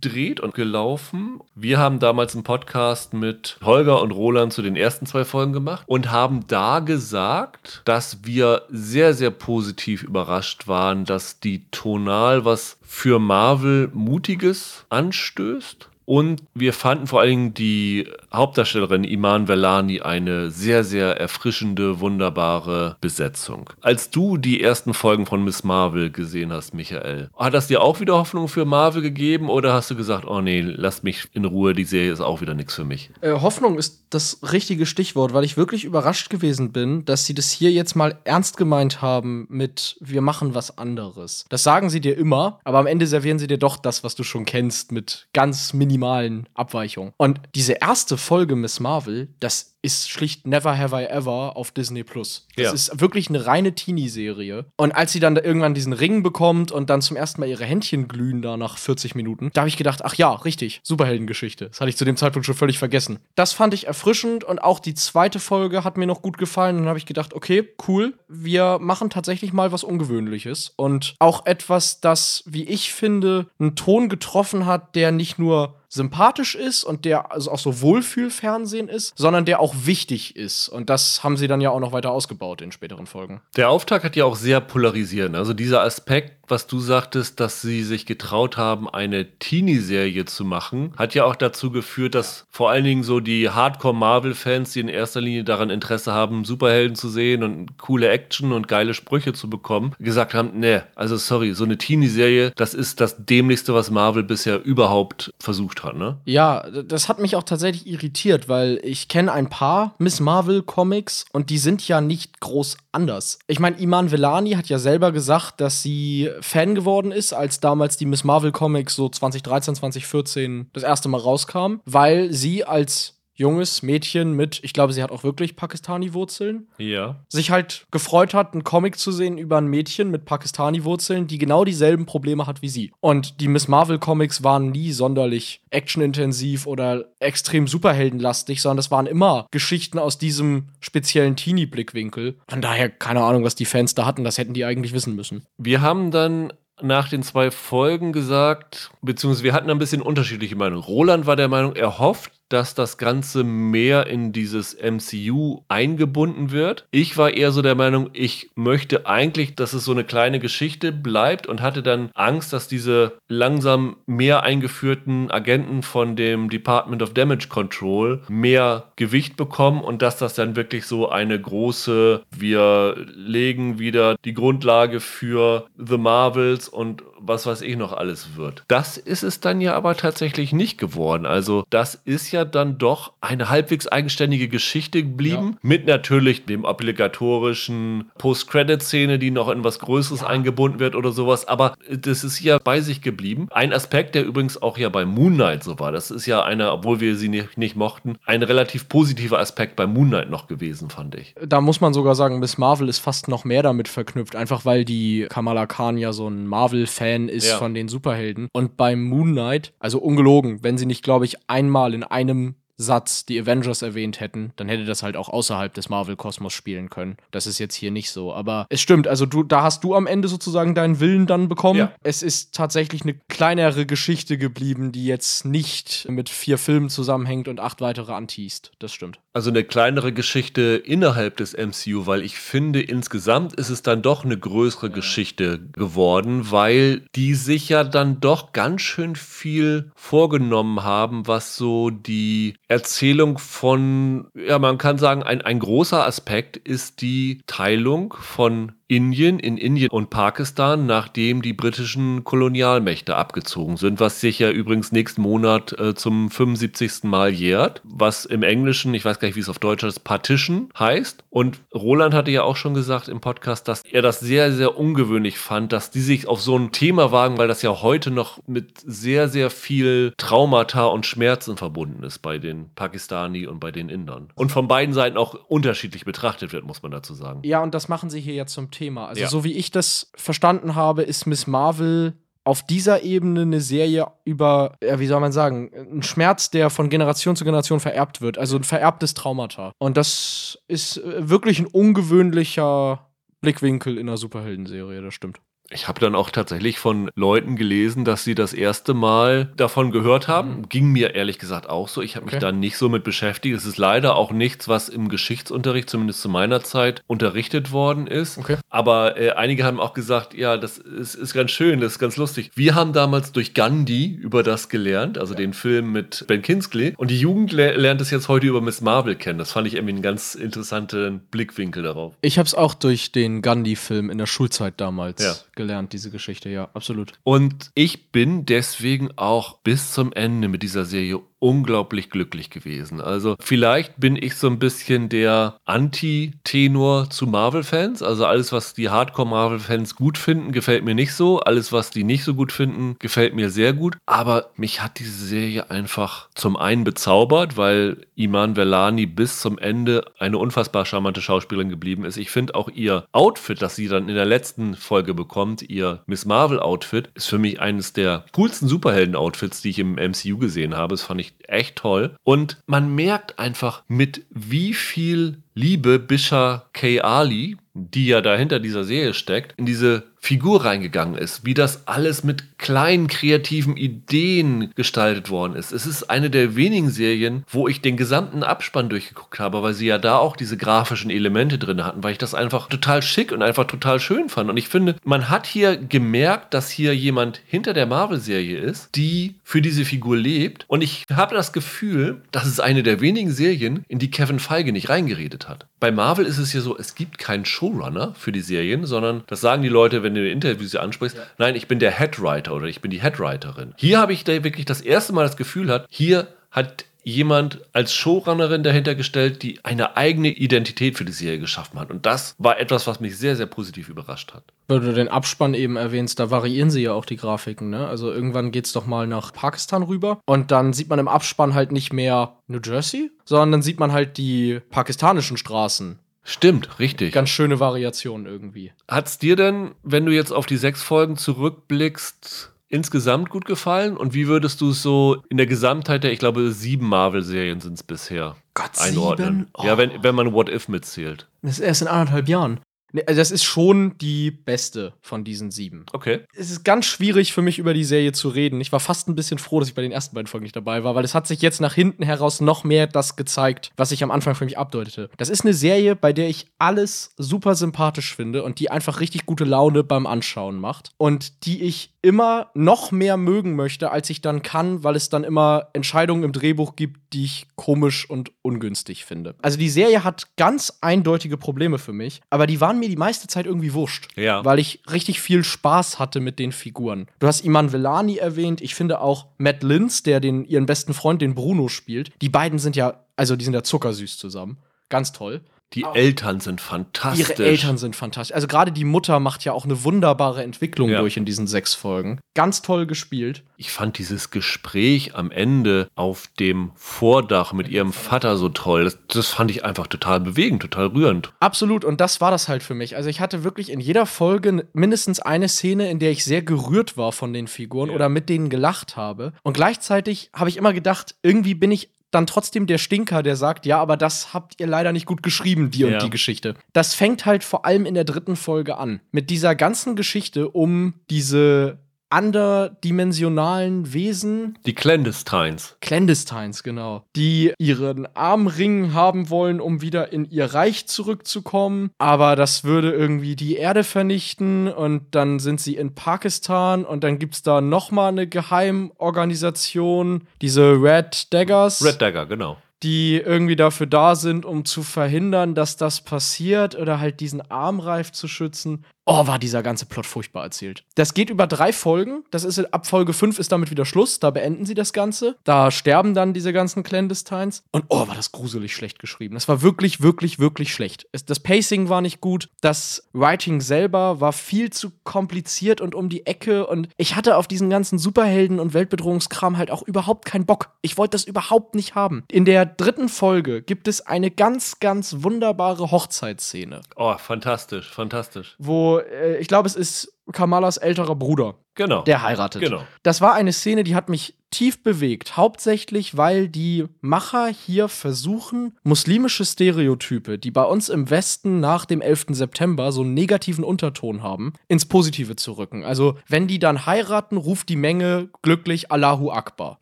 abgedreht 0.06 0.40
und 0.40 0.54
gelaufen. 0.54 1.40
Wir 1.56 1.80
haben 1.80 2.00
damals 2.00 2.36
einen 2.36 2.44
Podcast 2.44 3.14
mit 3.14 3.58
Holger 3.64 4.02
und 4.02 4.12
Roland 4.12 4.54
zu 4.54 4.62
den 4.62 4.76
ersten 4.76 5.08
zwei 5.08 5.26
Folgen 5.26 5.52
gemacht 5.52 5.84
und 5.88 6.12
haben 6.12 6.46
da 6.48 6.80
gesagt, 6.80 7.82
dass 7.86 8.20
wir 8.24 8.64
sehr, 8.70 9.16
sehr 9.16 9.32
positiv 9.32 10.04
überrascht 10.04 10.68
waren, 10.68 11.06
dass 11.06 11.40
die 11.40 11.66
Tonal 11.72 12.46
was 12.46 12.78
für 12.84 13.18
Marvel 13.18 13.90
Mutiges 13.94 14.86
anstößt. 14.90 15.90
Und 16.06 16.44
wir 16.54 16.74
fanden 16.74 17.08
vor 17.08 17.22
allen 17.22 17.30
Dingen 17.30 17.54
die 17.56 18.08
Hauptdarstellerin 18.34 19.04
Iman 19.04 19.48
Velani 19.48 20.02
eine 20.02 20.52
sehr, 20.52 20.84
sehr 20.84 21.20
erfrischende, 21.20 22.00
wunderbare 22.00 22.98
Besetzung. 23.02 23.70
Als 23.82 24.10
du 24.12 24.38
die 24.38 24.62
ersten 24.62 24.94
Folgen 24.94 25.26
von 25.26 25.44
Miss 25.44 25.64
Marvel 25.64 26.12
gesehen 26.12 26.54
hast, 26.54 26.74
Michael, 26.74 27.30
hat 27.36 27.54
das 27.54 27.68
dir 27.68 27.82
auch 27.82 28.00
wieder 28.00 28.14
Hoffnung 28.14 28.48
für 28.48 28.66
Marvel 28.66 29.02
gegeben 29.02 29.50
oder 29.50 29.74
hast 29.74 29.90
du 29.90 29.96
gesagt, 29.96 30.26
oh 30.26 30.42
nee, 30.42 30.62
lasst 30.62 31.04
mich 31.04 31.28
in 31.34 31.46
Ruhe, 31.46 31.74
die 31.74 31.86
Serie 31.86 32.12
ist 32.12 32.22
auch 32.22 32.42
wieder 32.42 32.54
nichts 32.54 32.76
für 32.76 32.86
mich? 32.86 33.10
Äh, 33.22 33.32
Hoffnung 33.32 33.78
ist 33.78 34.06
das 34.10 34.40
richtige 34.52 34.86
Stichwort, 34.86 35.34
weil 35.34 35.44
ich 35.44 35.58
wirklich 35.58 35.84
überrascht 35.84 36.30
gewesen 36.30 36.72
bin, 36.72 37.06
dass 37.06 37.26
sie 37.26 37.34
das 37.34 37.52
hier 37.52 37.72
jetzt 37.72 37.96
mal 37.96 38.18
ernst 38.24 38.58
gemeint 38.58 39.02
haben 39.02 39.48
mit 39.50 39.98
wir 40.00 40.22
machen 40.22 40.56
was 40.56 40.78
anderes. 40.78 41.46
Das 41.50 41.64
sagen 41.64 41.90
sie 41.90 42.00
dir 42.00 42.18
immer, 42.18 42.60
aber 42.64 42.80
am 42.80 42.88
Ende 42.88 43.08
servieren 43.08 43.40
sie 43.40 43.48
dir 43.48 43.58
doch 43.58 43.78
das, 43.78 44.04
was 44.04 44.16
du 44.16 44.24
schon 44.24 44.46
kennst, 44.46 44.92
mit 44.92 45.28
ganz 45.34 45.74
minimalen 45.96 46.48
Abweichungen. 46.54 47.14
Und 47.18 47.40
diese 47.56 47.74
erste 47.74 48.18
Folge 48.18 48.56
Miss 48.56 48.80
Marvel, 48.80 49.30
das 49.40 49.75
ist 49.86 50.10
schlicht 50.10 50.48
Never 50.48 50.78
Have 50.78 51.00
I 51.00 51.06
Ever 51.06 51.56
auf 51.56 51.72
Disney 51.72 52.04
Plus. 52.04 52.48
Das 52.56 52.66
Ja. 52.66 52.74
ist 52.74 53.00
wirklich 53.00 53.30
eine 53.30 53.46
reine 53.46 53.74
Teenie-Serie. 53.76 54.66
Und 54.78 54.92
als 54.94 55.12
sie 55.14 55.20
dann 55.20 55.36
da 55.36 55.42
irgendwann 55.42 55.74
diesen 55.74 55.94
Ring 55.94 56.24
bekommt 56.24 56.72
und 56.72 56.90
dann 56.90 57.02
zum 57.02 57.16
ersten 57.18 57.40
Mal 57.42 57.48
ihre 57.48 57.66
Händchen 57.66 58.08
glühen 58.08 58.42
da 58.42 58.58
nach 58.58 58.78
40 58.78 59.16
Minuten, 59.16 59.52
da 59.54 59.62
habe 59.62 59.70
ich 59.70 59.78
gedacht, 59.78 60.04
ach 60.04 60.16
ja, 60.16 60.32
richtig, 60.34 60.82
Superheldengeschichte. 60.84 61.68
Das 61.70 61.80
hatte 61.80 61.90
ich 61.90 61.98
zu 61.98 62.06
dem 62.06 62.18
Zeitpunkt 62.18 62.46
schon 62.46 62.56
völlig 62.56 62.80
vergessen. 62.80 63.20
Das 63.36 63.54
fand 63.54 63.74
ich 63.74 63.88
erfrischend 63.88 64.44
und 64.44 64.60
auch 64.60 64.80
die 64.80 64.94
zweite 64.96 65.40
Folge 65.40 65.84
hat 65.84 65.98
mir 65.98 66.08
noch 66.08 66.22
gut 66.22 66.38
gefallen. 66.38 66.76
Und 66.78 66.82
dann 66.84 66.90
habe 66.90 67.00
ich 67.00 67.06
gedacht, 67.06 67.34
okay, 67.34 67.68
cool, 67.88 68.14
wir 68.28 68.80
machen 68.80 69.10
tatsächlich 69.10 69.54
mal 69.54 69.72
was 69.72 69.84
Ungewöhnliches 69.84 70.74
und 70.76 71.16
auch 71.20 71.46
etwas, 71.46 72.02
das, 72.02 72.44
wie 72.46 72.64
ich 72.64 72.92
finde, 72.94 73.48
einen 73.60 73.76
Ton 73.76 74.10
getroffen 74.10 74.66
hat, 74.66 74.96
der 74.96 75.12
nicht 75.12 75.38
nur 75.38 75.76
sympathisch 75.88 76.56
ist 76.56 76.84
und 76.84 77.06
der 77.06 77.32
also 77.32 77.52
auch 77.52 77.60
so 77.60 77.80
Wohlfühlfernsehen 77.82 78.90
ist, 78.90 79.14
sondern 79.18 79.46
der 79.46 79.60
auch 79.60 79.75
wichtig 79.84 80.36
ist. 80.36 80.70
Und 80.70 80.90
das 80.90 81.24
haben 81.24 81.38
sie 81.38 81.48
dann 81.48 81.62
ja 81.62 81.70
auch 81.70 81.80
noch 81.80 81.92
weiter 81.92 82.12
ausgebaut 82.12 82.62
in 82.62 82.72
späteren 82.72 83.08
Folgen. 83.08 83.42
Der 83.56 83.70
Auftakt 83.70 84.04
hat 84.04 84.16
ja 84.16 84.26
auch 84.26 84.36
sehr 84.36 84.62
polarisiert. 84.62 85.34
Also 85.36 85.54
dieser 85.54 85.82
Aspekt, 85.82 86.35
was 86.48 86.68
du 86.68 86.80
sagtest, 86.80 87.40
dass 87.40 87.62
sie 87.62 87.84
sich 87.84 88.06
getraut 88.06 88.58
haben, 88.58 88.90
eine 88.90 89.26
Teenie-Serie 89.40 90.26
zu 90.26 90.46
machen, 90.46 90.94
hat 90.98 91.14
ja 91.14 91.26
auch 91.26 91.36
dazu 91.36 91.72
geführt, 91.72 92.16
dass 92.16 92.46
vor 92.50 92.70
allen 92.70 92.84
Dingen 92.84 93.04
so 93.04 93.20
die 93.20 93.50
Hardcore-Marvel-Fans, 93.50 94.74
die 94.74 94.80
in 94.80 94.88
erster 94.88 95.22
Linie 95.22 95.44
daran 95.44 95.70
Interesse 95.70 96.14
haben, 96.14 96.46
Superhelden 96.46 96.96
zu 96.96 97.10
sehen 97.10 97.44
und 97.44 97.78
coole 97.78 98.10
Action 98.10 98.52
und 98.52 98.68
geile 98.68 98.94
Sprüche 98.94 99.34
zu 99.34 99.50
bekommen, 99.50 99.94
gesagt 100.00 100.34
haben, 100.34 100.52
nee, 100.60 100.82
also 100.96 101.18
sorry, 101.18 101.54
so 101.54 101.64
eine 101.64 101.78
Teenie-Serie, 101.78 102.52
das 102.56 102.74
ist 102.74 103.02
das 103.02 103.26
dämlichste, 103.26 103.74
was 103.74 103.92
Marvel 103.92 104.24
bisher 104.24 104.64
überhaupt 104.64 105.34
versucht 105.40 105.84
hat, 105.84 105.96
ne? 105.96 106.18
Ja, 106.26 106.66
das 106.70 107.10
hat 107.10 107.20
mich 107.20 107.36
auch 107.36 107.44
tatsächlich 107.44 107.88
irritiert, 107.88 108.50
weil 108.50 108.80
ich 108.84 109.08
kenne 109.08 109.32
ein 109.32 109.50
paar 109.50 109.96
Miss 109.98 110.20
Marvel 110.20 110.62
Comics 110.62 111.26
und 111.32 111.50
die 111.50 111.58
sind 111.58 111.88
ja 111.88 112.02
nicht 112.02 112.40
groß 112.40 112.78
anders. 112.96 113.40
Ich 113.48 113.60
meine, 113.60 113.78
Iman 113.80 114.10
Velani 114.10 114.52
hat 114.52 114.68
ja 114.68 114.80
selber 114.80 115.12
gesagt, 115.12 115.62
dass 115.62 115.84
sie 115.84 116.30
Fan 116.42 116.74
geworden 116.74 117.12
ist, 117.12 117.34
als 117.34 117.60
damals 117.60 117.98
die 117.98 118.06
Miss 118.06 118.24
Marvel 118.24 118.52
Comics 118.52 118.96
so 118.96 119.10
2013, 119.10 119.76
2014 119.76 120.70
das 120.74 120.84
erste 120.84 121.10
Mal 121.10 121.20
rauskamen, 121.20 121.82
weil 121.86 122.34
sie 122.34 122.64
als 122.64 123.15
junges 123.36 123.84
Mädchen 123.84 124.34
mit, 124.34 124.60
ich 124.64 124.74
glaube, 124.74 124.94
sie 124.94 125.04
hat 125.04 125.12
auch 125.12 125.24
wirklich 125.24 125.56
Pakistani-Wurzeln, 125.56 126.68
Ja. 126.78 127.18
sich 127.30 127.52
halt 127.52 127.86
gefreut 127.92 128.34
hat, 128.34 128.54
einen 128.54 128.64
Comic 128.64 128.98
zu 128.98 129.12
sehen 129.12 129.38
über 129.38 129.58
ein 129.58 129.68
Mädchen 129.68 130.10
mit 130.10 130.26
Pakistani-Wurzeln, 130.26 131.28
die 131.28 131.38
genau 131.38 131.66
dieselben 131.66 132.06
Probleme 132.06 132.48
hat 132.48 132.62
wie 132.62 132.70
sie. 132.70 132.92
Und 133.02 133.42
die 133.42 133.48
Miss 133.48 133.68
Marvel-Comics 133.68 134.44
waren 134.44 134.72
nie 134.72 134.92
sonderlich 134.92 135.62
actionintensiv 135.70 136.66
oder 136.68 137.06
extrem 137.20 137.68
superheldenlastig, 137.68 138.62
sondern 138.62 138.78
das 138.78 138.92
waren 138.92 139.06
immer 139.08 139.48
Geschichten 139.52 140.00
aus 140.00 140.18
diesem 140.18 140.66
speziellen 140.80 141.36
Teenie-Blickwinkel. 141.36 142.36
Von 142.48 142.62
daher, 142.62 142.90
keine 142.90 143.24
Ahnung, 143.24 143.44
was 143.44 143.56
die 143.56 143.66
Fans 143.66 143.96
da 143.96 144.06
hatten, 144.06 144.24
das 144.24 144.38
hätten 144.38 144.54
die 144.54 144.66
eigentlich 144.66 144.94
wissen 144.94 145.16
müssen. 145.16 145.46
Wir 145.58 145.82
haben 145.82 146.12
dann 146.12 146.54
nach 146.82 147.08
den 147.08 147.24
zwei 147.24 147.52
Folgen 147.52 148.12
gesagt, 148.12 148.92
beziehungsweise 149.02 149.46
wir 149.46 149.54
hatten 149.54 149.70
ein 149.70 149.78
bisschen 149.80 150.02
unterschiedliche 150.02 150.58
Meinungen. 150.58 150.84
Roland 150.84 151.26
war 151.26 151.38
der 151.38 151.48
Meinung, 151.48 151.74
er 151.76 152.00
hofft, 152.00 152.34
dass 152.50 152.76
das 152.76 152.98
Ganze 152.98 153.44
mehr 153.44 154.08
in 154.08 154.32
dieses 154.32 154.78
MCU 154.80 155.64
eingebunden 155.68 156.52
wird. 156.52 156.88
Ich 156.92 157.18
war 157.18 157.32
eher 157.32 157.52
so 157.52 157.62
der 157.62 157.76
Meinung, 157.76 158.10
ich 158.14 158.52
möchte 158.56 159.08
eigentlich, 159.08 159.56
dass 159.56 159.74
es 159.74 159.86
so 159.86 159.92
eine 159.92 160.04
kleine 160.04 160.40
Geschichte 160.40 160.92
bleibt 160.92 161.48
und 161.48 161.62
hatte 161.62 161.82
dann 161.84 162.12
Angst, 162.14 162.54
dass 162.54 162.68
diese 162.68 163.14
langsam 163.28 163.98
mehr 164.06 164.44
eingeführten 164.44 165.32
Agenten 165.32 165.82
von 165.82 166.16
dem 166.16 166.50
Department 166.50 167.02
of 167.02 167.14
Damage 167.14 167.48
Control 167.50 168.22
mehr 168.28 168.92
Gewicht 168.96 169.38
bekommen 169.38 169.82
und 169.82 170.02
dass 170.02 170.18
das 170.18 170.36
dann 170.36 170.56
wirklich 170.56 170.86
so 170.86 171.10
eine 171.10 171.40
große, 171.40 172.24
wir 172.36 172.96
legen 173.16 173.80
wieder 173.80 174.16
die 174.24 174.34
Grundlage 174.34 175.00
für 175.00 175.68
The 175.78 175.98
Marvels 175.98 176.70
und 176.70 177.04
was 177.18 177.46
weiß 177.46 177.62
ich 177.62 177.76
noch 177.76 177.94
alles 177.94 178.36
wird. 178.36 178.64
Das 178.68 178.98
ist 178.98 179.24
es 179.24 179.40
dann 179.40 179.62
ja 179.62 179.74
aber 179.74 179.96
tatsächlich 179.96 180.54
nicht 180.54 180.78
geworden. 180.78 181.26
Also 181.26 181.64
das 181.70 181.96
ist 182.06 182.32
ja 182.32 182.35
dann 182.44 182.78
doch 182.78 183.14
eine 183.22 183.50
halbwegs 183.50 183.88
eigenständige 183.88 184.50
Geschichte 184.50 185.02
geblieben, 185.04 185.58
mit 185.62 185.88
natürlich 185.88 186.46
dem 186.46 186.66
obligatorischen 186.66 188.12
Post-Credit-Szene, 188.18 189.20
die 189.20 189.32
noch 189.32 189.50
in 189.50 189.64
was 189.64 189.80
Größeres 189.80 190.24
eingebunden 190.24 190.80
wird 190.80 190.96
oder 190.96 191.12
sowas. 191.12 191.48
Aber 191.48 191.76
das 191.90 192.24
ist 192.24 192.42
ja 192.42 192.58
bei 192.64 192.82
sich 192.82 193.02
geblieben. 193.02 193.48
Ein 193.52 193.74
Aspekt, 193.74 194.16
der 194.16 194.26
übrigens 194.26 194.62
auch 194.62 194.78
ja 194.78 194.90
bei 194.90 195.06
Moon 195.06 195.36
Knight 195.36 195.64
so 195.64 195.80
war. 195.80 195.92
Das 195.92 196.12
ist 196.12 196.26
ja 196.26 196.44
einer, 196.44 196.74
obwohl 196.74 197.00
wir 197.00 197.16
sie 197.16 197.30
nicht, 197.30 197.58
nicht 197.58 197.76
mochten, 197.76 198.18
ein 198.26 198.44
relativ 198.44 198.90
positiver 198.90 199.40
Aspekt 199.40 199.76
bei 199.76 199.88
Moon 199.88 200.10
Knight 200.10 200.30
noch 200.30 200.48
gewesen, 200.48 200.90
fand 200.90 201.16
ich. 201.16 201.36
Da 201.46 201.62
muss 201.62 201.82
man 201.82 201.94
sogar 201.94 202.16
sagen, 202.16 202.40
Miss 202.40 202.58
Marvel 202.58 202.90
ist 202.90 203.00
fast 203.00 203.28
noch 203.28 203.46
mehr 203.46 203.64
damit 203.64 203.88
verknüpft, 203.88 204.36
einfach 204.36 204.66
weil 204.66 204.86
die 204.86 205.28
Kamala 205.30 205.66
Khan 205.68 205.98
ja 205.98 206.12
so 206.14 206.28
ein 206.28 206.48
Marvel-Fan 206.48 207.30
ist 207.30 207.48
Ja. 207.50 207.58
von 207.58 207.74
den 207.74 207.88
Superhelden. 207.88 208.50
Und 208.54 208.78
beim 208.78 209.04
Moon 209.04 209.32
Knight, 209.34 209.74
also 209.80 210.00
ungelogen, 210.00 210.64
wenn 210.64 210.78
sie 210.78 210.86
nicht, 210.86 211.04
glaube 211.04 211.26
ich, 211.26 211.36
einmal 211.48 211.94
in 211.94 212.04
einem 212.30 212.56
Satz 212.78 213.26
die 213.26 213.40
Avengers 213.40 213.82
erwähnt 213.82 214.20
hätten, 214.20 214.52
dann 214.58 214.68
hätte 214.68 214.86
das 214.86 215.04
halt 215.04 215.16
auch 215.16 215.30
außerhalb 215.30 215.74
des 215.74 215.90
Marvel-Kosmos 215.90 216.54
spielen 216.54 216.90
können. 216.90 217.18
Das 217.32 217.48
ist 217.48 217.60
jetzt 217.60 217.76
hier 217.76 217.92
nicht 217.92 218.12
so. 218.12 218.34
Aber 218.34 218.68
es 218.70 218.82
stimmt, 218.82 219.08
also 219.08 219.26
du, 219.26 219.44
da 219.44 219.64
hast 219.64 219.84
du 219.84 219.96
am 219.96 220.08
Ende 220.08 220.28
sozusagen 220.28 220.76
deinen 220.76 221.00
Willen 221.00 221.26
dann 221.26 221.48
bekommen. 221.48 221.80
Ja. 221.80 221.94
Es 222.04 222.24
ist 222.24 222.54
tatsächlich 222.54 223.04
eine 223.04 223.16
kleinere 223.30 223.86
Geschichte 223.86 224.38
geblieben, 224.38 224.92
die 224.92 225.06
jetzt 225.06 225.46
nicht 225.46 226.08
mit 226.10 226.30
vier 226.30 226.58
Filmen 226.58 226.90
zusammenhängt 226.90 227.48
und 227.48 227.60
acht 227.60 227.82
weitere 227.82 228.14
anteast. 228.14 228.72
Das 228.80 228.94
stimmt. 228.94 229.20
Also 229.34 229.50
eine 229.50 229.66
kleinere 229.66 230.14
Geschichte 230.14 230.82
innerhalb 230.86 231.38
des 231.38 231.58
MCU, 231.58 232.06
weil 232.06 232.24
ich 232.24 232.38
finde, 232.38 232.82
insgesamt 232.82 233.54
ist 233.54 233.70
es 233.70 233.82
dann 233.82 234.02
doch 234.02 234.24
eine 234.24 234.38
größere 234.38 234.90
Geschichte 234.90 235.60
geworden, 235.74 236.52
weil 236.52 237.02
die 237.16 237.36
sich 237.36 237.68
ja 237.68 237.84
dann 237.84 238.22
doch 238.22 238.54
ganz 238.54 238.82
schön 238.82 239.18
viel 239.18 239.92
vorgenommen 239.94 240.84
haben, 240.84 241.28
was 241.28 241.58
so 241.58 241.90
die 241.90 242.56
Erzählung 242.68 243.38
von, 243.38 244.28
ja, 244.34 244.60
man 244.60 244.78
kann 244.78 244.98
sagen, 244.98 245.24
ein, 245.24 245.42
ein 245.42 245.60
großer 245.60 246.06
Aspekt 246.06 246.58
ist 246.58 247.02
die 247.02 247.42
Teilung 247.46 248.14
von 248.14 248.75
Indien 248.88 249.40
in 249.40 249.58
Indien 249.58 249.90
und 249.90 250.12
Pakistan, 250.12 250.86
nachdem 250.86 251.42
die 251.42 251.54
britischen 251.54 252.24
Kolonialmächte 252.24 253.16
abgezogen 253.16 253.78
sind, 253.78 254.00
was 254.00 254.22
sich 254.22 254.38
ja 254.38 254.52
übrigens 254.52 254.92
nächsten 254.92 255.24
Monat 255.24 255.74
äh, 255.80 255.96
zum 255.96 256.30
75. 256.30 257.04
Mal 257.04 257.32
jährt, 257.32 257.82
was 257.84 258.26
im 258.26 258.44
Englischen, 258.44 258.94
ich 258.94 259.04
weiß 259.04 259.20
gar 259.20 259.28
nicht, 259.28 259.36
wie 259.36 259.40
es 259.40 259.50
auf 259.50 259.58
Deutsch 259.58 259.84
ist, 259.84 260.04
Partition 260.04 260.70
heißt. 260.78 261.24
Und 261.32 261.62
Roland 261.74 262.14
hatte 262.14 262.30
ja 262.30 262.44
auch 262.44 262.56
schon 262.56 262.76
gesagt 262.76 263.08
im 263.08 263.22
Podcast, 263.22 263.68
dass 263.68 263.82
er 263.84 264.04
das 264.04 264.20
sehr, 264.20 264.52
sehr 264.54 264.78
ungewöhnlich 264.78 265.40
fand, 265.40 265.74
dass 265.74 265.90
die 265.90 266.02
sich 266.02 266.28
auf 266.28 266.40
so 266.40 266.56
ein 266.56 266.72
Thema 266.72 267.12
wagen, 267.12 267.40
weil 267.40 267.48
das 267.48 267.64
ja 267.64 267.82
heute 267.82 268.12
noch 268.12 268.40
mit 268.46 268.82
sehr, 268.86 269.30
sehr 269.30 269.50
viel 269.50 270.14
Traumata 270.18 270.86
und 270.86 271.08
Schmerzen 271.08 271.58
verbunden 271.58 272.04
ist 272.04 272.20
bei 272.20 272.38
den 272.38 272.70
Pakistani 272.76 273.48
und 273.48 273.60
bei 273.60 273.72
den 273.72 273.90
Indern. 273.90 274.30
Und 274.36 274.52
von 274.52 274.68
beiden 274.68 274.94
Seiten 274.94 275.18
auch 275.18 275.34
unterschiedlich 275.48 276.06
betrachtet 276.06 276.54
wird, 276.54 276.66
muss 276.66 276.84
man 276.84 276.92
dazu 276.92 277.16
sagen. 277.16 277.42
Ja, 277.44 277.64
und 277.64 277.74
das 277.74 277.90
machen 277.90 278.12
sie 278.12 278.22
hier 278.22 278.36
ja 278.36 278.46
zum 278.46 278.70
Thema. 278.76 279.08
Also, 279.08 279.22
Ja. 279.22 279.28
so 279.30 279.44
wie 279.44 279.54
ich 279.54 279.72
das 279.72 280.12
verstanden 280.16 280.76
habe, 280.76 281.04
ist 281.04 281.26
Miss 281.26 281.48
Marvel 281.48 282.14
auf 282.44 282.62
dieser 282.62 283.02
Ebene 283.02 283.42
eine 283.42 283.60
Serie 283.60 284.06
über, 284.24 284.76
ja, 284.84 285.00
wie 285.00 285.08
soll 285.08 285.20
man 285.20 285.32
sagen, 285.32 285.72
ein 285.74 286.04
Schmerz, 286.04 286.52
der 286.52 286.70
von 286.70 286.90
Generation 286.90 287.36
zu 287.36 287.44
Generation 287.44 287.80
vererbt 287.80 288.22
wird. 288.22 288.38
Also 288.38 288.56
ein 288.56 288.64
vererbtes 288.64 289.16
Traumata. 289.16 289.72
Und 289.80 289.98
das 289.98 290.60
ist 290.68 290.98
äh, 290.98 291.28
wirklich 291.28 291.60
ein 291.60 291.66
ungewöhnlicher 291.66 293.08
Blickwinkel 293.42 293.98
in 293.98 294.08
einer 294.08 294.18
Superhelden-Serie, 294.18 295.02
das 295.02 295.14
stimmt. 295.16 295.40
Ich 295.72 295.88
habe 295.88 296.00
dann 296.00 296.14
auch 296.16 296.30
tatsächlich 296.30 296.78
von 296.78 297.10
Leuten 297.16 297.56
gelesen, 297.56 298.06
dass 298.06 298.24
sie 298.24 298.36
das 298.36 298.54
erste 298.54 298.94
Mal 298.94 299.52
davon 299.58 299.92
gehört 299.92 300.28
haben. 300.28 300.70
Ging 300.70 300.92
mir 300.92 301.16
ehrlich 301.16 301.40
gesagt 301.40 301.68
auch 301.70 301.88
so. 301.88 302.02
Ich 302.02 302.16
habe 302.16 302.26
mich 302.26 302.36
Okay. 302.36 302.42
da 302.42 302.52
nicht 302.52 302.78
so 302.78 302.88
mit 302.88 303.04
beschäftigt. 303.04 303.56
Es 303.56 303.66
ist 303.66 303.78
leider 303.78 304.16
auch 304.16 304.32
nichts, 304.32 304.68
was 304.68 304.90
im 304.90 305.10
Geschichtsunterricht, 305.10 305.90
zumindest 305.90 306.22
zu 306.22 306.30
meiner 306.30 306.62
Zeit, 306.64 307.02
unterrichtet 307.08 307.72
worden 307.72 308.06
ist. 308.08 308.38
Okay. 308.38 308.58
Aber 308.70 309.20
äh, 309.20 309.32
einige 309.32 309.64
haben 309.64 309.80
auch 309.80 309.94
gesagt, 309.94 310.34
ja, 310.36 310.56
das 310.58 310.78
ist, 310.78 311.16
ist 311.16 311.34
ganz 311.34 311.50
schön, 311.52 311.80
das 311.80 311.94
ist 311.94 312.00
ganz 312.00 312.16
lustig. 312.18 312.52
Wir 312.56 312.76
haben 312.76 312.94
damals 312.94 313.32
durch 313.32 313.54
Gandhi 313.54 314.06
über 314.22 314.44
das 314.44 314.70
gelernt, 314.70 315.18
also 315.18 315.34
den 315.34 315.54
Film 315.54 315.92
mit 315.92 316.26
Ben 316.28 316.42
Kingsley. 316.44 316.94
Und 316.98 317.10
die 317.10 317.20
Jugend 317.20 317.52
le 317.52 317.76
lernt 317.76 318.02
es 318.02 318.12
jetzt 318.12 318.28
heute 318.28 318.46
über 318.48 318.62
Miss 318.62 318.82
Marvel 318.82 319.16
kennen. 319.16 319.40
Das 319.40 319.52
fand 319.54 319.68
ich 319.68 319.74
irgendwie 319.74 319.94
einen 319.94 320.02
ganz 320.04 320.36
interessanten 320.36 321.22
Blickwinkel 321.32 321.82
darauf. 321.84 322.14
Ich 322.22 322.38
habe 322.38 322.46
es 322.48 322.54
auch 322.54 322.74
durch 322.76 323.12
den 323.12 323.42
Gandhi-Film 323.42 324.10
in 324.10 324.18
der 324.20 324.26
Schulzeit 324.28 324.76
damals 324.78 325.24
Ja. 325.24 325.34
Gelernt, 325.56 325.94
diese 325.94 326.12
Geschichte, 326.12 326.50
ja, 326.50 326.70
absolut. 326.74 327.14
Und 327.24 327.72
ich 327.76 328.12
bin 328.12 328.46
deswegen 328.46 329.12
auch 329.18 329.60
bis 329.60 329.94
zum 329.94 330.14
Ende 330.14 330.48
mit 330.48 330.64
dieser 330.64 330.86
Serie 330.86 331.22
unglaublich 331.40 332.10
glücklich 332.10 332.50
gewesen. 332.50 333.02
Also 333.02 333.36
vielleicht 333.40 334.00
bin 334.00 334.16
ich 334.16 334.36
so 334.36 334.48
ein 334.48 334.60
bisschen 334.60 335.10
der 335.10 335.58
Anti-Tenor 335.66 337.10
zu 337.10 337.28
Marvel-Fans. 337.28 338.02
Also 338.02 338.26
alles, 338.26 338.52
was 338.52 338.74
die 338.74 338.90
Hardcore-Marvel-Fans 338.90 339.96
gut 339.96 340.18
finden, 340.18 340.52
gefällt 340.52 340.84
mir 340.84 340.96
nicht 340.96 341.14
so. 341.14 341.40
Alles, 341.40 341.72
was 341.72 341.90
die 341.92 342.04
nicht 342.04 342.24
so 342.24 342.34
gut 342.34 342.52
finden, 342.52 342.96
gefällt 343.00 343.36
mir 343.36 343.50
sehr 343.50 343.74
gut. 343.74 343.98
Aber 344.06 344.52
mich 344.56 344.82
hat 344.82 345.00
diese 345.00 345.26
Serie 345.26 345.70
einfach 345.70 346.30
zum 346.36 346.56
einen 346.56 346.84
bezaubert, 346.84 347.58
weil 347.58 348.06
Iman 348.16 348.56
Velani 348.56 349.06
bis 349.06 349.42
zum 349.42 349.58
Ende 349.58 350.06
eine 350.18 350.38
unfassbar 350.38 350.86
charmante 350.86 351.22
Schauspielerin 351.22 351.70
geblieben 351.70 352.06
ist. 352.06 352.18
Ich 352.18 352.32
finde 352.32 352.56
auch 352.56 352.70
ihr 352.70 353.06
Outfit, 353.12 353.62
das 353.62 353.76
sie 353.76 353.88
dann 353.88 354.10
in 354.10 354.16
der 354.16 354.26
letzten 354.26 354.76
Folge 354.76 355.14
bekommt, 355.14 355.62
ihr 355.62 356.02
Miss 356.06 356.26
Marvel-Outfit, 356.26 357.10
ist 357.14 357.28
für 357.28 357.38
mich 357.38 357.60
eines 357.60 357.94
der 357.94 358.26
coolsten 358.32 358.68
Superhelden-Outfits, 358.68 359.62
die 359.62 359.70
ich 359.70 359.80
im 359.80 359.96
MCU 359.96 360.38
gesehen 360.38 360.76
habe. 360.76 360.94
Das 360.94 361.04
fand 361.04 361.22
ich 361.22 361.25
echt 361.48 361.78
toll. 361.78 362.16
Und 362.24 362.58
man 362.66 362.94
merkt 362.94 363.40
einfach, 363.40 363.84
mit 363.88 364.26
wie 364.30 364.74
viel 364.74 365.42
Liebe 365.54 366.00
Bisha 366.00 366.66
K. 366.74 367.02
Ali, 367.02 367.58
die 367.74 368.08
ja 368.08 368.22
dahinter 368.22 368.60
dieser 368.60 368.84
Serie 368.84 369.14
steckt, 369.14 369.54
in 369.58 369.66
diese 369.66 370.04
Figur 370.26 370.66
reingegangen 370.66 371.16
ist, 371.16 371.46
wie 371.46 371.54
das 371.54 371.88
alles 371.88 372.24
mit 372.24 372.58
kleinen 372.58 373.08
kreativen 373.08 373.78
Ideen 373.78 374.72
gestaltet 374.76 375.30
worden 375.30 375.56
ist. 375.56 375.72
Es 375.72 375.86
ist 375.86 376.10
eine 376.10 376.32
der 376.32 376.56
wenigen 376.56 376.90
Serien, 376.90 377.44
wo 377.48 377.68
ich 377.68 377.82
den 377.82 377.96
gesamten 377.96 378.42
Abspann 378.42 378.90
durchgeguckt 378.90 379.38
habe, 379.38 379.62
weil 379.62 379.76
sie 379.76 379.86
ja 379.86 380.00
da 380.00 380.18
auch 380.18 380.36
diese 380.36 380.58
grafischen 380.58 381.12
Elemente 381.12 381.60
drin 381.60 381.86
hatten, 381.86 382.04
weil 382.04 382.14
ich 382.14 382.18
das 382.18 382.34
einfach 382.34 382.70
total 382.70 383.04
schick 383.04 383.32
und 383.32 383.44
einfach 383.44 383.66
total 383.66 384.00
schön 384.00 384.30
fand. 384.30 384.50
Und 384.50 384.58
ich 384.58 384.68
finde, 384.68 384.96
man 385.04 385.30
hat 385.30 385.46
hier 385.46 385.78
gemerkt, 385.78 386.56
dass 386.56 386.72
hier 386.72 386.96
jemand 386.96 387.42
hinter 387.46 387.74
der 387.74 387.86
Marvel-Serie 387.86 388.58
ist, 388.58 388.96
die 388.96 389.36
für 389.44 389.62
diese 389.62 389.86
Figur 389.86 390.18
lebt. 390.18 390.66
Und 390.68 390.82
ich 390.82 391.04
habe 391.14 391.36
das 391.36 391.54
Gefühl, 391.54 392.24
das 392.32 392.48
ist 392.48 392.60
eine 392.60 392.82
der 392.82 393.00
wenigen 393.00 393.30
Serien, 393.30 393.86
in 393.88 394.00
die 394.00 394.10
Kevin 394.10 394.40
Feige 394.40 394.72
nicht 394.72 394.90
reingeredet 394.90 395.48
hat. 395.48 395.68
Bei 395.80 395.92
Marvel 395.92 396.26
ist 396.26 396.40
es 396.40 396.52
ja 396.52 396.62
so, 396.62 396.76
es 396.76 396.96
gibt 396.96 397.20
keinen 397.20 397.46
Showrunner 397.46 398.16
für 398.18 398.32
die 398.32 398.42
Serien, 398.42 398.88
sondern 398.88 399.24
das 399.28 399.42
sagen 399.42 399.62
die 399.62 399.70
Leute, 399.70 400.02
wenn 400.02 400.15
du 400.16 400.26
in 400.26 400.34
Interviews 400.34 400.72
sie 400.72 400.82
ansprichst, 400.82 401.18
nein, 401.38 401.56
ich 401.56 401.68
bin 401.68 401.80
der 401.80 401.92
Headwriter 401.92 402.54
oder 402.54 402.66
ich 402.66 402.82
bin 402.82 402.92
die 402.92 403.02
Headwriterin. 403.02 403.74
Hier 403.78 404.00
habe 404.00 404.14
ich 404.14 404.24
da 404.24 404.44
wirklich 404.44 404.66
das 404.66 404.82
erste 404.82 405.14
Mal 405.14 405.24
das 405.24 405.38
Gefühl 405.38 405.70
hat, 405.70 405.86
hier 405.90 406.28
hat 406.52 406.86
jemand 407.06 407.62
als 407.72 407.94
Showrunnerin 407.94 408.64
dahinter 408.64 408.96
gestellt, 408.96 409.44
die 409.44 409.64
eine 409.64 409.96
eigene 409.96 410.30
Identität 410.30 410.98
für 410.98 411.06
die 411.06 411.12
Serie 411.12 411.40
geschaffen 411.40 411.80
hat. 411.80 411.92
Und 411.92 412.06
das 412.06 412.36
war 412.40 412.60
etwas, 412.60 412.88
was 412.88 413.00
mich 413.00 413.16
sehr, 413.18 413.36
sehr 413.36 413.46
positiv 413.46 413.90
überrascht 413.90 414.34
hat. 414.34 414.44
Weil 414.68 414.80
du 414.80 414.92
den 414.92 415.08
Abspann 415.08 415.54
eben 415.54 415.76
erwähnst, 415.76 416.20
da 416.20 416.32
variieren 416.32 416.72
sie 416.72 416.82
ja 416.82 416.94
auch 416.94 417.06
die 417.06 417.16
Grafiken, 417.16 417.70
ne? 417.70 417.88
Also 417.88 418.12
irgendwann 418.12 418.52
geht's 418.52 418.74
doch 418.74 418.88
mal 418.88 419.06
nach 419.06 419.32
Pakistan 419.32 419.84
rüber 419.84 420.20
und 420.26 420.50
dann 420.52 420.74
sieht 420.74 420.90
man 420.90 420.98
im 420.98 421.08
Abspann 421.08 421.54
halt 421.54 421.72
nicht 421.72 421.94
mehr 421.94 422.40
New 422.48 422.60
Jersey, 422.64 423.12
sondern 423.24 423.52
dann 423.52 423.62
sieht 423.62 423.80
man 423.80 423.92
halt 423.92 424.18
die 424.18 424.60
pakistanischen 424.72 425.38
Straßen. 425.38 426.00
Stimmt, 426.28 426.80
richtig. 426.80 427.14
Ganz 427.14 427.30
schöne 427.30 427.60
Variation 427.60 428.26
irgendwie. 428.26 428.74
Hat's 428.88 429.20
dir 429.20 429.36
denn, 429.36 429.76
wenn 429.84 430.08
du 430.08 430.12
jetzt 430.12 430.32
auf 430.32 430.48
die 430.48 430.58
sechs 430.58 430.82
Folgen 430.82 431.18
zurückblickst, 431.18 432.52
insgesamt 432.68 433.30
gut 433.30 433.46
gefallen? 433.46 433.96
Und 433.96 434.16
wie 434.16 434.28
würdest 434.28 434.60
du 434.60 434.72
es 434.72 434.82
so 434.82 435.24
in 435.30 435.38
der 435.38 435.46
Gesamtheit 435.46 436.04
der, 436.04 436.12
ich 436.12 436.18
glaube, 436.18 436.52
sieben 436.52 436.90
Marvel-Serien 436.90 437.62
sind 437.62 437.74
es 437.74 437.84
bisher, 437.84 438.36
Gott, 438.56 438.72
einordnen? 438.80 439.28
sieben? 439.28 439.50
Oh. 439.54 439.66
Ja, 439.66 439.78
wenn, 439.78 440.02
wenn 440.02 440.16
man 440.16 440.34
What 440.34 440.50
If 440.50 440.68
mitzählt. 440.68 441.28
Das 441.44 441.60
ist 441.60 441.60
erst 441.60 441.84
in 441.84 441.88
anderthalb 441.88 442.28
Jahren. 442.28 442.60
Also 443.08 443.20
das 443.20 443.32
ist 443.32 443.44
schon 443.44 443.98
die 443.98 444.32
beste 444.32 444.94
von 445.02 445.24
diesen 445.24 445.52
sieben. 445.52 445.86
Okay. 445.94 446.22
Es 446.36 446.52
ist 446.52 446.64
ganz 446.64 446.86
schwierig 446.86 447.34
für 447.34 447.42
mich 447.42 447.60
über 447.60 447.74
die 447.74 447.84
Serie 447.84 448.12
zu 448.12 448.30
reden. 448.30 448.62
Ich 448.62 448.72
war 448.72 448.80
fast 448.80 449.08
ein 449.08 449.16
bisschen 449.16 449.38
froh, 449.38 449.60
dass 449.60 449.70
ich 449.70 449.76
bei 449.76 449.82
den 449.82 449.92
ersten 449.92 450.16
beiden 450.16 450.28
Folgen 450.28 450.44
nicht 450.44 450.56
dabei 450.56 450.84
war, 450.84 450.96
weil 450.96 451.04
es 451.04 451.14
hat 451.14 451.28
sich 451.28 451.42
jetzt 451.42 451.62
nach 451.62 451.74
hinten 451.74 452.04
heraus 452.04 452.42
noch 452.42 452.64
mehr 452.64 452.88
das 452.88 453.16
gezeigt, 453.16 453.72
was 453.78 453.92
ich 453.92 454.04
am 454.04 454.12
Anfang 454.12 454.36
für 454.36 454.46
mich 454.46 454.58
abdeutete. 454.58 455.10
Das 455.18 455.30
ist 455.30 455.44
eine 455.44 455.54
Serie, 455.54 455.96
bei 455.96 456.14
der 456.14 456.30
ich 456.30 456.48
alles 456.60 457.14
super 457.18 457.56
sympathisch 457.56 458.16
finde 458.16 458.44
und 458.44 458.60
die 458.60 458.72
einfach 458.72 459.00
richtig 459.00 459.26
gute 459.26 459.44
Laune 459.44 459.84
beim 459.84 460.08
Anschauen 460.08 460.60
macht 460.60 460.92
und 460.98 461.46
die 461.46 461.64
ich 461.64 461.96
immer 462.06 462.52
noch 462.54 462.92
mehr 462.92 463.18
mögen 463.18 463.56
möchte, 463.56 463.92
als 463.92 464.12
ich 464.12 464.22
dann 464.22 464.44
kann, 464.44 464.84
weil 464.84 464.96
es 464.96 465.10
dann 465.10 465.24
immer 465.24 465.70
Entscheidungen 465.74 466.24
im 466.24 466.34
Drehbuch 466.34 466.76
gibt, 466.76 467.14
die 467.14 467.26
ich 467.26 467.48
komisch 467.56 468.08
und 468.08 468.32
ungünstig 468.44 469.06
finde. 469.06 469.34
Also 469.42 469.58
die 469.58 469.70
Serie 469.70 470.04
hat 470.04 470.28
ganz 470.38 470.78
eindeutige 470.82 471.38
Probleme 471.38 471.80
für 471.80 471.94
mich, 471.94 472.22
aber 472.30 472.46
die 472.46 472.62
waren 472.62 472.78
mir 472.78 472.85
die 472.88 472.96
meiste 472.96 473.28
Zeit 473.28 473.46
irgendwie 473.46 473.74
wurscht. 473.74 474.08
Ja. 474.16 474.44
Weil 474.44 474.60
ich 474.60 474.82
richtig 474.92 475.22
viel 475.22 475.44
Spaß 475.44 476.00
hatte 476.00 476.20
mit 476.20 476.40
den 476.40 476.52
Figuren. 476.52 477.08
Du 477.20 477.28
hast 477.28 477.42
Iman 477.42 477.72
Velani 477.72 478.18
erwähnt, 478.18 478.62
ich 478.62 478.76
finde 478.76 479.02
auch 479.02 479.28
Matt 479.38 479.64
Linz, 479.64 480.04
der 480.04 480.20
den, 480.20 480.46
ihren 480.46 480.66
besten 480.66 480.94
Freund, 480.94 481.22
den 481.22 481.36
Bruno, 481.36 481.68
spielt. 481.68 482.12
Die 482.22 482.30
beiden 482.30 482.60
sind 482.60 482.76
ja, 482.76 483.06
also 483.16 483.36
die 483.36 483.46
sind 483.46 483.54
ja 483.54 483.64
zuckersüß 483.64 484.18
zusammen. 484.18 484.58
Ganz 484.90 485.12
toll. 485.12 485.42
Die 485.74 485.84
Eltern 485.94 486.40
sind 486.40 486.62
fantastisch. 486.62 487.30
Ihre 487.32 487.44
Eltern 487.46 487.78
sind 487.78 487.96
fantastisch. 487.96 488.34
Also 488.34 488.48
gerade 488.48 488.72
die 488.72 488.86
Mutter 488.86 489.20
macht 489.20 489.44
ja 489.44 489.52
auch 489.52 489.66
eine 489.66 489.84
wunderbare 489.84 490.42
Entwicklung 490.44 490.90
Ja. 490.90 491.00
durch 491.00 491.18
in 491.18 491.26
diesen 491.26 491.48
sechs 491.48 491.74
Folgen. 491.74 492.20
Ganz 492.34 492.62
toll 492.62 492.86
gespielt. 492.86 493.44
Ich 493.58 493.72
fand 493.72 493.98
dieses 493.98 494.30
Gespräch 494.32 495.16
am 495.16 495.32
Ende 495.32 495.88
auf 495.96 496.28
dem 496.40 496.72
Vordach 496.76 497.52
mit 497.52 497.68
ihrem 497.68 497.92
Vater 497.94 498.38
so 498.38 498.48
toll. 498.50 498.86
Das, 498.86 499.00
das 499.08 499.28
fand 499.30 499.52
ich 499.52 499.66
einfach 499.66 499.88
total 499.88 500.20
bewegend, 500.22 500.62
total 500.62 500.88
rührend. 500.88 501.34
Absolut, 501.40 501.84
und 501.84 502.00
das 502.00 502.22
war 502.22 502.32
das 502.32 502.48
halt 502.48 502.64
für 502.64 502.74
mich. 502.76 502.96
Also 502.96 503.10
ich 503.10 503.20
hatte 503.20 503.44
wirklich 503.44 503.70
in 503.72 503.80
jeder 503.82 504.06
Folge 504.06 504.68
mindestens 504.74 505.20
eine 505.20 505.50
Szene, 505.50 505.90
in 505.90 506.00
der 506.00 506.12
ich 506.12 506.24
sehr 506.24 506.42
gerührt 506.42 506.96
war 506.96 507.12
von 507.12 507.34
den 507.34 507.48
Figuren 507.48 507.90
Ja. 507.90 507.96
oder 507.96 508.08
mit 508.08 508.30
denen 508.30 508.50
gelacht 508.50 508.96
habe. 508.96 509.34
Und 509.44 509.54
gleichzeitig 509.54 510.30
habe 510.34 510.50
ich 510.50 510.58
immer 510.58 510.74
gedacht, 510.74 511.16
irgendwie 511.22 511.56
bin 511.56 511.72
ich 511.72 511.90
dann 512.12 512.28
trotzdem 512.28 512.66
der 512.68 512.78
Stinker, 512.78 513.24
der 513.24 513.36
sagt, 513.36 513.66
ja, 513.66 513.80
aber 513.80 513.98
das 513.98 514.34
habt 514.34 514.60
ihr 514.60 514.68
leider 514.68 514.92
nicht 514.94 515.06
gut 515.06 515.22
geschrieben, 515.24 515.72
die 515.72 515.80
Ja. 515.80 515.88
und 515.96 516.04
die 516.04 516.10
Geschichte. 516.10 516.56
Das 516.74 516.94
fängt 516.96 517.26
halt 517.26 517.44
vor 517.44 517.66
allem 517.66 517.86
in 517.86 517.94
der 517.94 518.04
dritten 518.06 518.36
Folge 518.36 518.78
an. 518.78 519.02
Mit 519.12 519.30
dieser 519.30 519.56
ganzen 519.56 519.96
Geschichte 519.96 520.50
um 520.50 520.94
diese 521.10 521.80
underdimensionalen 522.10 523.94
Wesen, 523.94 524.58
Die 524.66 524.76
Clandestines. 524.76 525.78
Clandestines, 525.82 526.64
genau. 526.64 527.04
Die 527.16 527.54
ihren 527.58 528.08
Armring 528.16 528.94
haben 528.94 529.30
wollen, 529.30 529.60
um 529.60 529.82
wieder 529.82 530.14
in 530.14 530.26
ihr 530.26 530.54
Reich 530.54 530.88
zurückzukommen. 530.88 531.92
Aber 531.98 532.36
das 532.36 532.64
würde 532.64 532.92
irgendwie 532.92 533.36
die 533.36 533.56
Erde 533.56 533.84
vernichten. 533.84 534.68
Und 534.68 535.04
dann 535.12 535.40
sind 535.40 535.60
sie 535.60 535.76
in 535.76 535.96
Pakistan. 535.96 536.86
Und 536.86 537.04
dann 537.04 537.20
gibt's 537.20 537.42
da 537.42 537.62
noch 537.62 537.92
mal 537.92 538.10
eine 538.10 538.28
Geheimorganisation, 538.28 540.28
diese 540.42 540.82
Red 540.82 541.34
Daggers 541.34 541.84
Red 541.84 542.02
Dagger, 542.02 542.26
genau. 542.26 542.58
die 542.84 543.18
irgendwie 543.18 543.56
dafür 543.56 543.88
da 543.88 544.16
sind, 544.16 544.46
um 544.46 544.66
zu 544.66 544.84
verhindern, 544.84 545.56
dass 545.56 545.78
das 545.78 546.02
passiert 546.02 546.76
oder 546.76 547.00
halt 547.00 547.20
diesen 547.20 547.42
Armreif 547.50 548.12
zu 548.12 548.28
schützen. 548.28 548.86
Oh, 549.08 549.28
war 549.28 549.38
dieser 549.38 549.62
ganze 549.62 549.86
Plot 549.86 550.06
furchtbar 550.08 550.44
erzählt. 550.44 550.84
Das 550.96 551.14
geht 551.14 551.30
über 551.30 551.46
drei 551.46 551.72
Folgen. 551.72 552.24
Das 552.32 552.44
ist 552.44 552.58
ab 552.74 552.88
Folge 552.88 553.14
5 553.14 553.38
ist 553.38 553.52
damit 553.52 553.70
wieder 553.70 553.86
Schluss. 553.86 554.20
Da 554.20 554.32
beenden 554.32 554.66
sie 554.66 554.74
das 554.74 554.94
Ganze. 554.94 555.36
Da 555.44 555.70
sterben 555.70 556.16
dann 556.16 556.34
diese 556.34 556.52
ganzen 556.54 556.82
Clandestines. 556.82 557.64
Und 557.72 557.86
oh, 557.90 558.08
war 558.08 558.16
das 558.16 558.32
gruselig 558.32 558.74
schlecht 558.74 558.98
geschrieben. 558.98 559.36
Das 559.36 559.48
war 559.48 559.62
wirklich, 559.62 560.02
wirklich, 560.02 560.40
wirklich 560.40 560.74
schlecht. 560.74 561.08
Das 561.28 561.40
Pacing 561.40 561.88
war 561.88 562.02
nicht 562.02 562.20
gut. 562.20 562.50
Das 562.62 563.08
Writing 563.14 563.62
selber 563.62 564.22
war 564.22 564.34
viel 564.34 564.72
zu 564.72 564.92
kompliziert 565.04 565.82
und 565.82 565.94
um 565.94 566.10
die 566.10 566.26
Ecke. 566.26 566.66
Und 566.66 566.90
ich 566.98 567.16
hatte 567.16 567.38
auf 567.38 567.48
diesen 567.48 567.70
ganzen 567.70 568.00
Superhelden- 568.00 568.60
und 568.60 568.74
Weltbedrohungskram 568.74 569.58
halt 569.60 569.70
auch 569.70 569.84
überhaupt 569.84 570.26
keinen 570.26 570.48
Bock. 570.48 570.72
Ich 570.82 570.98
wollte 570.98 571.12
das 571.12 571.26
überhaupt 571.26 571.76
nicht 571.76 571.94
haben. 571.94 572.24
In 572.32 572.46
der 572.46 572.66
dritten 572.66 573.10
Folge 573.10 573.62
gibt 573.62 573.88
es 573.88 574.02
eine 574.02 574.32
ganz, 574.32 574.80
ganz 574.80 575.18
wunderbare 575.20 575.92
Hochzeitsszene, 575.92 576.82
Oh, 576.96 577.16
fantastisch, 577.20 577.92
fantastisch. 577.92 578.56
wo 578.58 578.95
äh, 579.00 579.38
ich 579.38 579.48
glaube, 579.48 579.68
es 579.68 579.76
ist 579.76 580.14
Kamalas 580.32 580.78
älterer 580.78 581.16
Bruder, 581.16 581.56
Genau. 581.76 582.02
der 582.04 582.22
heiratet. 582.24 582.62
Genau. 582.62 582.82
Das 583.04 583.22
war 583.22 583.34
eine 583.34 583.54
Szene, 583.54 583.84
die 583.84 583.96
hat 583.96 584.10
mich 584.10 584.38
tief 584.56 584.82
bewegt. 584.82 585.36
Hauptsächlich, 585.36 586.16
weil 586.16 586.48
die 586.48 586.86
Macher 587.02 587.48
hier 587.48 587.90
versuchen, 587.90 588.78
muslimische 588.84 589.44
Stereotype, 589.44 590.40
die 590.40 590.52
bei 590.52 590.64
uns 590.64 590.88
im 590.88 591.10
Westen 591.10 591.60
nach 591.60 591.84
dem 591.86 592.02
11. 592.02 592.28
September 592.30 592.94
so 592.94 593.02
einen 593.02 593.14
negativen 593.14 593.66
Unterton 593.66 594.24
haben, 594.24 594.54
ins 594.70 594.86
Positive 594.86 595.36
zu 595.36 595.54
rücken. 595.54 595.84
Also, 595.84 596.18
wenn 596.30 596.48
die 596.48 596.60
dann 596.60 596.86
heiraten, 596.86 597.36
ruft 597.36 597.68
die 597.68 597.76
Menge 597.76 598.30
glücklich 598.44 598.92
Allahu 598.92 599.30
Akbar. 599.30 599.78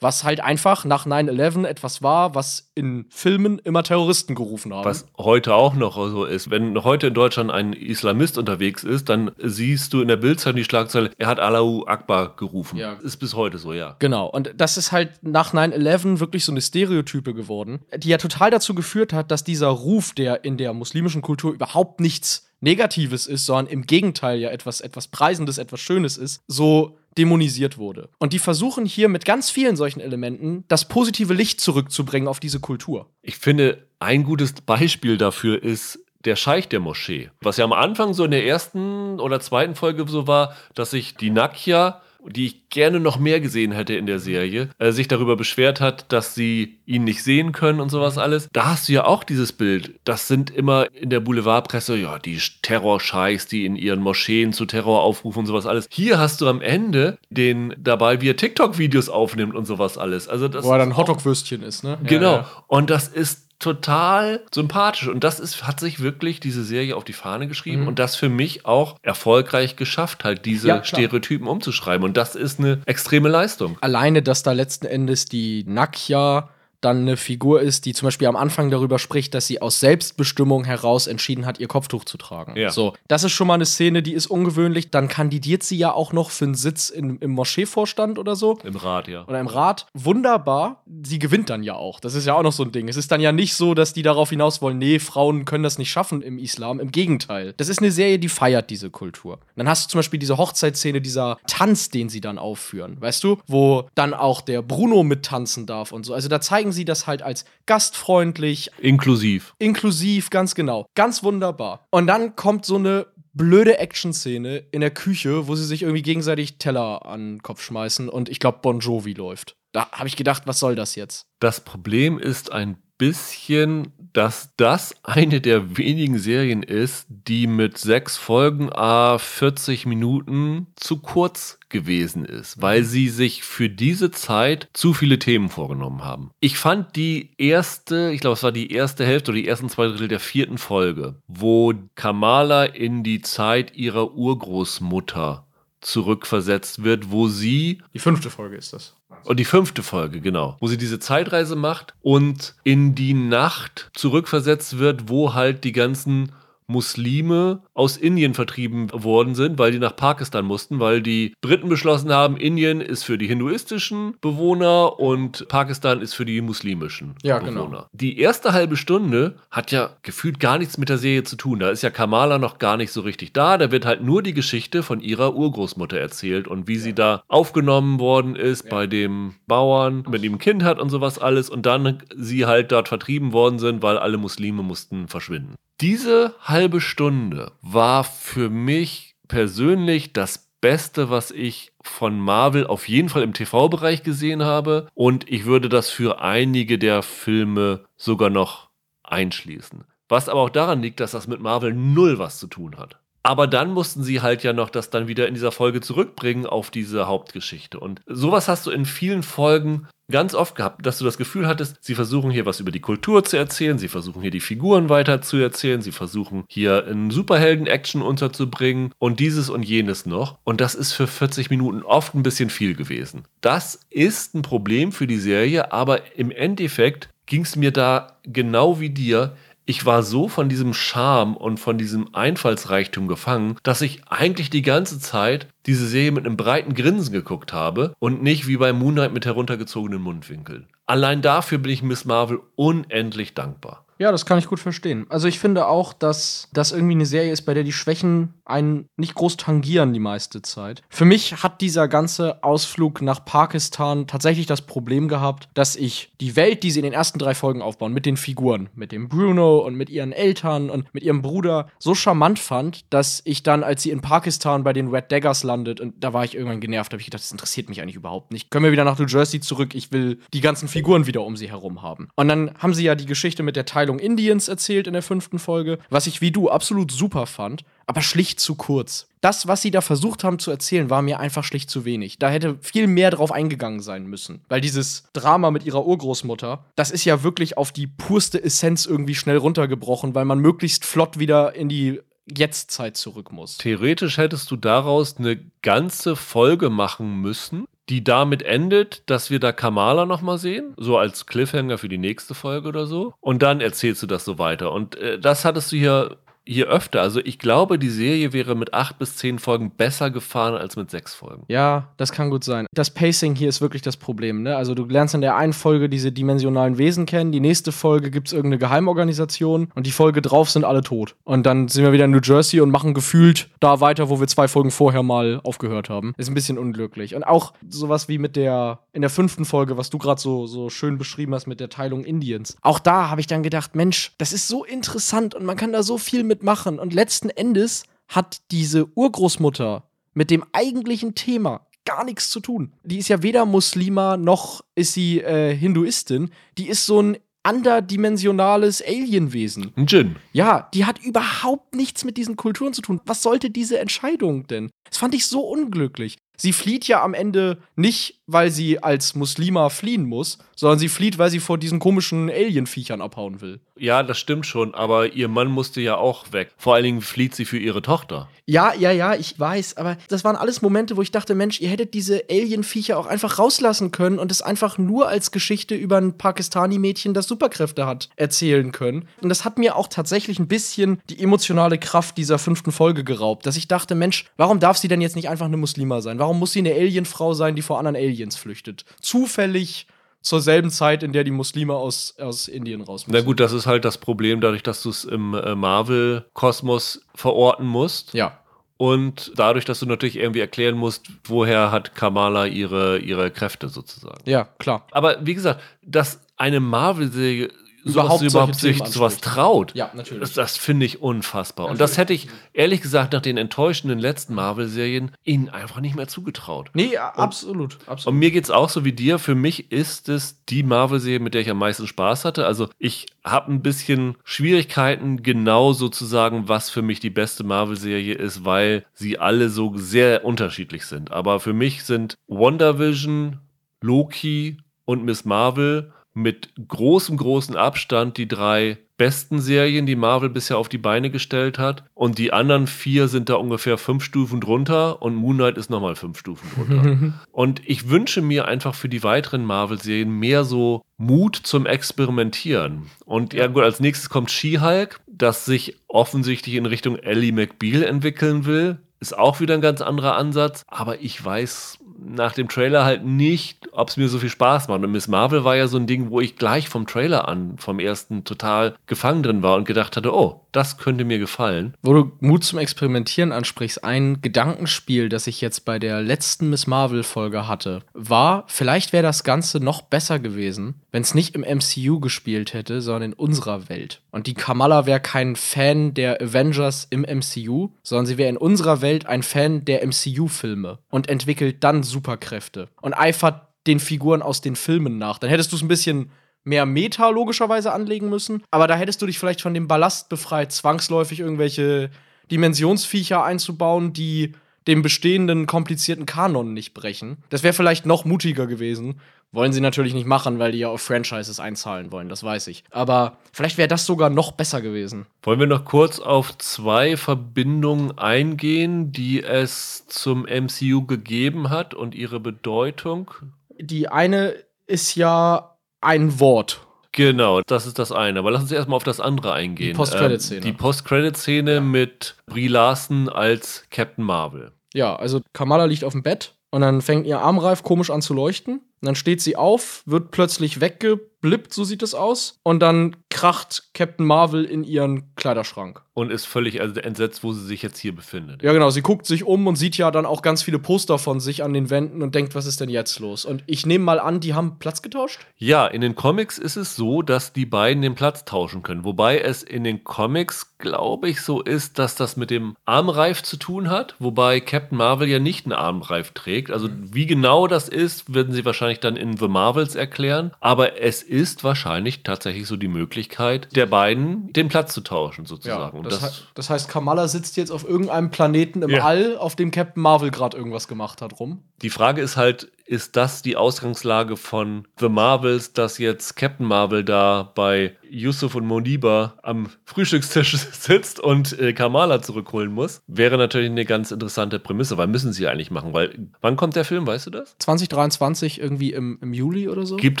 Was 0.00 0.24
halt 0.24 0.40
einfach 0.40 0.86
nach 0.86 1.06
9-11 1.06 1.66
etwas 1.66 2.02
war, 2.02 2.34
was 2.34 2.70
in 2.74 3.04
Filmen 3.10 3.58
immer 3.58 3.82
Terroristen 3.82 4.34
gerufen 4.34 4.72
haben. 4.72 4.86
Was 4.86 5.06
heute 5.18 5.54
auch 5.54 5.74
noch 5.74 5.96
so 5.96 6.24
ist, 6.24 6.50
wenn 6.50 6.82
heute 6.82 7.08
in 7.08 7.14
Deutschland 7.14 7.50
ein 7.50 7.74
Islamist 7.74 8.38
unterwegs 8.38 8.84
ist, 8.84 9.10
dann 9.10 9.32
siehst 9.36 9.92
du 9.92 10.00
in 10.00 10.08
der 10.08 10.16
Bildzeitung 10.16 10.56
die 10.56 10.64
Schlagzeile, 10.64 11.10
er 11.18 11.26
hat 11.26 11.40
Allahu 11.40 11.84
Akbar 11.86 12.34
gerufen. 12.36 12.78
Ja. 12.78 12.94
Ist 13.02 13.18
bis 13.18 13.34
heute 13.34 13.58
so, 13.58 13.74
ja. 13.74 13.96
Genau, 13.98 14.26
und 14.26 14.54
das 14.62 14.76
ist 14.76 14.92
halt 14.92 15.10
nach 15.22 15.52
9-11 15.52 16.20
wirklich 16.20 16.44
so 16.44 16.52
eine 16.52 16.60
Stereotype 16.60 17.34
geworden, 17.34 17.80
die 17.96 18.10
ja 18.10 18.16
total 18.16 18.52
dazu 18.52 18.76
geführt 18.76 19.12
hat, 19.12 19.32
dass 19.32 19.42
dieser 19.42 19.66
Ruf, 19.66 20.12
der 20.12 20.44
in 20.44 20.56
der 20.56 20.72
muslimischen 20.72 21.20
Kultur 21.20 21.52
überhaupt 21.52 21.98
nichts 21.98 22.46
Negatives 22.60 23.26
ist, 23.26 23.44
sondern 23.44 23.66
im 23.66 23.82
Gegenteil 23.82 24.38
ja 24.38 24.50
etwas, 24.50 24.80
etwas 24.80 25.08
Preisendes, 25.08 25.58
etwas 25.58 25.80
Schönes 25.80 26.16
ist, 26.16 26.42
so 26.46 26.96
dämonisiert 27.18 27.76
wurde. 27.76 28.08
Und 28.18 28.32
die 28.32 28.38
versuchen 28.38 28.86
hier 28.86 29.08
mit 29.08 29.24
ganz 29.24 29.50
vielen 29.50 29.74
solchen 29.74 29.98
Elementen 29.98 30.62
das 30.68 30.86
positive 30.86 31.34
Licht 31.34 31.60
zurückzubringen 31.60 32.28
auf 32.28 32.38
diese 32.38 32.60
Kultur. 32.60 33.08
Ich 33.20 33.38
finde, 33.38 33.88
ein 33.98 34.22
gutes 34.22 34.52
Beispiel 34.52 35.18
dafür 35.18 35.60
ist 35.60 35.98
der 36.24 36.36
Scheich 36.36 36.68
der 36.68 36.78
Moschee. 36.78 37.30
Was 37.40 37.56
ja 37.56 37.64
am 37.64 37.72
Anfang 37.72 38.14
so 38.14 38.24
in 38.24 38.30
der 38.30 38.46
ersten 38.46 39.18
oder 39.18 39.40
zweiten 39.40 39.74
Folge 39.74 40.04
so 40.06 40.28
war, 40.28 40.54
dass 40.76 40.92
sich 40.92 41.16
die 41.16 41.30
Nakia, 41.30 42.00
die 42.28 42.46
ich 42.46 42.68
gerne 42.70 43.00
noch 43.00 43.18
mehr 43.18 43.40
gesehen 43.40 43.72
hätte 43.72 43.94
in 43.94 44.06
der 44.06 44.18
Serie, 44.18 44.70
äh, 44.78 44.92
sich 44.92 45.08
darüber 45.08 45.36
beschwert 45.36 45.80
hat, 45.80 46.10
dass 46.12 46.34
sie 46.34 46.78
ihn 46.86 47.04
nicht 47.04 47.22
sehen 47.22 47.52
können 47.52 47.80
und 47.80 47.90
sowas 47.90 48.18
alles. 48.18 48.48
Da 48.52 48.66
hast 48.66 48.88
du 48.88 48.92
ja 48.92 49.04
auch 49.04 49.24
dieses 49.24 49.52
Bild. 49.52 49.98
Das 50.04 50.28
sind 50.28 50.50
immer 50.50 50.92
in 50.94 51.10
der 51.10 51.20
Boulevardpresse, 51.20 51.96
ja, 51.96 52.18
die 52.18 52.38
Terrorscheichs, 52.62 53.46
die 53.46 53.66
in 53.66 53.76
ihren 53.76 54.00
Moscheen 54.00 54.52
zu 54.52 54.66
Terror 54.66 55.02
aufrufen 55.02 55.40
und 55.40 55.46
sowas 55.46 55.66
alles. 55.66 55.88
Hier 55.90 56.18
hast 56.18 56.40
du 56.40 56.48
am 56.48 56.60
Ende 56.60 57.18
den 57.30 57.74
dabei, 57.78 58.20
wie 58.20 58.30
er 58.30 58.36
TikTok-Videos 58.36 59.08
aufnimmt 59.08 59.54
und 59.54 59.66
sowas 59.66 59.98
alles. 59.98 60.28
Also 60.28 60.48
das 60.48 60.64
Wo 60.64 60.72
er 60.72 60.78
dann 60.78 60.96
Hotdog-Würstchen 60.96 61.62
ist, 61.62 61.84
ne? 61.84 61.98
Genau. 62.04 62.32
Ja, 62.32 62.36
ja. 62.38 62.64
Und 62.68 62.90
das 62.90 63.08
ist 63.08 63.41
total 63.62 64.40
sympathisch. 64.54 65.08
Und 65.08 65.24
das 65.24 65.40
ist, 65.40 65.66
hat 65.66 65.80
sich 65.80 66.00
wirklich 66.00 66.40
diese 66.40 66.64
Serie 66.64 66.96
auf 66.96 67.04
die 67.04 67.12
Fahne 67.12 67.48
geschrieben 67.48 67.82
Mhm. 67.82 67.88
und 67.88 67.98
das 67.98 68.16
für 68.16 68.28
mich 68.28 68.66
auch 68.66 68.96
erfolgreich 69.02 69.76
geschafft, 69.76 70.24
halt 70.24 70.44
diese 70.44 70.68
Ja. 70.68 70.84
Stereotypen 70.84 71.46
umzuschreiben. 71.46 72.04
Und 72.04 72.16
das 72.16 72.34
ist 72.34 72.58
eine 72.58 72.80
extreme 72.86 73.28
Leistung. 73.28 73.78
alleine, 73.80 74.22
dass 74.22 74.42
da 74.42 74.52
letzten 74.52 74.86
Endes 74.86 75.26
die 75.26 75.64
Nakia 75.66 76.48
dann 76.84 76.98
eine 76.98 77.16
Figur 77.16 77.60
ist, 77.60 77.86
die 77.86 77.94
zum 77.94 78.06
Beispiel 78.06 78.28
am 78.28 78.36
Anfang 78.36 78.70
darüber 78.70 78.98
spricht, 78.98 79.34
dass 79.34 79.46
sie 79.46 79.62
aus 79.62 79.80
Selbstbestimmung 79.80 80.64
heraus 80.64 81.06
entschieden 81.06 81.46
hat, 81.46 81.60
ihr 81.60 81.68
Kopftuch 81.68 82.04
zu 82.04 82.18
tragen. 82.18 82.56
Ja. 82.56 82.70
So, 82.70 82.94
das 83.08 83.24
ist 83.24 83.32
schon 83.32 83.46
mal 83.46 83.54
eine 83.54 83.66
Szene, 83.66 84.02
die 84.02 84.12
ist 84.12 84.26
ungewöhnlich. 84.26 84.90
Dann 84.90 85.08
kandidiert 85.08 85.62
sie 85.62 85.78
ja 85.78 85.92
auch 85.92 86.12
noch 86.12 86.30
für 86.30 86.44
einen 86.44 86.54
Sitz 86.54 86.90
in, 86.90 87.18
im 87.18 87.30
Moscheevorstand 87.30 88.18
oder 88.18 88.36
so. 88.36 88.58
Im 88.64 88.76
Rat, 88.76 89.08
ja. 89.08 89.24
Oder 89.26 89.40
im 89.40 89.46
Rat. 89.46 89.86
Wunderbar. 89.94 90.82
Sie 91.04 91.18
gewinnt 91.18 91.50
dann 91.50 91.62
ja 91.62 91.74
auch. 91.74 92.00
Das 92.00 92.14
ist 92.14 92.26
ja 92.26 92.34
auch 92.34 92.42
noch 92.42 92.52
so 92.52 92.64
ein 92.64 92.72
Ding. 92.72 92.88
Es 92.88 92.96
ist 92.96 93.12
dann 93.12 93.20
ja 93.20 93.32
nicht 93.32 93.54
so, 93.54 93.74
dass 93.74 93.92
die 93.92 94.02
darauf 94.02 94.30
hinaus 94.30 94.60
wollen, 94.60 94.78
nee, 94.78 94.98
Frauen 94.98 95.44
können 95.44 95.64
das 95.64 95.78
nicht 95.78 95.90
schaffen 95.90 96.20
im 96.22 96.38
Islam. 96.38 96.80
Im 96.80 96.90
Gegenteil. 96.90 97.54
Das 97.56 97.68
ist 97.68 97.78
eine 97.78 97.92
Serie, 97.92 98.18
die 98.18 98.28
feiert 98.28 98.70
diese 98.70 98.90
Kultur. 98.90 99.38
Dann 99.56 99.68
hast 99.68 99.86
du 99.86 99.90
zum 99.90 99.98
Beispiel 100.00 100.18
diese 100.18 100.36
Hochzeitsszene, 100.36 101.00
dieser 101.00 101.38
Tanz, 101.46 101.90
den 101.90 102.08
sie 102.08 102.20
dann 102.20 102.38
aufführen. 102.38 102.96
Weißt 103.00 103.22
du? 103.22 103.38
Wo 103.46 103.88
dann 103.94 104.14
auch 104.14 104.40
der 104.40 104.62
Bruno 104.62 105.04
mittanzen 105.04 105.66
darf 105.66 105.92
und 105.92 106.04
so. 106.04 106.14
Also 106.14 106.28
da 106.28 106.40
zeigen 106.40 106.71
zeigen 106.72 106.74
sie 106.74 106.84
das 106.84 107.06
halt 107.06 107.22
als 107.22 107.44
gastfreundlich, 107.66 108.70
Inklusiv. 108.78 109.54
inklusiv, 109.58 110.30
ganz 110.30 110.54
genau. 110.54 110.86
Ganz 110.94 111.22
wunderbar. 111.22 111.86
Und 111.90 112.06
dann 112.06 112.34
kommt 112.36 112.64
so 112.64 112.76
eine 112.76 113.06
blöde 113.34 113.78
Action-Szene 113.78 114.58
in 114.72 114.80
der 114.80 114.90
Küche, 114.90 115.46
wo 115.46 115.54
sie 115.54 115.64
sich 115.64 115.82
irgendwie 115.82 116.02
gegenseitig 116.02 116.58
Teller 116.58 117.06
an 117.06 117.34
den 117.36 117.42
Kopf 117.42 117.62
schmeißen 117.62 118.08
und 118.08 118.28
ich 118.28 118.40
glaube 118.40 118.58
Bon 118.62 118.80
Jovi 118.80 119.14
läuft. 119.14 119.54
Da 119.72 119.90
habe 119.90 120.06
ich 120.08 120.16
gedacht, 120.16 120.42
was 120.46 120.58
soll 120.58 120.74
das 120.74 120.96
jetzt? 120.96 121.26
Das 121.40 121.60
Problem 121.64 122.18
ist 122.18 122.52
ein 122.52 122.76
bisschen, 123.02 123.92
dass 124.12 124.50
das 124.56 124.94
eine 125.02 125.40
der 125.40 125.76
wenigen 125.76 126.20
Serien 126.20 126.62
ist, 126.62 127.08
die 127.08 127.48
mit 127.48 127.76
sechs 127.76 128.16
Folgen 128.16 128.70
a 128.72 129.18
40 129.18 129.86
Minuten 129.86 130.68
zu 130.76 130.98
kurz 130.98 131.58
gewesen 131.68 132.24
ist, 132.24 132.62
weil 132.62 132.84
sie 132.84 133.08
sich 133.08 133.42
für 133.42 133.68
diese 133.68 134.12
Zeit 134.12 134.68
zu 134.72 134.94
viele 134.94 135.18
Themen 135.18 135.48
vorgenommen 135.48 136.04
haben. 136.04 136.30
Ich 136.38 136.58
fand 136.58 136.94
die 136.94 137.30
erste, 137.38 138.12
ich 138.12 138.20
glaube, 138.20 138.34
es 138.34 138.44
war 138.44 138.52
die 138.52 138.70
erste 138.70 139.04
Hälfte 139.04 139.32
oder 139.32 139.40
die 139.40 139.48
ersten 139.48 139.68
zwei 139.68 139.88
Drittel 139.88 140.06
der 140.06 140.20
vierten 140.20 140.58
Folge, 140.58 141.16
wo 141.26 141.74
Kamala 141.96 142.66
in 142.66 143.02
die 143.02 143.20
Zeit 143.20 143.74
ihrer 143.74 144.14
Urgroßmutter 144.14 145.44
zurückversetzt 145.80 146.84
wird, 146.84 147.10
wo 147.10 147.26
sie 147.26 147.82
Die 147.92 147.98
fünfte 147.98 148.30
Folge 148.30 148.54
ist 148.54 148.72
das. 148.72 148.94
Und 149.24 149.38
die 149.38 149.44
fünfte 149.44 149.82
Folge, 149.82 150.20
genau. 150.20 150.56
Wo 150.60 150.66
sie 150.66 150.78
diese 150.78 150.98
Zeitreise 150.98 151.56
macht 151.56 151.94
und 152.02 152.54
in 152.64 152.94
die 152.94 153.14
Nacht 153.14 153.90
zurückversetzt 153.94 154.78
wird, 154.78 155.08
wo 155.08 155.34
halt 155.34 155.64
die 155.64 155.72
ganzen 155.72 156.32
Muslime 156.72 157.62
aus 157.74 157.96
Indien 157.96 158.34
vertrieben 158.34 158.88
worden 158.92 159.34
sind, 159.34 159.58
weil 159.58 159.72
die 159.72 159.78
nach 159.78 159.94
Pakistan 159.94 160.44
mussten, 160.44 160.80
weil 160.80 161.02
die 161.02 161.34
Briten 161.40 161.68
beschlossen 161.68 162.12
haben, 162.12 162.36
Indien 162.36 162.80
ist 162.80 163.04
für 163.04 163.18
die 163.18 163.26
hinduistischen 163.26 164.14
Bewohner 164.20 164.98
und 164.98 165.46
Pakistan 165.48 166.00
ist 166.00 166.14
für 166.14 166.24
die 166.24 166.40
muslimischen 166.40 167.14
Ja, 167.22 167.38
genau. 167.38 167.66
Bewohner. 167.66 167.88
Die 167.92 168.18
erste 168.18 168.52
halbe 168.52 168.76
Stunde 168.76 169.36
hat 169.50 169.70
ja 169.70 169.90
gefühlt 170.02 170.40
gar 170.40 170.58
nichts 170.58 170.78
mit 170.78 170.88
der 170.88 170.98
Serie 170.98 171.22
zu 171.24 171.36
tun. 171.36 171.60
Da 171.60 171.70
ist 171.70 171.82
ja 171.82 171.90
Kamala 171.90 172.38
noch 172.38 172.58
gar 172.58 172.76
nicht 172.76 172.92
so 172.92 173.02
richtig 173.02 173.32
da. 173.32 173.58
Da 173.58 173.70
wird 173.70 173.84
halt 173.86 174.02
nur 174.02 174.22
die 174.22 174.34
Geschichte 174.34 174.82
von 174.82 175.00
ihrer 175.00 175.34
Urgroßmutter 175.34 175.98
erzählt 175.98 176.48
und 176.48 176.68
wie 176.68 176.78
sie 176.78 176.94
da 176.94 177.22
aufgenommen 177.28 178.00
worden 178.00 178.34
ist 178.34 178.68
bei 178.68 178.86
dem 178.86 179.34
Bauern, 179.46 180.04
mit 180.08 180.22
ihm 180.22 180.34
ein 180.34 180.38
Kind 180.38 180.64
hat 180.64 180.80
und 180.80 180.90
sowas 180.90 181.18
alles 181.18 181.50
und 181.50 181.66
dann 181.66 182.02
sie 182.16 182.46
halt 182.46 182.72
dort 182.72 182.88
vertrieben 182.88 183.32
worden 183.32 183.58
sind, 183.58 183.82
weil 183.82 183.98
alle 183.98 184.18
Muslime 184.18 184.62
mussten 184.62 185.08
verschwinden. 185.08 185.54
Diese 185.82 186.36
halbe 186.40 186.80
Stunde 186.80 187.50
war 187.60 188.04
für 188.04 188.50
mich 188.50 189.16
persönlich 189.26 190.12
das 190.12 190.52
Beste, 190.60 191.10
was 191.10 191.32
ich 191.32 191.72
von 191.82 192.20
Marvel 192.20 192.68
auf 192.68 192.88
jeden 192.88 193.08
Fall 193.08 193.24
im 193.24 193.32
TV-Bereich 193.32 194.04
gesehen 194.04 194.44
habe. 194.44 194.86
Und 194.94 195.28
ich 195.28 195.44
würde 195.44 195.68
das 195.68 195.90
für 195.90 196.20
einige 196.20 196.78
der 196.78 197.02
Filme 197.02 197.84
sogar 197.96 198.30
noch 198.30 198.70
einschließen. 199.02 199.82
Was 200.08 200.28
aber 200.28 200.42
auch 200.42 200.50
daran 200.50 200.82
liegt, 200.82 201.00
dass 201.00 201.10
das 201.10 201.26
mit 201.26 201.40
Marvel 201.40 201.74
null 201.74 202.16
was 202.20 202.38
zu 202.38 202.46
tun 202.46 202.78
hat. 202.78 203.01
Aber 203.22 203.46
dann 203.46 203.70
mussten 203.72 204.02
sie 204.02 204.20
halt 204.20 204.42
ja 204.42 204.52
noch 204.52 204.70
das 204.70 204.90
dann 204.90 205.06
wieder 205.06 205.28
in 205.28 205.34
dieser 205.34 205.52
Folge 205.52 205.80
zurückbringen 205.80 206.46
auf 206.46 206.70
diese 206.70 207.06
Hauptgeschichte. 207.06 207.78
Und 207.78 208.00
sowas 208.06 208.48
hast 208.48 208.66
du 208.66 208.70
in 208.70 208.84
vielen 208.84 209.22
Folgen 209.22 209.86
ganz 210.10 210.34
oft 210.34 210.54
gehabt, 210.54 210.84
dass 210.86 210.98
du 210.98 211.04
das 211.04 211.16
Gefühl 211.16 211.46
hattest, 211.46 211.78
sie 211.80 211.94
versuchen 211.94 212.30
hier 212.30 212.46
was 212.46 212.60
über 212.60 212.70
die 212.70 212.80
Kultur 212.80 213.24
zu 213.24 213.36
erzählen, 213.36 213.78
sie 213.78 213.88
versuchen 213.88 214.22
hier 214.22 214.30
die 214.30 214.40
Figuren 214.40 214.88
weiter 214.88 215.22
zu 215.22 215.38
erzählen, 215.38 215.80
sie 215.80 215.92
versuchen 215.92 216.44
hier 216.48 216.86
einen 216.86 217.10
Superhelden-Action 217.10 218.02
unterzubringen 218.02 218.92
und 218.98 219.20
dieses 219.20 219.48
und 219.48 219.62
jenes 219.62 220.04
noch. 220.04 220.38
Und 220.44 220.60
das 220.60 220.74
ist 220.74 220.92
für 220.92 221.06
40 221.06 221.50
Minuten 221.50 221.82
oft 221.82 222.14
ein 222.14 222.22
bisschen 222.22 222.50
viel 222.50 222.74
gewesen. 222.74 223.24
Das 223.40 223.80
ist 223.90 224.34
ein 224.34 224.42
Problem 224.42 224.92
für 224.92 225.06
die 225.06 225.18
Serie, 225.18 225.72
aber 225.72 226.16
im 226.16 226.30
Endeffekt 226.30 227.08
ging 227.26 227.42
es 227.42 227.56
mir 227.56 227.70
da 227.72 228.18
genau 228.24 228.80
wie 228.80 228.90
dir 228.90 229.36
ich 229.64 229.86
war 229.86 230.02
so 230.02 230.28
von 230.28 230.48
diesem 230.48 230.74
Charme 230.74 231.36
und 231.36 231.58
von 231.58 231.78
diesem 231.78 232.14
Einfallsreichtum 232.14 233.06
gefangen, 233.06 233.56
dass 233.62 233.80
ich 233.80 234.02
eigentlich 234.08 234.50
die 234.50 234.62
ganze 234.62 234.98
Zeit 234.98 235.46
diese 235.66 235.86
Serie 235.86 236.12
mit 236.12 236.26
einem 236.26 236.36
breiten 236.36 236.74
Grinsen 236.74 237.12
geguckt 237.12 237.52
habe 237.52 237.94
und 237.98 238.22
nicht 238.22 238.48
wie 238.48 238.56
bei 238.56 238.72
Moonlight 238.72 239.12
mit 239.12 239.24
heruntergezogenen 239.24 240.02
Mundwinkeln. 240.02 240.66
Allein 240.86 241.22
dafür 241.22 241.58
bin 241.58 241.72
ich 241.72 241.82
Miss 241.82 242.04
Marvel 242.04 242.40
unendlich 242.56 243.34
dankbar. 243.34 243.86
Ja, 244.02 244.10
das 244.10 244.26
kann 244.26 244.36
ich 244.36 244.48
gut 244.48 244.58
verstehen. 244.58 245.06
Also 245.10 245.28
ich 245.28 245.38
finde 245.38 245.68
auch, 245.68 245.92
dass 245.92 246.48
das 246.52 246.72
irgendwie 246.72 246.94
eine 246.94 247.06
Serie 247.06 247.30
ist, 247.30 247.42
bei 247.42 247.54
der 247.54 247.62
die 247.62 247.70
Schwächen 247.70 248.34
einen 248.44 248.88
nicht 248.96 249.14
groß 249.14 249.36
tangieren 249.36 249.92
die 249.92 250.00
meiste 250.00 250.42
Zeit. 250.42 250.82
Für 250.88 251.04
mich 251.04 251.44
hat 251.44 251.60
dieser 251.60 251.86
ganze 251.86 252.42
Ausflug 252.42 253.00
nach 253.00 253.24
Pakistan 253.24 254.08
tatsächlich 254.08 254.46
das 254.46 254.62
Problem 254.62 255.06
gehabt, 255.06 255.50
dass 255.54 255.76
ich 255.76 256.10
die 256.20 256.34
Welt, 256.34 256.64
die 256.64 256.72
sie 256.72 256.80
in 256.80 256.84
den 256.84 256.92
ersten 256.92 257.20
drei 257.20 257.32
Folgen 257.32 257.62
aufbauen, 257.62 257.92
mit 257.92 258.04
den 258.04 258.16
Figuren, 258.16 258.70
mit 258.74 258.90
dem 258.90 259.08
Bruno 259.08 259.58
und 259.58 259.76
mit 259.76 259.88
ihren 259.88 260.10
Eltern 260.10 260.68
und 260.68 260.92
mit 260.92 261.04
ihrem 261.04 261.22
Bruder, 261.22 261.68
so 261.78 261.94
charmant 261.94 262.40
fand, 262.40 262.92
dass 262.92 263.22
ich 263.24 263.44
dann, 263.44 263.62
als 263.62 263.84
sie 263.84 263.90
in 263.90 264.00
Pakistan 264.00 264.64
bei 264.64 264.72
den 264.72 264.88
Red 264.88 265.12
Daggers 265.12 265.44
landet, 265.44 265.80
und 265.80 266.02
da 266.02 266.12
war 266.12 266.24
ich 266.24 266.34
irgendwann 266.34 266.60
genervt, 266.60 266.92
habe 266.92 267.00
ich 267.00 267.06
gedacht, 267.06 267.22
das 267.22 267.30
interessiert 267.30 267.68
mich 267.68 267.80
eigentlich 267.80 267.94
überhaupt 267.94 268.32
nicht. 268.32 268.50
Können 268.50 268.64
wir 268.64 268.72
wieder 268.72 268.84
nach 268.84 268.98
New 268.98 269.06
Jersey 269.06 269.38
zurück? 269.40 269.76
Ich 269.76 269.92
will 269.92 270.18
die 270.34 270.40
ganzen 270.40 270.66
Figuren 270.66 271.06
wieder 271.06 271.22
um 271.22 271.36
sie 271.36 271.48
herum 271.48 271.82
haben. 271.82 272.08
Und 272.16 272.26
dann 272.26 272.50
haben 272.58 272.74
sie 272.74 272.82
ja 272.82 272.96
die 272.96 273.06
Geschichte 273.06 273.44
mit 273.44 273.54
der 273.54 273.64
Teilung 273.64 273.91
Indiens 273.98 274.48
erzählt 274.48 274.86
in 274.86 274.92
der 274.92 275.02
fünften 275.02 275.38
Folge, 275.38 275.78
was 275.90 276.06
ich 276.06 276.20
wie 276.20 276.30
du 276.30 276.50
absolut 276.50 276.92
super 276.92 277.26
fand, 277.26 277.64
aber 277.86 278.02
schlicht 278.02 278.40
zu 278.40 278.54
kurz. 278.54 279.08
Das, 279.20 279.46
was 279.46 279.62
sie 279.62 279.70
da 279.70 279.80
versucht 279.80 280.24
haben 280.24 280.38
zu 280.38 280.50
erzählen, 280.50 280.90
war 280.90 281.02
mir 281.02 281.20
einfach 281.20 281.44
schlicht 281.44 281.70
zu 281.70 281.84
wenig. 281.84 282.18
Da 282.18 282.28
hätte 282.30 282.58
viel 282.60 282.86
mehr 282.86 283.10
drauf 283.10 283.30
eingegangen 283.30 283.80
sein 283.80 284.06
müssen. 284.06 284.44
Weil 284.48 284.60
dieses 284.60 285.04
Drama 285.12 285.50
mit 285.50 285.64
ihrer 285.64 285.86
Urgroßmutter, 285.86 286.64
das 286.74 286.90
ist 286.90 287.04
ja 287.04 287.22
wirklich 287.22 287.56
auf 287.56 287.72
die 287.72 287.86
purste 287.86 288.42
Essenz 288.42 288.86
irgendwie 288.86 289.14
schnell 289.14 289.36
runtergebrochen, 289.36 290.14
weil 290.14 290.24
man 290.24 290.38
möglichst 290.38 290.84
flott 290.84 291.18
wieder 291.18 291.54
in 291.54 291.68
die 291.68 292.00
Jetztzeit 292.26 292.96
zurück 292.96 293.32
muss. 293.32 293.58
Theoretisch 293.58 294.16
hättest 294.16 294.50
du 294.50 294.56
daraus 294.56 295.16
eine 295.18 295.40
ganze 295.62 296.16
Folge 296.16 296.70
machen 296.70 297.20
müssen, 297.20 297.66
die 297.88 298.04
damit 298.04 298.42
endet, 298.42 299.02
dass 299.10 299.30
wir 299.30 299.40
da 299.40 299.52
Kamala 299.52 300.06
nochmal 300.06 300.38
sehen, 300.38 300.74
so 300.76 300.98
als 300.98 301.26
Cliffhanger 301.26 301.78
für 301.78 301.88
die 301.88 301.98
nächste 301.98 302.34
Folge 302.34 302.68
oder 302.68 302.86
so. 302.86 303.14
Und 303.20 303.42
dann 303.42 303.60
erzählst 303.60 304.02
du 304.02 304.06
das 304.06 304.24
so 304.24 304.38
weiter. 304.38 304.72
Und 304.72 304.96
äh, 304.96 305.18
das 305.18 305.44
hattest 305.44 305.72
du 305.72 305.76
hier 305.76 306.16
hier 306.44 306.66
öfter. 306.66 307.00
Also 307.00 307.20
ich 307.20 307.38
glaube, 307.38 307.78
die 307.78 307.88
Serie 307.88 308.32
wäre 308.32 308.54
mit 308.54 308.74
acht 308.74 308.98
bis 308.98 309.16
zehn 309.16 309.38
Folgen 309.38 309.70
besser 309.70 310.10
gefahren 310.10 310.54
als 310.54 310.76
mit 310.76 310.90
sechs 310.90 311.14
Folgen. 311.14 311.44
Ja, 311.48 311.88
das 311.96 312.12
kann 312.12 312.30
gut 312.30 312.44
sein. 312.44 312.66
Das 312.74 312.90
Pacing 312.90 313.34
hier 313.34 313.48
ist 313.48 313.60
wirklich 313.60 313.82
das 313.82 313.96
Problem. 313.96 314.42
Ne? 314.42 314.56
Also 314.56 314.74
du 314.74 314.84
lernst 314.84 315.14
in 315.14 315.20
der 315.20 315.36
einen 315.36 315.52
Folge 315.52 315.88
diese 315.88 316.10
dimensionalen 316.10 316.78
Wesen 316.78 317.06
kennen, 317.06 317.32
die 317.32 317.40
nächste 317.40 317.72
Folge 317.72 318.10
gibt 318.10 318.28
es 318.28 318.32
irgendeine 318.32 318.58
Geheimorganisation 318.58 319.70
und 319.74 319.86
die 319.86 319.92
Folge 319.92 320.22
drauf 320.22 320.50
sind 320.50 320.64
alle 320.64 320.82
tot. 320.82 321.14
Und 321.24 321.46
dann 321.46 321.68
sind 321.68 321.84
wir 321.84 321.92
wieder 321.92 322.06
in 322.06 322.10
New 322.10 322.20
Jersey 322.22 322.60
und 322.60 322.70
machen 322.70 322.94
gefühlt 322.94 323.48
da 323.60 323.80
weiter, 323.80 324.08
wo 324.08 324.20
wir 324.20 324.26
zwei 324.26 324.48
Folgen 324.48 324.70
vorher 324.70 325.02
mal 325.02 325.40
aufgehört 325.44 325.88
haben. 325.88 326.14
Ist 326.16 326.28
ein 326.28 326.34
bisschen 326.34 326.58
unglücklich. 326.58 327.14
Und 327.14 327.24
auch 327.24 327.52
sowas 327.68 328.08
wie 328.08 328.18
mit 328.18 328.36
der, 328.36 328.80
in 328.92 329.02
der 329.02 329.10
fünften 329.10 329.44
Folge, 329.44 329.76
was 329.76 329.90
du 329.90 329.98
gerade 329.98 330.20
so, 330.20 330.46
so 330.46 330.70
schön 330.70 330.98
beschrieben 330.98 331.34
hast 331.34 331.46
mit 331.46 331.60
der 331.60 331.68
Teilung 331.68 332.04
Indiens. 332.04 332.56
Auch 332.62 332.78
da 332.78 333.10
habe 333.10 333.20
ich 333.20 333.26
dann 333.26 333.42
gedacht, 333.42 333.76
Mensch, 333.76 334.12
das 334.18 334.32
ist 334.32 334.48
so 334.48 334.64
interessant 334.64 335.34
und 335.34 335.44
man 335.44 335.56
kann 335.56 335.72
da 335.72 335.82
so 335.82 335.98
viel 335.98 336.24
mitmachen. 336.32 336.78
Und 336.78 336.94
letzten 336.94 337.28
Endes 337.28 337.84
hat 338.08 338.40
diese 338.50 338.86
Urgroßmutter 338.96 339.84
mit 340.14 340.30
dem 340.30 340.44
eigentlichen 340.52 341.14
Thema 341.14 341.66
gar 341.84 342.04
nichts 342.04 342.30
zu 342.30 342.40
tun. 342.40 342.72
Die 342.84 342.98
ist 342.98 343.08
ja 343.08 343.22
weder 343.22 343.44
Muslima 343.44 344.16
noch 344.16 344.62
ist 344.74 344.94
sie 344.94 345.20
äh, 345.20 345.54
Hinduistin. 345.54 346.30
Die 346.56 346.68
ist 346.68 346.86
so 346.86 347.02
ein 347.02 347.18
underdimensionales 347.46 348.82
Alienwesen. 348.82 349.72
Ein 349.76 349.86
Djinn. 349.86 350.16
Ja, 350.32 350.68
die 350.74 350.84
hat 350.84 351.04
überhaupt 351.04 351.74
nichts 351.74 352.04
mit 352.04 352.16
diesen 352.16 352.36
Kulturen 352.36 352.72
zu 352.72 352.82
tun. 352.82 353.00
Was 353.04 353.22
sollte 353.22 353.50
diese 353.50 353.78
Entscheidung 353.78 354.46
denn? 354.46 354.70
Das 354.84 354.98
fand 354.98 355.14
ich 355.14 355.26
so 355.26 355.40
unglücklich. 355.40 356.18
Sie 356.36 356.52
flieht 356.52 356.88
ja 356.88 357.02
am 357.02 357.14
Ende 357.14 357.58
nicht, 357.76 358.20
weil 358.26 358.50
sie 358.50 358.82
als 358.82 359.14
Muslima 359.14 359.68
fliehen 359.68 360.04
muss, 360.04 360.38
sondern 360.56 360.78
sie 360.78 360.88
flieht, 360.88 361.18
weil 361.18 361.30
sie 361.30 361.40
vor 361.40 361.58
diesen 361.58 361.78
komischen 361.78 362.30
Alienviechern 362.30 363.00
abhauen 363.00 363.40
will. 363.40 363.60
Ja, 363.76 364.02
das 364.02 364.18
stimmt 364.18 364.46
schon, 364.46 364.74
aber 364.74 365.12
ihr 365.12 365.28
Mann 365.28 365.48
musste 365.48 365.80
ja 365.80 365.96
auch 365.96 366.32
weg. 366.32 366.52
Vor 366.56 366.74
allen 366.74 366.84
Dingen 366.84 367.00
flieht 367.00 367.34
sie 367.34 367.44
für 367.44 367.58
ihre 367.58 367.82
Tochter. 367.82 368.28
Ja, 368.46 368.72
ja, 368.74 368.90
ja, 368.90 369.14
ich 369.14 369.38
weiß, 369.38 369.76
aber 369.76 369.96
das 370.08 370.24
waren 370.24 370.36
alles 370.36 370.62
Momente, 370.62 370.96
wo 370.96 371.02
ich 371.02 371.10
dachte, 371.10 371.34
Mensch, 371.34 371.60
ihr 371.60 371.68
hättet 371.68 371.94
diese 371.94 372.24
Alienviecher 372.30 372.98
auch 372.98 373.06
einfach 373.06 373.38
rauslassen 373.38 373.90
können 373.90 374.18
und 374.18 374.30
es 374.30 374.42
einfach 374.42 374.78
nur 374.78 375.08
als 375.08 375.30
Geschichte 375.30 375.74
über 375.74 375.96
ein 375.96 376.16
Pakistani-Mädchen, 376.18 377.14
das 377.14 377.26
Superkräfte 377.26 377.86
hat, 377.86 378.08
erzählen 378.16 378.72
können. 378.72 379.08
Und 379.20 379.28
das 379.28 379.44
hat 379.44 379.58
mir 379.58 379.76
auch 379.76 379.88
tatsächlich 379.88 380.38
ein 380.38 380.48
bisschen 380.48 381.00
die 381.08 381.22
emotionale 381.22 381.78
Kraft 381.78 382.18
dieser 382.18 382.38
fünften 382.38 382.72
Folge 382.72 383.04
geraubt, 383.04 383.46
dass 383.46 383.56
ich 383.56 383.68
dachte, 383.68 383.94
Mensch, 383.94 384.26
warum 384.36 384.60
darf 384.60 384.76
sie 384.76 384.88
denn 384.88 385.00
jetzt 385.00 385.16
nicht 385.16 385.28
einfach 385.28 385.46
eine 385.46 385.56
Muslima 385.56 386.00
sein? 386.00 386.18
Warum 386.22 386.38
muss 386.38 386.52
sie 386.52 386.60
eine 386.60 386.70
Alienfrau 386.70 387.34
sein, 387.34 387.56
die 387.56 387.62
vor 387.62 387.78
anderen 387.80 387.96
Aliens 387.96 388.36
flüchtet? 388.36 388.84
Zufällig 389.00 389.88
zur 390.20 390.40
selben 390.40 390.70
Zeit, 390.70 391.02
in 391.02 391.12
der 391.12 391.24
die 391.24 391.32
Muslime 391.32 391.74
aus, 391.74 392.14
aus 392.20 392.46
Indien 392.46 392.80
raus 392.80 393.08
müssen. 393.08 393.18
Na 393.18 393.26
gut, 393.26 393.40
das 393.40 393.50
ist 393.50 393.66
halt 393.66 393.84
das 393.84 393.98
Problem, 393.98 394.40
dadurch, 394.40 394.62
dass 394.62 394.84
du 394.84 394.90
es 394.90 395.02
im 395.02 395.34
äh, 395.34 395.56
Marvel-Kosmos 395.56 397.04
verorten 397.16 397.66
musst. 397.66 398.14
Ja. 398.14 398.38
Und 398.76 399.32
dadurch, 399.34 399.64
dass 399.64 399.80
du 399.80 399.86
natürlich 399.86 400.14
irgendwie 400.14 400.38
erklären 400.38 400.76
musst, 400.76 401.08
woher 401.24 401.72
hat 401.72 401.96
Kamala 401.96 402.46
ihre, 402.46 402.98
ihre 402.98 403.32
Kräfte 403.32 403.68
sozusagen. 403.68 404.22
Ja, 404.24 404.44
klar. 404.60 404.86
Aber 404.92 405.26
wie 405.26 405.34
gesagt, 405.34 405.60
das 405.82 406.20
eine 406.36 406.60
Marvel-Serie 406.60 407.50
Überhaupt 407.84 408.20
sowas, 408.20 408.32
überhaupt 408.32 408.54
sich 408.56 408.84
sowas 408.84 409.18
traut. 409.18 409.74
Ja, 409.74 409.90
natürlich. 409.94 410.20
Das, 410.20 410.34
das 410.34 410.56
finde 410.56 410.86
ich 410.86 411.02
unfassbar. 411.02 411.66
Und 411.66 411.80
das 411.80 411.98
hätte 411.98 412.12
ich, 412.12 412.28
ehrlich 412.52 412.80
gesagt, 412.80 413.12
nach 413.12 413.22
den 413.22 413.36
enttäuschenden 413.36 413.98
letzten 413.98 414.34
Marvel-Serien 414.34 415.12
ihnen 415.24 415.48
einfach 415.48 415.80
nicht 415.80 415.96
mehr 415.96 416.06
zugetraut. 416.06 416.70
Nee, 416.74 416.96
absolut. 416.96 417.78
absolut. 417.86 418.06
Und 418.06 418.18
mir 418.18 418.30
geht's 418.30 418.50
auch 418.50 418.68
so 418.68 418.84
wie 418.84 418.92
dir. 418.92 419.18
Für 419.18 419.34
mich 419.34 419.72
ist 419.72 420.08
es 420.08 420.44
die 420.46 420.62
Marvel-Serie, 420.62 421.20
mit 421.20 421.34
der 421.34 421.40
ich 421.40 421.50
am 421.50 421.58
meisten 421.58 421.86
Spaß 421.86 422.24
hatte. 422.24 422.46
Also 422.46 422.68
ich 422.78 423.06
habe 423.24 423.52
ein 423.52 423.62
bisschen 423.62 424.16
Schwierigkeiten, 424.24 425.22
genau 425.22 425.72
sozusagen, 425.72 426.48
was 426.48 426.70
für 426.70 426.82
mich 426.82 427.00
die 427.00 427.10
beste 427.10 427.42
Marvel-Serie 427.44 428.14
ist, 428.14 428.44
weil 428.44 428.84
sie 428.94 429.18
alle 429.18 429.48
so 429.48 429.72
sehr 429.76 430.24
unterschiedlich 430.24 430.86
sind. 430.86 431.10
Aber 431.10 431.40
für 431.40 431.52
mich 431.52 431.84
sind 431.84 432.16
WandaVision, 432.28 433.38
Loki 433.80 434.58
und 434.84 435.04
Miss 435.04 435.24
Marvel 435.24 435.92
mit 436.14 436.52
großem, 436.68 437.16
großem 437.16 437.56
Abstand 437.56 438.16
die 438.16 438.28
drei 438.28 438.78
besten 439.02 439.40
Serien, 439.40 439.84
die 439.84 439.96
Marvel 439.96 440.28
bisher 440.28 440.58
auf 440.58 440.68
die 440.68 440.78
Beine 440.78 441.10
gestellt 441.10 441.58
hat. 441.58 441.82
Und 441.94 442.18
die 442.18 442.32
anderen 442.32 442.68
vier 442.68 443.08
sind 443.08 443.28
da 443.28 443.34
ungefähr 443.34 443.76
fünf 443.76 444.04
Stufen 444.04 444.40
drunter 444.40 445.02
und 445.02 445.16
Moon 445.16 445.36
Knight 445.36 445.58
ist 445.58 445.70
nochmal 445.70 445.96
fünf 445.96 446.18
Stufen 446.18 446.48
drunter. 446.54 447.14
und 447.32 447.68
ich 447.68 447.88
wünsche 447.88 448.22
mir 448.22 448.46
einfach 448.46 448.76
für 448.76 448.88
die 448.88 449.02
weiteren 449.02 449.44
Marvel-Serien 449.44 450.10
mehr 450.10 450.44
so 450.44 450.82
Mut 450.98 451.34
zum 451.34 451.66
Experimentieren. 451.66 452.90
Und 453.04 453.34
ja 453.34 453.48
gut, 453.48 453.64
als 453.64 453.80
nächstes 453.80 454.08
kommt 454.08 454.30
She-Hulk, 454.30 455.00
das 455.08 455.46
sich 455.46 455.78
offensichtlich 455.88 456.54
in 456.54 456.66
Richtung 456.66 456.96
Ellie 456.96 457.32
McBeal 457.32 457.82
entwickeln 457.82 458.46
will. 458.46 458.78
Ist 459.00 459.18
auch 459.18 459.40
wieder 459.40 459.54
ein 459.54 459.60
ganz 459.60 459.80
anderer 459.80 460.14
Ansatz, 460.14 460.62
aber 460.68 461.00
ich 461.00 461.24
weiß 461.24 461.80
nach 462.04 462.32
dem 462.32 462.48
Trailer 462.48 462.84
halt 462.84 463.04
nicht, 463.04 463.68
ob 463.72 463.88
es 463.88 463.96
mir 463.96 464.08
so 464.08 464.18
viel 464.18 464.28
Spaß 464.28 464.68
macht. 464.68 464.82
Und 464.82 464.92
Miss 464.92 465.08
Marvel 465.08 465.44
war 465.44 465.56
ja 465.56 465.66
so 465.66 465.76
ein 465.76 465.86
Ding, 465.86 466.10
wo 466.10 466.20
ich 466.20 466.36
gleich 466.36 466.68
vom 466.68 466.86
Trailer 466.86 467.28
an, 467.28 467.56
vom 467.58 467.78
ersten 467.78 468.24
total 468.24 468.74
gefangen 468.86 469.22
drin 469.22 469.42
war 469.42 469.56
und 469.56 469.64
gedacht 469.64 469.96
hatte, 469.96 470.14
oh, 470.14 470.42
das 470.52 470.76
könnte 470.76 471.04
mir 471.04 471.18
gefallen. 471.18 471.74
Wo 471.82 471.94
du 471.94 472.12
Mut 472.20 472.44
zum 472.44 472.58
Experimentieren 472.58 473.32
ansprichst, 473.32 473.82
ein 473.84 474.20
Gedankenspiel, 474.20 475.08
das 475.08 475.26
ich 475.26 475.40
jetzt 475.40 475.64
bei 475.64 475.78
der 475.78 476.02
letzten 476.02 476.50
Miss 476.50 476.66
Marvel-Folge 476.66 477.48
hatte, 477.48 477.82
war, 477.94 478.44
vielleicht 478.48 478.92
wäre 478.92 479.02
das 479.02 479.24
Ganze 479.24 479.60
noch 479.60 479.82
besser 479.82 480.18
gewesen, 480.18 480.74
wenn 480.92 481.02
es 481.02 481.14
nicht 481.14 481.34
im 481.34 481.40
MCU 481.40 482.00
gespielt 482.00 482.52
hätte, 482.52 482.82
sondern 482.82 483.12
in 483.12 483.18
unserer 483.18 483.68
Welt. 483.70 484.02
Und 484.10 484.26
die 484.26 484.34
Kamala 484.34 484.84
wäre 484.84 485.00
kein 485.00 485.36
Fan 485.36 485.94
der 485.94 486.20
Avengers 486.20 486.86
im 486.90 487.00
MCU, 487.00 487.70
sondern 487.82 488.06
sie 488.06 488.18
wäre 488.18 488.28
in 488.28 488.36
unserer 488.36 488.82
Welt 488.82 489.06
ein 489.06 489.22
Fan 489.22 489.64
der 489.64 489.86
MCU-Filme 489.86 490.78
und 490.90 491.08
entwickelt 491.08 491.64
dann 491.64 491.82
Superkräfte 491.92 492.68
und 492.80 492.94
eifert 492.94 493.46
den 493.66 493.78
Figuren 493.78 494.22
aus 494.22 494.40
den 494.40 494.56
Filmen 494.56 494.98
nach. 494.98 495.18
Dann 495.18 495.30
hättest 495.30 495.52
du 495.52 495.56
es 495.56 495.62
ein 495.62 495.68
bisschen 495.68 496.10
mehr 496.44 496.66
Meta 496.66 497.08
logischerweise 497.10 497.72
anlegen 497.72 498.08
müssen. 498.08 498.42
Aber 498.50 498.66
da 498.66 498.74
hättest 498.74 499.00
du 499.02 499.06
dich 499.06 499.18
vielleicht 499.18 499.42
von 499.42 499.54
dem 499.54 499.68
Ballast 499.68 500.08
befreit, 500.08 500.52
zwangsläufig 500.52 501.20
irgendwelche 501.20 501.90
Dimensionsviecher 502.30 503.22
einzubauen, 503.22 503.92
die 503.92 504.32
dem 504.66 504.82
bestehenden 504.82 505.46
komplizierten 505.46 506.06
Kanon 506.06 506.54
nicht 506.54 506.74
brechen. 506.74 507.18
Das 507.30 507.42
wäre 507.42 507.52
vielleicht 507.52 507.86
noch 507.86 508.04
mutiger 508.04 508.46
gewesen. 508.46 509.00
Wollen 509.32 509.54
sie 509.54 509.62
natürlich 509.62 509.94
nicht 509.94 510.06
machen, 510.06 510.38
weil 510.38 510.52
die 510.52 510.58
ja 510.58 510.68
auf 510.68 510.82
Franchises 510.82 511.40
einzahlen 511.40 511.90
wollen, 511.90 512.10
das 512.10 512.22
weiß 512.22 512.48
ich. 512.48 512.64
Aber 512.70 513.16
vielleicht 513.32 513.56
wäre 513.56 513.68
das 513.68 513.86
sogar 513.86 514.10
noch 514.10 514.32
besser 514.32 514.60
gewesen. 514.60 515.06
Wollen 515.22 515.40
wir 515.40 515.46
noch 515.46 515.64
kurz 515.64 515.98
auf 516.00 516.36
zwei 516.36 516.98
Verbindungen 516.98 517.96
eingehen, 517.96 518.92
die 518.92 519.22
es 519.22 519.86
zum 519.86 520.24
MCU 520.24 520.84
gegeben 520.86 521.48
hat 521.48 521.72
und 521.72 521.94
ihre 521.94 522.20
Bedeutung? 522.20 523.10
Die 523.58 523.88
eine 523.88 524.34
ist 524.66 524.96
ja 524.96 525.56
ein 525.80 526.20
Wort. 526.20 526.66
Genau, 526.92 527.40
das 527.46 527.66
ist 527.66 527.78
das 527.78 527.90
eine. 527.90 528.18
Aber 528.18 528.30
lass 528.30 528.42
uns 528.42 528.52
erstmal 528.52 528.76
auf 528.76 528.84
das 528.84 529.00
andere 529.00 529.32
eingehen. 529.32 529.68
Die 529.68 529.74
Post-Credit-Szene. 529.74 530.40
Ähm, 530.40 530.44
die 530.44 530.52
Post-Credit-Szene 530.52 531.60
mit 531.62 532.16
Brie 532.26 532.48
Larson 532.48 533.08
als 533.08 533.64
Captain 533.70 534.04
Marvel. 534.04 534.52
Ja, 534.74 534.94
also 534.96 535.22
Kamala 535.32 535.64
liegt 535.64 535.84
auf 535.84 535.92
dem 535.92 536.02
Bett 536.02 536.34
und 536.50 536.60
dann 536.60 536.82
fängt 536.82 537.06
ihr 537.06 537.20
Armreif 537.20 537.62
komisch 537.62 537.90
an 537.90 538.02
zu 538.02 538.12
leuchten. 538.12 538.60
Und 538.82 538.86
dann 538.86 538.96
steht 538.96 539.20
sie 539.20 539.36
auf, 539.36 539.82
wird 539.86 540.10
plötzlich 540.10 540.60
weggeblippt, 540.60 541.54
so 541.54 541.62
sieht 541.62 541.84
es 541.84 541.94
aus. 541.94 542.40
Und 542.42 542.60
dann 542.60 542.96
kracht 543.10 543.70
Captain 543.74 544.04
Marvel 544.04 544.44
in 544.44 544.64
ihren 544.64 545.14
Kleiderschrank. 545.14 545.82
Und 545.94 546.10
ist 546.10 546.26
völlig 546.26 546.60
also 546.60 546.80
entsetzt, 546.80 547.22
wo 547.22 547.32
sie 547.32 547.44
sich 547.44 547.62
jetzt 547.62 547.78
hier 547.78 547.94
befindet. 547.94 548.42
Ja, 548.42 548.52
genau. 548.52 548.70
Sie 548.70 548.80
guckt 548.80 549.06
sich 549.06 549.24
um 549.24 549.46
und 549.46 549.56
sieht 549.56 549.76
ja 549.76 549.90
dann 549.90 550.06
auch 550.06 550.22
ganz 550.22 550.42
viele 550.42 550.58
Poster 550.58 550.98
von 550.98 551.20
sich 551.20 551.44
an 551.44 551.52
den 551.52 551.70
Wänden 551.70 552.02
und 552.02 552.14
denkt, 552.14 552.34
was 552.34 552.46
ist 552.46 552.60
denn 552.60 552.70
jetzt 552.70 552.98
los? 552.98 553.24
Und 553.24 553.44
ich 553.46 553.66
nehme 553.66 553.84
mal 553.84 554.00
an, 554.00 554.18
die 554.18 554.34
haben 554.34 554.58
Platz 554.58 554.82
getauscht? 554.82 555.20
Ja, 555.36 555.66
in 555.66 555.82
den 555.82 555.94
Comics 555.94 556.38
ist 556.38 556.56
es 556.56 556.74
so, 556.74 557.02
dass 557.02 557.34
die 557.34 557.46
beiden 557.46 557.82
den 557.82 557.94
Platz 557.94 558.24
tauschen 558.24 558.62
können. 558.62 558.84
Wobei 558.84 559.20
es 559.20 559.42
in 559.42 559.62
den 559.62 559.84
Comics, 559.84 560.56
glaube 560.56 561.10
ich, 561.10 561.20
so 561.20 561.42
ist, 561.42 561.78
dass 561.78 561.94
das 561.94 562.16
mit 562.16 562.30
dem 562.30 562.56
Armreif 562.64 563.22
zu 563.22 563.36
tun 563.36 563.68
hat. 563.68 563.94
Wobei 563.98 564.40
Captain 564.40 564.78
Marvel 564.78 565.08
ja 565.08 565.18
nicht 565.18 565.44
einen 565.44 565.52
Armreif 565.52 566.12
trägt. 566.12 566.50
Also 566.50 566.70
wie 566.72 567.06
genau 567.06 567.46
das 567.46 567.68
ist, 567.68 568.14
würden 568.14 568.32
sie 568.32 568.46
wahrscheinlich 568.46 568.71
dann 568.80 568.96
in 568.96 569.16
The 569.16 569.28
Marvels 569.28 569.74
erklären. 569.74 570.32
Aber 570.40 570.80
es 570.80 571.02
ist 571.02 571.44
wahrscheinlich 571.44 572.02
tatsächlich 572.02 572.46
so 572.46 572.56
die 572.56 572.68
Möglichkeit, 572.68 573.54
der 573.56 573.66
beiden 573.66 574.32
den 574.32 574.48
Platz 574.48 574.72
zu 574.74 574.80
tauschen, 574.80 575.26
sozusagen. 575.26 575.78
Und 575.78 575.86
das, 575.86 576.00
das, 576.00 576.16
he- 576.18 576.22
das 576.34 576.50
heißt, 576.50 576.68
Kamala 576.68 577.08
sitzt 577.08 577.36
jetzt 577.36 577.50
auf 577.50 577.68
irgendeinem 577.68 578.10
Planeten 578.10 578.62
im 578.62 578.70
Ja. 578.70 578.84
All, 578.84 579.16
auf 579.16 579.36
dem 579.36 579.50
Captain 579.50 579.82
Marvel 579.82 580.10
gerade 580.10 580.36
irgendwas 580.36 580.68
gemacht 580.68 581.00
hat, 581.02 581.18
rum. 581.20 581.42
Die 581.62 581.70
Frage 581.70 582.02
ist 582.02 582.16
halt, 582.16 582.50
ist 582.72 582.96
das 582.96 583.20
die 583.20 583.36
Ausgangslage 583.36 584.16
von 584.16 584.66
The 584.80 584.88
Marvels, 584.88 585.52
dass 585.52 585.76
jetzt 585.78 586.16
Captain 586.16 586.46
Marvel 586.46 586.82
da 586.84 587.30
bei 587.34 587.76
Yusuf 587.90 588.34
und 588.34 588.46
Moniba 588.46 589.12
am 589.22 589.50
Frühstückstisch 589.66 590.32
sitzt 590.52 590.98
und 590.98 591.38
äh, 591.38 591.52
Kamala 591.52 592.00
zurückholen 592.00 592.50
muss? 592.50 592.80
Wäre 592.86 593.18
natürlich 593.18 593.50
eine 593.50 593.66
ganz 593.66 593.90
interessante 593.90 594.38
Prämisse, 594.38 594.78
weil 594.78 594.86
müssen 594.86 595.12
sie 595.12 595.28
eigentlich 595.28 595.50
machen, 595.50 595.74
weil 595.74 596.08
wann 596.22 596.36
kommt 596.36 596.56
der 596.56 596.64
Film, 596.64 596.86
weißt 596.86 597.06
du 597.06 597.10
das? 597.10 597.36
2023 597.40 598.40
irgendwie 598.40 598.72
im, 598.72 598.98
im 599.02 599.12
Juli 599.12 599.48
oder 599.48 599.66
so. 599.66 599.76
Gibt 599.76 600.00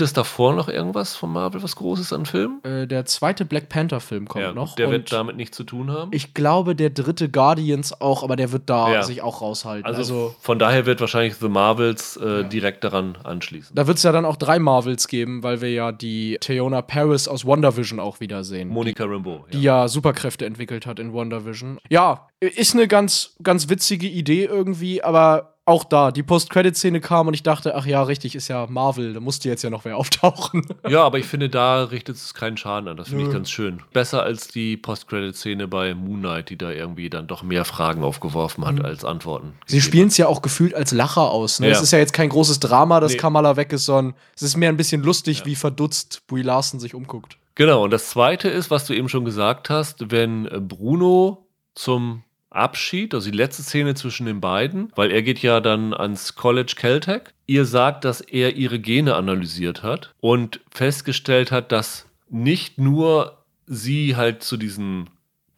es 0.00 0.14
davor 0.14 0.54
noch 0.54 0.68
irgendwas 0.68 1.14
von 1.14 1.30
Marvel, 1.30 1.62
was 1.62 1.76
Großes 1.76 2.12
an 2.14 2.24
Filmen? 2.24 2.64
Äh, 2.64 2.86
der 2.86 3.04
zweite 3.04 3.44
Black 3.44 3.68
Panther-Film 3.68 4.26
kommt 4.26 4.44
Ja, 4.44 4.52
noch. 4.54 4.74
der 4.76 4.90
wird 4.90 5.12
damit 5.12 5.36
nichts 5.36 5.56
zu 5.56 5.64
tun 5.64 5.90
haben. 5.90 6.10
ich 6.14 6.32
glaube, 6.32 6.74
der 6.74 6.88
dritte 6.90 7.28
Guardians 7.28 8.00
auch, 8.00 8.22
aber 8.22 8.36
der 8.36 8.52
wird 8.52 8.62
da 8.70 8.92
Ja. 8.94 9.02
sich 9.02 9.20
auch 9.20 9.42
raushalten. 9.42 9.84
also, 9.84 10.00
Also, 10.00 10.34
von 10.40 10.58
daher 10.58 10.86
wird 10.86 11.00
wahrscheinlich 11.00 11.34
The 11.36 11.48
Marvels 11.48 12.16
äh, 12.16 12.44
direkt 12.62 12.84
daran 12.84 13.18
anschließen. 13.24 13.74
da 13.74 13.86
wird 13.86 13.96
es 13.96 14.04
ja 14.04 14.12
dann 14.12 14.24
auch 14.24 14.36
drei 14.36 14.58
Marvels 14.58 15.08
geben, 15.08 15.42
weil 15.42 15.60
wir 15.60 15.70
ja 15.70 15.92
die 15.92 16.38
Theona 16.40 16.80
Paris 16.80 17.26
aus 17.26 17.44
WandaVision 17.44 17.98
auch 17.98 18.20
wiedersehen. 18.20 18.68
Monica 18.68 19.04
Rambeau. 19.04 19.44
die 19.52 19.62
ja 19.62 19.88
Superkräfte 19.88 20.46
entwickelt 20.46 20.86
hat 20.86 20.98
in 20.98 21.12
WandaVision. 21.12 21.78
Ja, 21.90 22.28
ist 22.40 22.74
eine 22.74 22.86
ganz, 22.86 23.34
ganz 23.42 23.68
witzige 23.68 24.06
Idee 24.06 24.44
irgendwie, 24.44 25.02
aber 25.02 25.56
auch 25.64 25.84
da, 25.84 26.10
die 26.10 26.24
Post-Credit-Szene 26.24 27.00
kam 27.00 27.28
und 27.28 27.34
ich 27.34 27.44
dachte, 27.44 27.76
ach 27.76 27.86
ja, 27.86 28.02
richtig, 28.02 28.34
ist 28.34 28.48
ja 28.48 28.66
Marvel, 28.68 29.12
da 29.12 29.20
musste 29.20 29.48
jetzt 29.48 29.62
ja 29.62 29.70
noch 29.70 29.84
wer 29.84 29.96
auftauchen. 30.02 30.66
Ja, 30.88 31.04
aber 31.04 31.18
ich 31.18 31.26
finde, 31.26 31.48
da 31.48 31.84
richtet 31.84 32.16
es 32.16 32.34
keinen 32.34 32.56
Schaden 32.56 32.88
an. 32.88 32.96
Das 32.96 33.08
finde 33.10 33.24
ich 33.24 33.30
ganz 33.30 33.48
schön. 33.50 33.80
Besser 33.92 34.22
als 34.24 34.48
die 34.48 34.76
Post-Credit-Szene 34.76 35.68
bei 35.68 35.94
Moon 35.94 36.18
Knight, 36.20 36.50
die 36.50 36.58
da 36.58 36.70
irgendwie 36.70 37.08
dann 37.10 37.28
doch 37.28 37.42
mehr 37.42 37.64
Fragen 37.64 38.02
aufgeworfen 38.02 38.64
hat 38.66 38.84
als 38.84 39.04
Antworten. 39.04 39.48
Mhm. 39.48 39.52
Sie 39.66 39.80
spielen 39.80 40.08
es 40.08 40.16
ja 40.16 40.26
auch 40.26 40.42
gefühlt 40.42 40.74
als 40.74 40.90
Lacher 40.90 41.30
aus. 41.30 41.60
Ne? 41.60 41.68
Ja. 41.68 41.72
Es 41.74 41.82
ist 41.82 41.92
ja 41.92 41.98
jetzt 41.98 42.12
kein 42.12 42.28
großes 42.28 42.58
Drama, 42.58 42.98
dass 42.98 43.12
Nee. 43.12 43.18
Kamala 43.18 43.56
weg 43.56 43.72
ist, 43.72 43.84
sondern 43.84 44.14
es 44.34 44.42
ist 44.42 44.56
mehr 44.56 44.68
ein 44.68 44.76
bisschen 44.76 45.02
lustig, 45.02 45.46
wie 45.46 45.54
verdutzt 45.54 46.26
Brie 46.26 46.42
Larson 46.42 46.80
sich 46.80 46.94
umguckt. 46.94 47.38
Genau, 47.54 47.84
und 47.84 47.90
das 47.90 48.08
Zweite 48.10 48.48
ist, 48.48 48.70
was 48.70 48.86
du 48.86 48.94
eben 48.94 49.08
schon 49.08 49.24
gesagt 49.24 49.70
hast, 49.70 50.10
wenn 50.10 50.48
Bruno 50.66 51.46
zum 51.74 52.24
Abschied, 52.54 53.14
also 53.14 53.30
die 53.30 53.36
letzte 53.36 53.62
Szene 53.62 53.94
zwischen 53.94 54.26
den 54.26 54.40
beiden, 54.40 54.92
weil 54.94 55.10
er 55.10 55.22
geht 55.22 55.40
ja 55.40 55.60
dann 55.60 55.94
ans 55.94 56.34
College 56.34 56.74
Caltech, 56.76 57.22
ihr 57.46 57.64
sagt, 57.64 58.04
dass 58.04 58.20
er 58.20 58.56
ihre 58.56 58.78
Gene 58.78 59.14
analysiert 59.14 59.82
hat 59.82 60.14
und 60.20 60.60
festgestellt 60.70 61.50
hat, 61.50 61.72
dass 61.72 62.06
nicht 62.28 62.78
nur 62.78 63.44
sie 63.66 64.16
halt 64.16 64.42
zu 64.42 64.56
diesen 64.56 65.10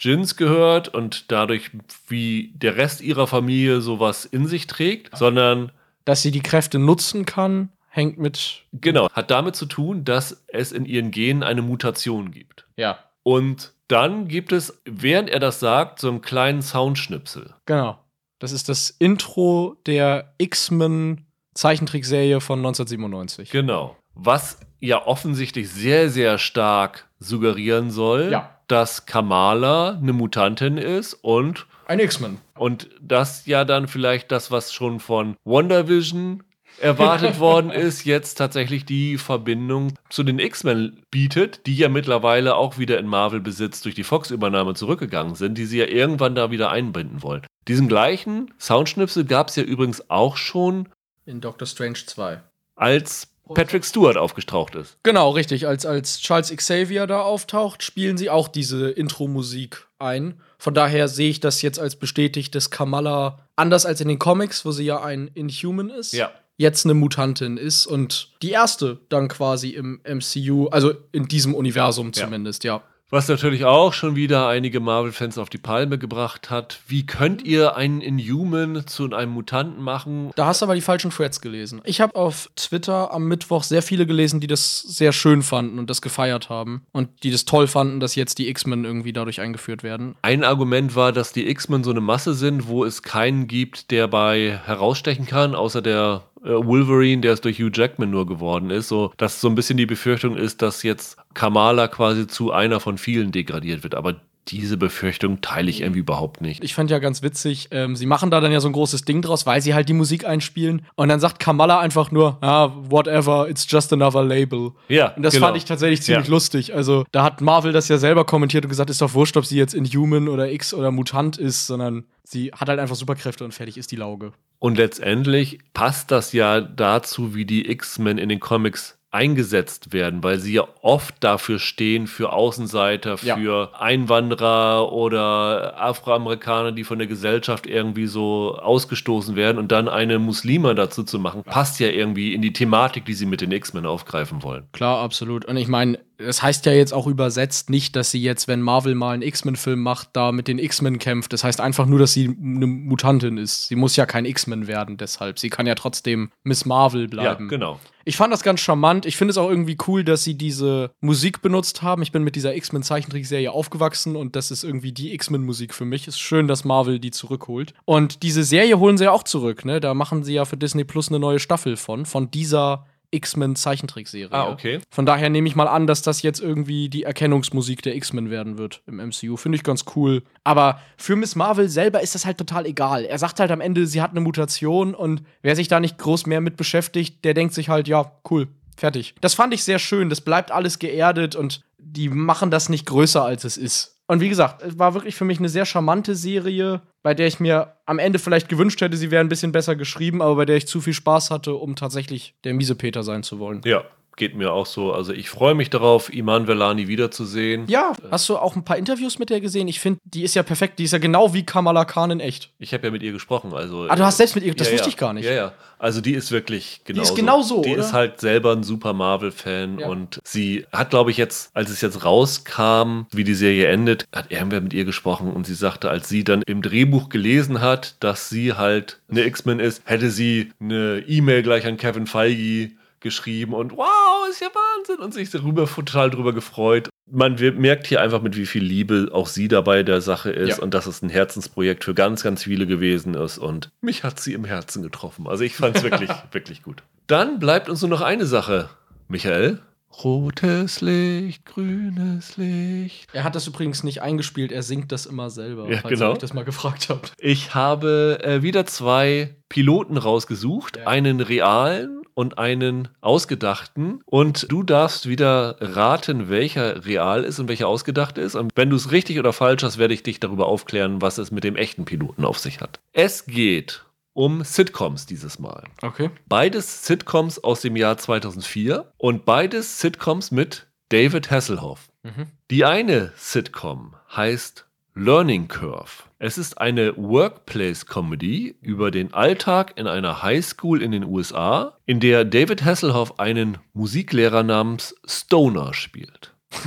Djinns 0.03 0.37
gehört 0.37 0.89
und 0.89 1.31
dadurch 1.31 1.71
wie 2.09 2.53
der 2.55 2.77
Rest 2.77 3.01
ihrer 3.01 3.27
Familie 3.27 3.81
sowas 3.81 4.25
in 4.25 4.47
sich 4.47 4.67
trägt, 4.67 5.17
sondern 5.17 5.71
Dass 6.05 6.23
sie 6.23 6.31
die 6.31 6.43
Kräfte 6.43 6.79
nutzen 6.79 7.25
kann, 7.27 7.71
hängt 7.89 8.19
mit. 8.19 8.65
genau, 8.73 9.09
hat 9.11 9.31
damit 9.31 9.55
zu 9.57 9.67
tun, 9.67 10.05
dass 10.05 10.45
es 10.49 10.73
in 10.73 10.85
ihren 10.85 11.11
Genen 11.13 11.43
eine 11.43 11.63
Mutation 11.63 12.33
gibt. 12.33 12.67
Ja. 12.77 12.99
Und 13.23 13.73
dann 13.89 14.29
gibt 14.29 14.53
es, 14.53 14.81
während 14.85 15.29
er 15.31 15.41
das 15.41 15.61
sagt, 15.61 16.01
so 16.01 16.09
einen 16.09 16.23
kleinen 16.23 16.63
Soundschnipsel. 16.63 17.55
Genau. 17.67 17.99
Das 18.39 18.53
ist 18.53 18.69
das 18.69 18.91
Intro 18.91 19.77
der 19.87 20.35
X-Men 20.39 21.27
Zeichentrickserie 21.55 22.41
von 22.41 22.59
1997. 22.59 23.51
Genau. 23.51 23.97
Was 24.15 24.59
ja 24.81 25.07
offensichtlich 25.07 25.71
sehr, 25.71 26.11
sehr 26.11 26.39
stark 26.39 27.09
suggerieren 27.19 27.91
soll, 27.91 28.31
Ja. 28.31 28.59
dass 28.69 29.07
Kamala 29.07 29.91
eine 29.93 30.13
Mutantin 30.13 30.77
ist 30.79 31.15
und, 31.15 31.67
Ein 31.87 32.01
X-Men. 32.01 32.39
und 32.59 32.91
das 33.01 33.47
ja 33.47 33.65
dann 33.65 33.89
vielleicht 33.89 34.31
das, 34.33 34.51
was 34.51 34.73
schon 34.73 35.01
von 35.01 35.37
WandaVision 35.45 36.43
erwartet 36.81 37.39
worden 37.39 37.71
ist, 37.71 38.05
jetzt 38.05 38.35
tatsächlich 38.35 38.85
die 38.85 39.19
Verbindung 39.19 39.95
zu 40.09 40.23
den 40.23 40.39
X-Men 40.39 41.03
bietet, 41.11 41.67
die 41.67 41.77
ja 41.77 41.89
mittlerweile 41.89 42.57
auch 42.57 42.79
wieder 42.79 42.99
in 42.99 43.07
Marvel-Besitz 43.07 43.81
durch 43.83 43.95
die 43.95 44.05
Fox-Übernahme 44.05 44.75
zurückgegangen 44.75 45.35
sind, 45.35 45.57
die 45.57 45.67
sie 45.67 45.79
ja 45.79 45.87
irgendwann 45.87 46.35
da 46.35 46.51
wieder 46.51 46.71
einbinden 46.71 47.23
wollen. 47.23 47.47
Diesen 47.69 47.89
gleichen 47.89 48.53
Soundschnipsel 48.59 49.25
gab 49.25 49.49
es 49.49 49.57
ja 49.57 49.63
übrigens 49.63 50.11
auch 50.11 50.37
schon 50.37 50.89
in 51.27 51.41
Doctor 51.41 51.67
Strange 51.67 51.99
2. 52.07 52.43
Als 52.77 53.29
Patrick 53.53 53.85
Stewart 53.85 54.17
aufgetaucht 54.17 54.75
ist. 54.75 54.97
Genau, 55.03 55.31
richtig. 55.31 55.67
Als, 55.67 55.85
als 55.85 56.21
Charles 56.21 56.55
Xavier 56.55 57.07
da 57.07 57.21
auftaucht, 57.21 57.83
spielen 57.83 58.17
sie 58.17 58.31
auch 58.31 58.49
diese 58.49 58.91
Intro-Musik 58.91 59.87
ein. 59.99 60.41
Von 60.59 60.73
daher 60.73 61.09
sehe 61.09 61.29
ich 61.29 61.41
das 61.41 61.61
jetzt 61.61 61.79
als 61.79 61.97
bestätigt, 61.97 62.55
dass 62.55 62.71
Kamala, 62.71 63.47
anders 63.55 63.85
als 63.85 64.01
in 64.01 64.09
den 64.09 64.19
Comics, 64.19 64.65
wo 64.65 64.73
sie 64.73 64.85
ja 64.85 65.03
ein 65.03 65.29
Inhuman 65.35 65.91
ist, 65.91 66.15
Ja. 66.15 66.31
Jetzt 66.57 66.85
eine 66.87 66.95
Mutantin 66.95 67.57
ist 67.57 67.87
und 67.87 68.31
die 68.43 68.51
erste 68.51 69.01
dann 69.09 69.29
quasi 69.29 69.71
im 69.71 70.01
MCU, 70.05 70.69
also 70.69 70.93
in 71.13 71.27
diesem 71.27 71.55
Universum 71.55 72.09
Ja. 72.09 72.25
zumindest, 72.25 72.65
ja. 72.65 72.83
Was 73.11 73.29
natürlich 73.29 73.65
auch 73.65 73.93
schon 73.93 74.17
wieder 74.17 74.49
einige 74.49 74.81
Marvel-Fans 74.81 75.39
auf 75.39 75.49
die 75.49 75.59
Palme 75.59 75.99
gebracht 75.99 76.51
hat. 76.51 76.81
Wie 76.89 77.07
könnt 77.07 77.45
ihr 77.45 77.77
einen 77.77 78.01
Inhuman 78.01 78.89
zu 78.89 79.09
einem 79.13 79.31
Mutanten 79.33 79.85
machen? 79.85 80.33
Da 80.35 80.47
hast 80.47 80.63
du 80.63 80.67
aber 80.67 80.75
die 80.75 80.81
falschen 80.81 81.13
Threads 81.13 81.41
gelesen. 81.41 81.81
Ich 81.85 82.01
habe 82.01 82.17
auf 82.17 82.51
Twitter 82.57 83.13
am 83.13 83.29
Mittwoch 83.29 83.63
sehr 83.63 83.83
viele 83.83 84.07
gelesen, 84.07 84.41
die 84.41 84.49
das 84.49 84.81
sehr 84.81 85.13
schön 85.13 85.43
fanden 85.43 85.79
und 85.79 85.91
das 85.91 86.03
gefeiert 86.03 86.49
haben. 86.49 86.87
Und 86.91 87.23
die 87.23 87.31
das 87.31 87.45
toll 87.45 87.69
fanden, 87.69 88.01
dass 88.01 88.17
jetzt 88.17 88.39
die 88.39 88.49
X-Men 88.49 88.85
irgendwie 88.85 89.13
dadurch 89.13 89.41
eingeführt 89.41 89.85
werden. 89.85 90.17
Ein 90.23 90.43
Argument 90.43 90.97
war, 90.97 91.13
dass 91.13 91.33
die 91.33 91.49
X-Men 91.49 91.85
so 91.85 91.91
eine 91.91 92.01
Masse 92.01 92.35
sind, 92.35 92.67
wo 92.67 92.85
es 92.85 93.03
keinen 93.03 93.47
gibt, 93.47 93.93
der 93.93 94.09
bei 94.09 94.59
herausstechen 94.65 95.27
kann, 95.27 95.55
außer 95.55 95.83
der 95.83 96.25
Wolverine, 96.45 97.23
der 97.23 97.33
es 97.33 97.41
durch 97.41 97.59
Hugh 97.59 97.71
Jackman 97.73 98.11
nur 98.11 98.27
geworden 98.27 98.71
ist. 98.71 98.89
So, 98.89 99.13
dass 99.17 99.41
so 99.41 99.49
ein 99.49 99.55
bisschen 99.55 99.77
die 99.77 99.87
Befürchtung 99.87 100.37
ist, 100.37 100.63
dass 100.63 100.83
jetzt 100.83 101.17
Kamala 101.33 101.89
quasi 101.89 102.27
zu 102.27 102.53
einer 102.53 102.81
von 102.81 102.99
vielen 102.99 103.33
degradiert 103.33 103.83
wird. 103.83 103.95
Aber 103.95 104.21
diese 104.49 104.77
Befürchtung 104.77 105.41
teile 105.41 105.71
ich 105.71 105.81
irgendwie 105.81 106.01
überhaupt 106.01 106.41
nicht. 106.41 106.63
Ich 106.63 106.75
fand 106.75 106.91
ja 106.91 106.99
ganz 106.99 107.23
witzig, 107.23 107.69
ähm, 107.71 107.97
sie 107.97 108.07
machen 108.07 108.31
da 108.31 108.41
dann 108.41 108.53
ja 108.53 108.61
so 108.61 108.69
ein 108.69 108.73
großes 108.73 109.05
Ding 109.05 109.23
draus, 109.23 109.47
weil 109.47 109.61
sie 109.63 109.75
halt 109.75 109.89
die 109.89 109.95
Musik 109.95 110.27
einspielen. 110.27 110.83
Und 110.97 111.09
dann 111.09 111.21
sagt 111.21 111.39
Kamala 111.39 111.81
einfach 111.81 112.11
nur, 112.11 112.37
ah, 112.43 112.71
whatever, 112.91 113.49
it's 113.49 113.67
just 113.69 113.93
another 113.93 114.23
label. 114.23 114.73
Ja, 114.89 115.09
Und 115.15 115.23
das 115.23 115.35
genau. 115.35 115.47
fand 115.47 115.57
ich 115.57 115.65
tatsächlich 115.65 116.03
ziemlich 116.03 116.27
Ja. 116.27 116.31
lustig. 116.31 116.75
Also, 116.75 117.05
da 117.13 117.23
hat 117.23 117.41
Marvel 117.41 117.73
das 117.73 117.89
ja 117.89 117.97
selber 117.99 118.25
kommentiert 118.25 118.65
und 118.65 118.69
gesagt, 118.69 118.91
ist 118.91 119.01
doch 119.01 119.15
wurscht, 119.15 119.37
ob 119.37 119.47
sie 119.47 119.57
jetzt 119.57 119.75
Inhuman 119.75 120.29
oder 120.29 120.51
X 120.53 120.75
oder 120.75 120.91
Mutant 120.91 121.39
ist, 121.39 121.67
sondern 121.67 122.05
sie 122.23 122.51
hat 122.53 122.69
halt 122.69 122.79
einfach 122.81 122.97
Superkräfte 122.97 123.45
und 123.45 123.53
fertig 123.53 123.79
ist 123.79 123.93
die 123.93 123.97
Lauge. 123.97 124.33
Und 124.59 124.79
letztendlich 124.79 125.59
passt 125.75 126.11
das 126.11 126.33
ja 126.33 126.61
dazu, 126.61 127.35
wie 127.35 127.45
die 127.45 127.71
X-Men 127.71 128.19
in 128.19 128.29
den 128.29 128.41
Comics 128.41 128.99
eingesetzt 129.15 129.93
werden, 129.93 130.23
weil 130.25 130.39
sie 130.41 130.55
ja 130.55 130.67
oft 130.83 131.15
dafür 131.21 131.59
stehen, 131.61 132.07
für 132.09 132.33
Außenseiter, 132.33 133.17
Ja. 133.23 133.37
für 133.37 133.71
Einwanderer 133.81 134.93
oder 134.93 135.81
Afroamerikaner, 135.81 136.73
die 136.73 136.85
von 136.85 136.99
der 136.99 137.07
Gesellschaft 137.07 137.67
irgendwie 137.67 138.07
so 138.07 138.59
ausgestoßen 138.59 139.37
werden 139.37 139.59
und 139.59 139.71
dann 139.73 139.89
eine 139.89 140.19
Muslima 140.19 140.75
dazu 140.75 141.05
zu 141.05 141.19
machen, 141.19 141.45
passt 141.45 141.79
ja 141.81 141.89
irgendwie 141.89 142.35
in 142.35 142.43
die 142.43 142.53
Thematik, 142.53 143.05
die 143.05 143.15
sie 143.15 143.27
mit 143.27 143.41
den 143.41 143.53
X-Men 143.53 143.87
aufgreifen 143.87 144.43
wollen. 144.43 144.65
Klar, 144.73 145.01
absolut. 145.03 145.45
Und 145.45 145.57
ich 145.57 145.69
meine, 145.69 145.99
es 146.19 146.43
heißt 146.43 146.67
ja 146.67 146.73
jetzt 146.73 146.93
auch 146.93 147.07
übersetzt 147.07 147.71
nicht, 147.71 147.97
dass 147.97 148.11
sie 148.11 148.23
jetzt, 148.23 148.49
wenn 148.49 148.61
Marvel 148.61 148.95
mal 148.95 149.15
einen 149.15 149.23
X-Men-Film 149.23 149.81
macht, 149.81 150.11
da 150.13 150.33
mit 150.33 150.49
den 150.49 150.59
X-Men 150.59 150.99
kämpft. 150.99 151.33
Das 151.33 151.45
heißt 151.45 151.61
einfach 151.61 151.87
nur, 151.87 151.99
dass 151.99 152.13
sie 152.13 152.27
eine 152.27 152.67
Mutantin 152.67 153.39
ist. 153.39 153.69
Sie 153.69 153.77
muss 153.77 153.97
ja 153.97 154.07
kein 154.07 154.25
X-Men 154.25 154.67
werden, 154.67 154.97
deshalb. 154.97 155.39
Sie 155.39 155.51
kann 155.51 155.67
ja 155.67 155.75
trotzdem 155.75 156.31
Miss 156.43 156.65
Marvel 156.65 157.09
bleiben. 157.09 157.45
Ja, 157.45 157.51
genau. 157.51 157.81
Ich 158.07 158.17
fand 158.17 158.33
das 158.33 158.43
ganz 158.43 158.61
charmant. 158.61 159.07
Ich 159.07 159.17
finde 159.17 159.33
es 159.33 159.39
auch 159.39 159.49
irgendwie 159.49 159.79
cool, 159.89 160.05
dass 160.05 160.25
sie 160.25 160.35
diese 160.35 160.91
Musik 161.01 161.41
benutzt 161.41 161.83
haben. 161.83 162.03
Ich 162.03 162.13
bin 162.13 162.23
mit 162.23 162.37
dieser 162.37 162.55
X-Men-Zeichentrickserie 162.55 163.51
aufgewachsen 163.51 164.15
und 164.15 164.37
das 164.37 164.51
ist 164.51 164.63
irgendwie 164.63 164.93
die 164.93 165.15
X-Men-Musik 165.15 165.73
für 165.73 165.87
mich. 165.87 166.07
Ist 166.07 166.21
schön, 166.21 166.47
dass 166.47 166.65
Marvel 166.65 166.99
die 166.99 167.11
zurückholt. 167.11 167.73
Und 167.87 168.23
diese 168.23 168.45
Serie 168.45 168.79
holen 168.79 168.99
sie 168.99 169.05
ja 169.05 169.13
auch 169.13 169.23
zurück, 169.23 169.65
ne? 169.65 169.81
Da 169.81 169.95
machen 169.95 170.23
sie 170.23 170.35
ja 170.35 170.45
für 170.45 170.59
Disney 170.59 170.85
Plus 170.85 171.09
eine 171.09 171.19
neue 171.19 171.39
Staffel 171.39 171.77
von, 171.77 172.05
von 172.05 172.31
dieser 172.31 172.87
X-Men-Zeichentrickserie. 173.15 174.33
Ah, 174.33 174.51
okay. 174.51 174.81
Von 174.91 175.07
daher 175.07 175.31
nehme 175.31 175.49
ich 175.49 175.57
mal 175.57 175.69
an, 175.69 175.87
dass 175.87 176.03
das 176.03 176.23
jetzt 176.23 176.41
irgendwie 176.41 176.89
die 176.89 177.05
Erkennungsmusik 177.05 177.83
der 177.83 177.97
X-Men 177.97 178.31
werden 178.31 178.59
wird 178.59 178.83
im 178.87 178.97
MCU. 178.97 179.37
Finde 179.37 179.57
ich 179.57 179.63
ganz 179.63 179.85
cool. 179.97 180.23
Aber 180.43 180.81
für 180.97 181.17
Miss 181.17 181.37
Marvel 181.37 181.69
selber 181.69 182.01
ist 182.01 182.15
das 182.15 182.27
halt 182.27 182.39
total 182.39 182.67
egal. 182.67 183.05
Er 183.05 183.19
sagt 183.19 183.41
halt 183.41 183.51
am 183.51 183.61
Ende, 183.61 183.87
sie 183.87 184.03
hat 184.03 184.11
eine 184.11 184.21
Mutation 184.21 184.95
und 184.95 185.23
wer 185.43 185.57
sich 185.57 185.69
da 185.69 185.81
nicht 185.81 185.99
groß 185.99 186.27
mehr 186.27 186.41
mit 186.41 186.57
beschäftigt, 186.57 187.25
der 187.25 187.35
denkt 187.35 187.55
sich 187.55 187.69
halt, 187.69 187.89
ja, 187.89 188.13
cool, 188.31 188.49
fertig. 188.77 189.15
Das 189.21 189.35
fand 189.35 189.55
ich 189.55 189.65
sehr 189.65 189.79
schön. 189.79 190.11
Das 190.11 190.21
bleibt 190.21 190.51
alles 190.51 190.79
geerdet 190.79 191.37
und 191.37 191.63
die 191.79 192.09
machen 192.09 192.51
das 192.51 192.69
nicht 192.69 192.87
größer, 192.87 193.25
als 193.25 193.45
es 193.45 193.57
ist. 193.57 193.94
Und 194.07 194.21
wie 194.21 194.29
gesagt, 194.29 194.63
es 194.63 194.79
war 194.79 194.93
wirklich 194.95 195.15
für 195.15 195.25
mich 195.25 195.39
eine 195.39 195.49
sehr 195.49 195.65
charmante 195.65 196.15
Serie, 196.15 196.83
bei 197.03 197.15
der 197.15 197.27
ich 197.27 197.41
mir 197.41 197.77
am 197.87 197.99
Ende 197.99 198.19
vielleicht 198.19 198.49
gewünscht 198.49 198.81
hätte, 198.81 198.97
sie 198.97 199.11
wäre 199.11 199.25
ein 199.25 199.31
bisschen 199.31 199.53
besser 199.53 199.77
geschrieben, 199.77 200.21
aber 200.21 200.37
bei 200.37 200.45
der 200.45 200.57
ich 200.57 200.67
zu 200.67 200.81
viel 200.81 200.93
Spaß 200.93 201.31
hatte, 201.31 201.55
um 201.55 201.75
tatsächlich 201.75 202.35
der 202.45 202.53
miese 202.53 202.75
Peter 202.75 203.03
sein 203.03 203.23
zu 203.23 203.39
wollen. 203.39 203.63
Ja, 203.65 203.85
geht 204.17 204.35
mir 204.37 204.53
auch 204.53 204.67
so. 204.67 204.93
Also 204.93 205.13
ich 205.13 205.29
freue 205.31 205.55
mich 205.55 205.71
darauf, 205.71 206.13
Iman 206.13 206.47
Velani 206.47 206.89
wiederzusehen. 206.89 207.65
Ja, 207.69 207.93
hast 208.11 208.29
du 208.29 208.37
auch 208.37 208.57
ein 208.57 208.65
paar 208.65 208.77
Interviews 208.77 209.19
mit 209.19 209.31
der 209.31 209.41
gesehen? 209.41 209.69
Ich 209.69 209.81
finde, 209.81 210.01
die 210.05 210.23
ist 210.23 210.35
ja 210.35 210.43
perfekt. 210.43 210.79
Die 210.79 210.85
ist 210.85 210.93
ja 210.93 210.99
genau 210.99 211.35
wie 211.35 211.45
Kamala 211.45 211.85
Khan 211.85 212.11
in 212.11 212.21
echt. 212.21 212.51
Ich 212.59 212.73
habe 212.75 212.87
ja 212.87 212.91
mit 212.91 213.03
ihr 213.03 213.13
gesprochen. 213.13 213.53
Also, 213.55 213.87
Ah, 213.89 213.97
du 213.97 214.05
hast 214.05 214.17
selbst 214.19 214.35
mit 214.35 214.45
ihr, 214.45 214.55
das 214.55 214.69
ja, 214.69 214.75
wusste 214.75 214.87
ja. 214.87 214.91
ich 214.91 214.97
gar 214.97 215.13
nicht. 215.13 215.25
Ja, 215.27 215.33
ja. 215.33 215.53
Also 215.79 216.01
die 216.01 216.15
ist 216.15 216.31
wirklich 216.31 216.81
genau 216.85 217.03
ist 217.03 217.15
genau 217.15 217.43
so, 217.43 217.61
Die 217.61 217.73
oder? 217.73 217.81
ist 217.81 217.93
halt 217.93 218.19
selber 218.21 218.53
ein 218.53 218.63
super 218.63 218.95
Marvel-Fan 218.95 219.81
Ja. 219.81 219.89
und 219.89 220.19
sie 220.25 220.65
hat, 220.73 220.89
glaube 220.91 221.11
ich, 221.11 221.19
jetzt, 221.19 221.51
als 221.53 221.69
es 221.69 221.83
jetzt 221.83 222.05
rauskam, 222.05 223.03
wie 223.13 223.25
die 223.25 223.35
Serie 223.35 223.69
endet, 223.69 224.07
hat 224.15 224.31
irgendwer 224.31 224.61
mit 224.61 224.73
ihr 224.73 224.85
gesprochen 224.85 225.33
und 225.33 225.47
sie 225.47 225.55
sagte, 225.55 225.91
als 225.91 226.09
sie 226.09 226.25
dann 226.25 226.43
im 226.43 226.63
Drehbuch 226.63 227.09
gelesen 227.09 227.61
hat, 227.61 227.97
dass 228.01 228.29
sie 228.29 228.55
halt 228.55 229.01
eine 229.11 229.25
X-Men 229.25 229.61
ist, 229.61 229.83
hätte 229.85 230.11
sie 230.11 230.53
eine 230.61 231.05
E-Mail 231.07 231.43
gleich 231.43 231.67
an 231.67 231.77
Kevin 231.77 232.07
Feige 232.07 232.71
geschrieben 233.05 233.55
und 233.55 233.71
wow, 233.77 234.27
ist 234.29 234.41
ja 234.41 234.49
Wahnsinn 234.49 234.97
und 235.05 235.15
sich 235.15 235.31
darüber 235.31 235.67
total 235.67 236.11
drüber 236.11 236.33
gefreut. 236.33 236.89
Man 237.09 237.37
merkt 237.59 237.87
hier 237.87 238.01
einfach, 238.01 238.21
mit 238.23 238.35
wie 238.37 238.47
viel 238.47 238.65
Liebe 238.65 239.11
auch 239.13 239.29
sie 239.29 239.47
dabei 239.47 239.85
der 239.85 240.01
Sache 240.01 240.31
ist 240.31 240.57
Ja. 240.57 240.63
und 240.63 240.75
dass 240.75 240.87
es 240.87 241.03
ein 241.03 241.11
Herzensprojekt 241.11 241.85
für 241.85 241.95
ganz, 241.95 242.23
ganz 242.25 242.43
viele 242.43 242.67
gewesen 242.67 243.15
ist 243.15 243.39
und 243.39 243.71
mich 243.81 244.03
hat 244.03 244.19
sie 244.19 244.33
im 244.33 244.45
Herzen 244.45 244.83
getroffen. 244.83 245.29
Also 245.29 245.45
ich 245.45 245.55
fand 245.55 245.77
es 245.77 245.83
wirklich, 245.85 246.11
wirklich 246.33 246.63
gut. 246.65 246.83
Dann 247.07 247.39
bleibt 247.39 247.69
uns 247.69 247.81
nur 247.83 247.91
noch 247.91 248.01
eine 248.01 248.27
Sache, 248.27 248.71
Michael. 249.07 249.61
Rotes 250.03 250.81
Licht, 250.81 251.45
grünes 251.47 252.37
Licht. 252.37 253.07
Er 253.13 253.25
hat 253.25 253.35
das 253.35 253.47
übrigens 253.47 253.85
nicht 253.85 254.03
eingespielt, 254.03 254.51
er 254.53 254.63
singt 254.63 254.91
das 254.93 255.07
immer 255.07 255.31
selber, 255.31 255.71
Ja, 255.71 255.79
falls 255.79 255.95
genau. 255.95 256.11
ihr 256.11 256.13
euch 256.15 256.19
das 256.19 256.33
mal 256.35 256.45
gefragt 256.45 256.89
habt. 256.89 257.13
Ich 257.19 257.55
habe 257.55 258.19
äh, 258.23 258.43
wieder 258.43 258.67
zwei 258.67 259.37
Piloten 259.49 259.97
rausgesucht, 259.97 260.79
Ja. 260.79 260.87
einen 260.89 261.21
realen 261.21 262.03
und 262.15 262.39
einen 262.39 262.89
ausgedachten. 263.01 264.01
Und 264.07 264.47
du 264.51 264.63
darfst 264.63 265.09
wieder 265.09 265.57
raten, 265.61 266.29
welcher 266.29 266.85
real 266.87 267.25
ist 267.25 267.39
und 267.41 267.49
welcher 267.49 267.69
ausgedacht 267.69 268.19
ist. 268.19 268.35
Und 268.35 268.53
wenn 268.57 268.71
du 268.71 268.77
es 268.77 268.91
richtig 268.93 269.19
oder 269.19 269.33
falsch 269.33 269.63
hast, 269.63 269.79
werde 269.79 269.95
ich 269.95 270.03
dich 270.03 270.21
darüber 270.21 270.47
aufklären, 270.47 271.03
was 271.03 271.19
es 271.19 271.31
mit 271.31 271.45
dem 271.45 271.57
echten 271.57 271.85
Piloten 271.85 272.25
auf 272.25 272.39
sich 272.39 272.61
hat. 272.61 272.79
Es 272.93 273.27
geht 273.27 273.84
um 274.15 274.43
Sitcoms 274.43 275.07
dieses 275.07 275.39
Mal. 275.39 275.65
Okay. 275.83 276.11
Beides 276.27 276.87
Sitcoms 276.87 277.43
aus 277.43 277.61
dem 277.61 277.77
Jahr 277.77 277.99
2004 277.99 278.93
und 278.97 279.25
beides 279.25 279.81
Sitcoms 279.81 280.31
mit 280.31 280.67
David 280.89 281.31
Hasselhoff. 281.31 281.89
Mhm. 282.03 282.27
Die 282.51 282.65
eine 282.65 283.13
Sitcom 283.17 283.95
heißt 284.15 284.67
Learning 284.95 285.49
Curve. 285.49 286.05
Es 286.19 286.39
ist 286.39 286.59
eine 286.59 286.97
Workplace-Comedy 286.97 288.57
über 288.61 288.91
den 288.91 289.13
Alltag 289.13 289.73
in 289.77 289.89
einer 289.89 290.23
Highschool 290.23 290.81
in 290.81 290.93
den 290.93 291.05
USA, 291.05 291.77
in 291.85 291.99
der 291.99 292.25
David 292.25 292.65
Hasselhoff 292.65 293.19
einen 293.19 293.59
Musiklehrer 293.73 294.45
namens 294.45 294.95
Stoner 295.05 295.75
spielt. 295.75 296.33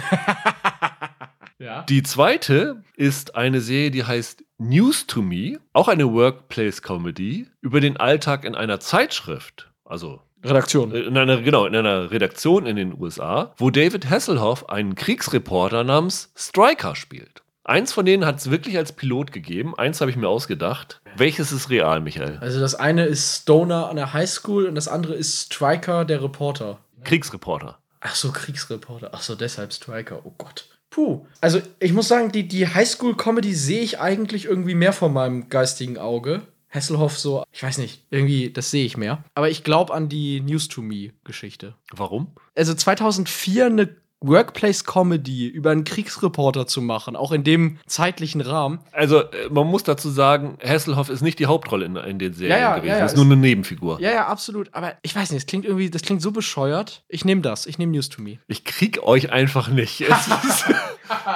Ja. 1.60 1.84
Die 1.84 2.04
zweite 2.04 2.84
ist 2.96 3.36
eine 3.36 3.62
Serie, 3.62 3.92
die 3.92 4.04
heißt 4.04 4.44
News 4.60 5.06
to 5.06 5.22
Me, 5.22 5.60
auch 5.74 5.88
eine 5.88 6.12
Workplace-Comedy 6.12 7.48
über 7.62 7.80
den 7.80 7.98
Alltag 7.98 8.44
in 8.44 8.56
einer 8.56 8.80
Zeitschrift, 8.80 9.70
also 9.86 10.22
Redaktion. 10.44 10.92
in 10.94 11.16
einer, 11.16 11.42
genau, 11.42 11.68
in 11.68 11.76
einer 11.76 12.10
Redaktion 12.10 12.66
in 12.66 12.76
den 12.76 13.00
USA, 13.00 13.54
wo 13.58 13.70
David 13.70 14.10
Hasselhoff 14.10 14.68
einen 14.68 14.96
Kriegsreporter 14.96 15.84
namens 15.84 16.32
Stryker 16.36 16.96
spielt. 16.96 17.44
Eins 17.66 17.94
von 17.94 18.06
denen 18.06 18.26
hat 18.26 18.38
es 18.38 18.50
wirklich 18.50 18.78
als 18.78 18.94
Pilot 18.94 19.32
gegeben, 19.32 19.78
eins 19.78 20.02
habe 20.02 20.10
ich 20.10 20.18
mir 20.18 20.30
ausgedacht. 20.30 21.02
Welches 21.16 21.52
ist 21.52 21.70
real, 21.70 22.00
Michael? 22.00 22.40
Also 22.42 22.60
das 22.60 22.74
eine 22.74 23.06
ist 23.06 23.42
Stoner 23.42 23.90
an 23.90 23.98
der 23.98 24.14
Highschool 24.14 24.66
und 24.66 24.74
das 24.74 24.88
andere 24.88 25.14
ist 25.14 25.54
Striker, 25.54 26.04
der 26.04 26.24
Reporter. 26.24 26.80
Kriegsreporter. 27.04 27.78
Ach 28.00 28.16
so, 28.16 28.32
Kriegsreporter. 28.32 29.12
Ach 29.14 29.22
so, 29.22 29.36
deshalb 29.36 29.72
Striker. 29.74 30.22
Oh 30.24 30.34
Gott. 30.38 30.66
Puh. 30.90 31.26
Also, 31.42 31.62
ich 31.80 31.94
muss 31.94 32.08
sagen, 32.08 32.32
die, 32.32 32.48
die 32.48 32.68
Highschool-Comedy 32.68 33.54
sehe 33.54 33.82
ich 33.82 34.00
eigentlich 34.00 34.46
irgendwie 34.46 34.76
mehr 34.76 34.94
vor 34.94 35.10
meinem 35.10 35.50
geistigen 35.50 35.98
Auge. 35.98 36.44
Hasselhoff 36.70 37.18
so, 37.18 37.44
ich 37.52 37.64
weiß 37.64 37.78
nicht, 37.78 38.04
irgendwie, 38.10 38.52
das 38.52 38.72
sehe 38.72 38.86
ich 38.86 38.98
mehr. 38.98 39.24
Aber 39.36 39.50
ich 39.50 39.64
glaube 39.64 39.94
an 39.94 40.10
die 40.10 40.42
News 40.42 40.68
to 40.68 40.82
Me-Geschichte. 40.82 41.76
Warum? 41.92 42.28
Also 42.56 42.74
2004 42.74 43.66
eine 43.66 43.96
Workplace-Comedy 44.22 45.48
über 45.48 45.72
einen 45.72 45.84
Kriegsreporter 45.84 46.68
zu 46.68 46.82
machen, 46.82 47.16
auch 47.16 47.32
in 47.32 47.44
dem 47.44 47.78
zeitlichen 47.86 48.42
Rahmen. 48.42 48.80
Also, 48.92 49.22
äh, 49.22 49.50
man 49.50 49.68
muss 49.68 49.84
dazu 49.84 50.10
sagen, 50.10 50.58
Hasselhoff 50.64 51.10
ist 51.10 51.22
nicht 51.22 51.40
die 51.40 51.46
Hauptrolle 51.46 51.86
in, 51.86 51.96
in 51.96 52.20
den 52.20 52.34
Serien 52.34 52.52
Ja, 52.58 52.60
ja, 52.60 52.76
gewesen. 52.78 52.90
ja, 52.92 52.98
ja, 53.00 53.06
ist 53.06 53.16
nur 53.16 53.26
eine 53.26 53.36
Nebenfigur. 53.36 54.00
Ja, 54.02 54.12
ja, 54.12 54.28
absolut. 54.28 54.74
Aber 54.74 54.96
ich 55.02 55.16
weiß 55.16 55.32
nicht, 55.32 55.40
es 55.42 55.46
klingt 55.46 55.66
irgendwie, 55.66 55.90
das 55.90 56.02
klingt 56.02 56.22
so 56.22 56.32
bescheuert. 56.32 57.04
Ich 57.08 57.26
nehme 57.26 57.42
das. 57.42 57.66
Ich 57.66 57.78
nehme 57.78 57.92
News 57.92 58.10
to 58.10 58.22
Me. 58.22 58.40
Ich 58.48 58.64
krieg 58.64 59.04
euch 59.04 59.32
einfach 59.32 59.70
nicht. 59.70 60.02
Ist, 60.08 60.66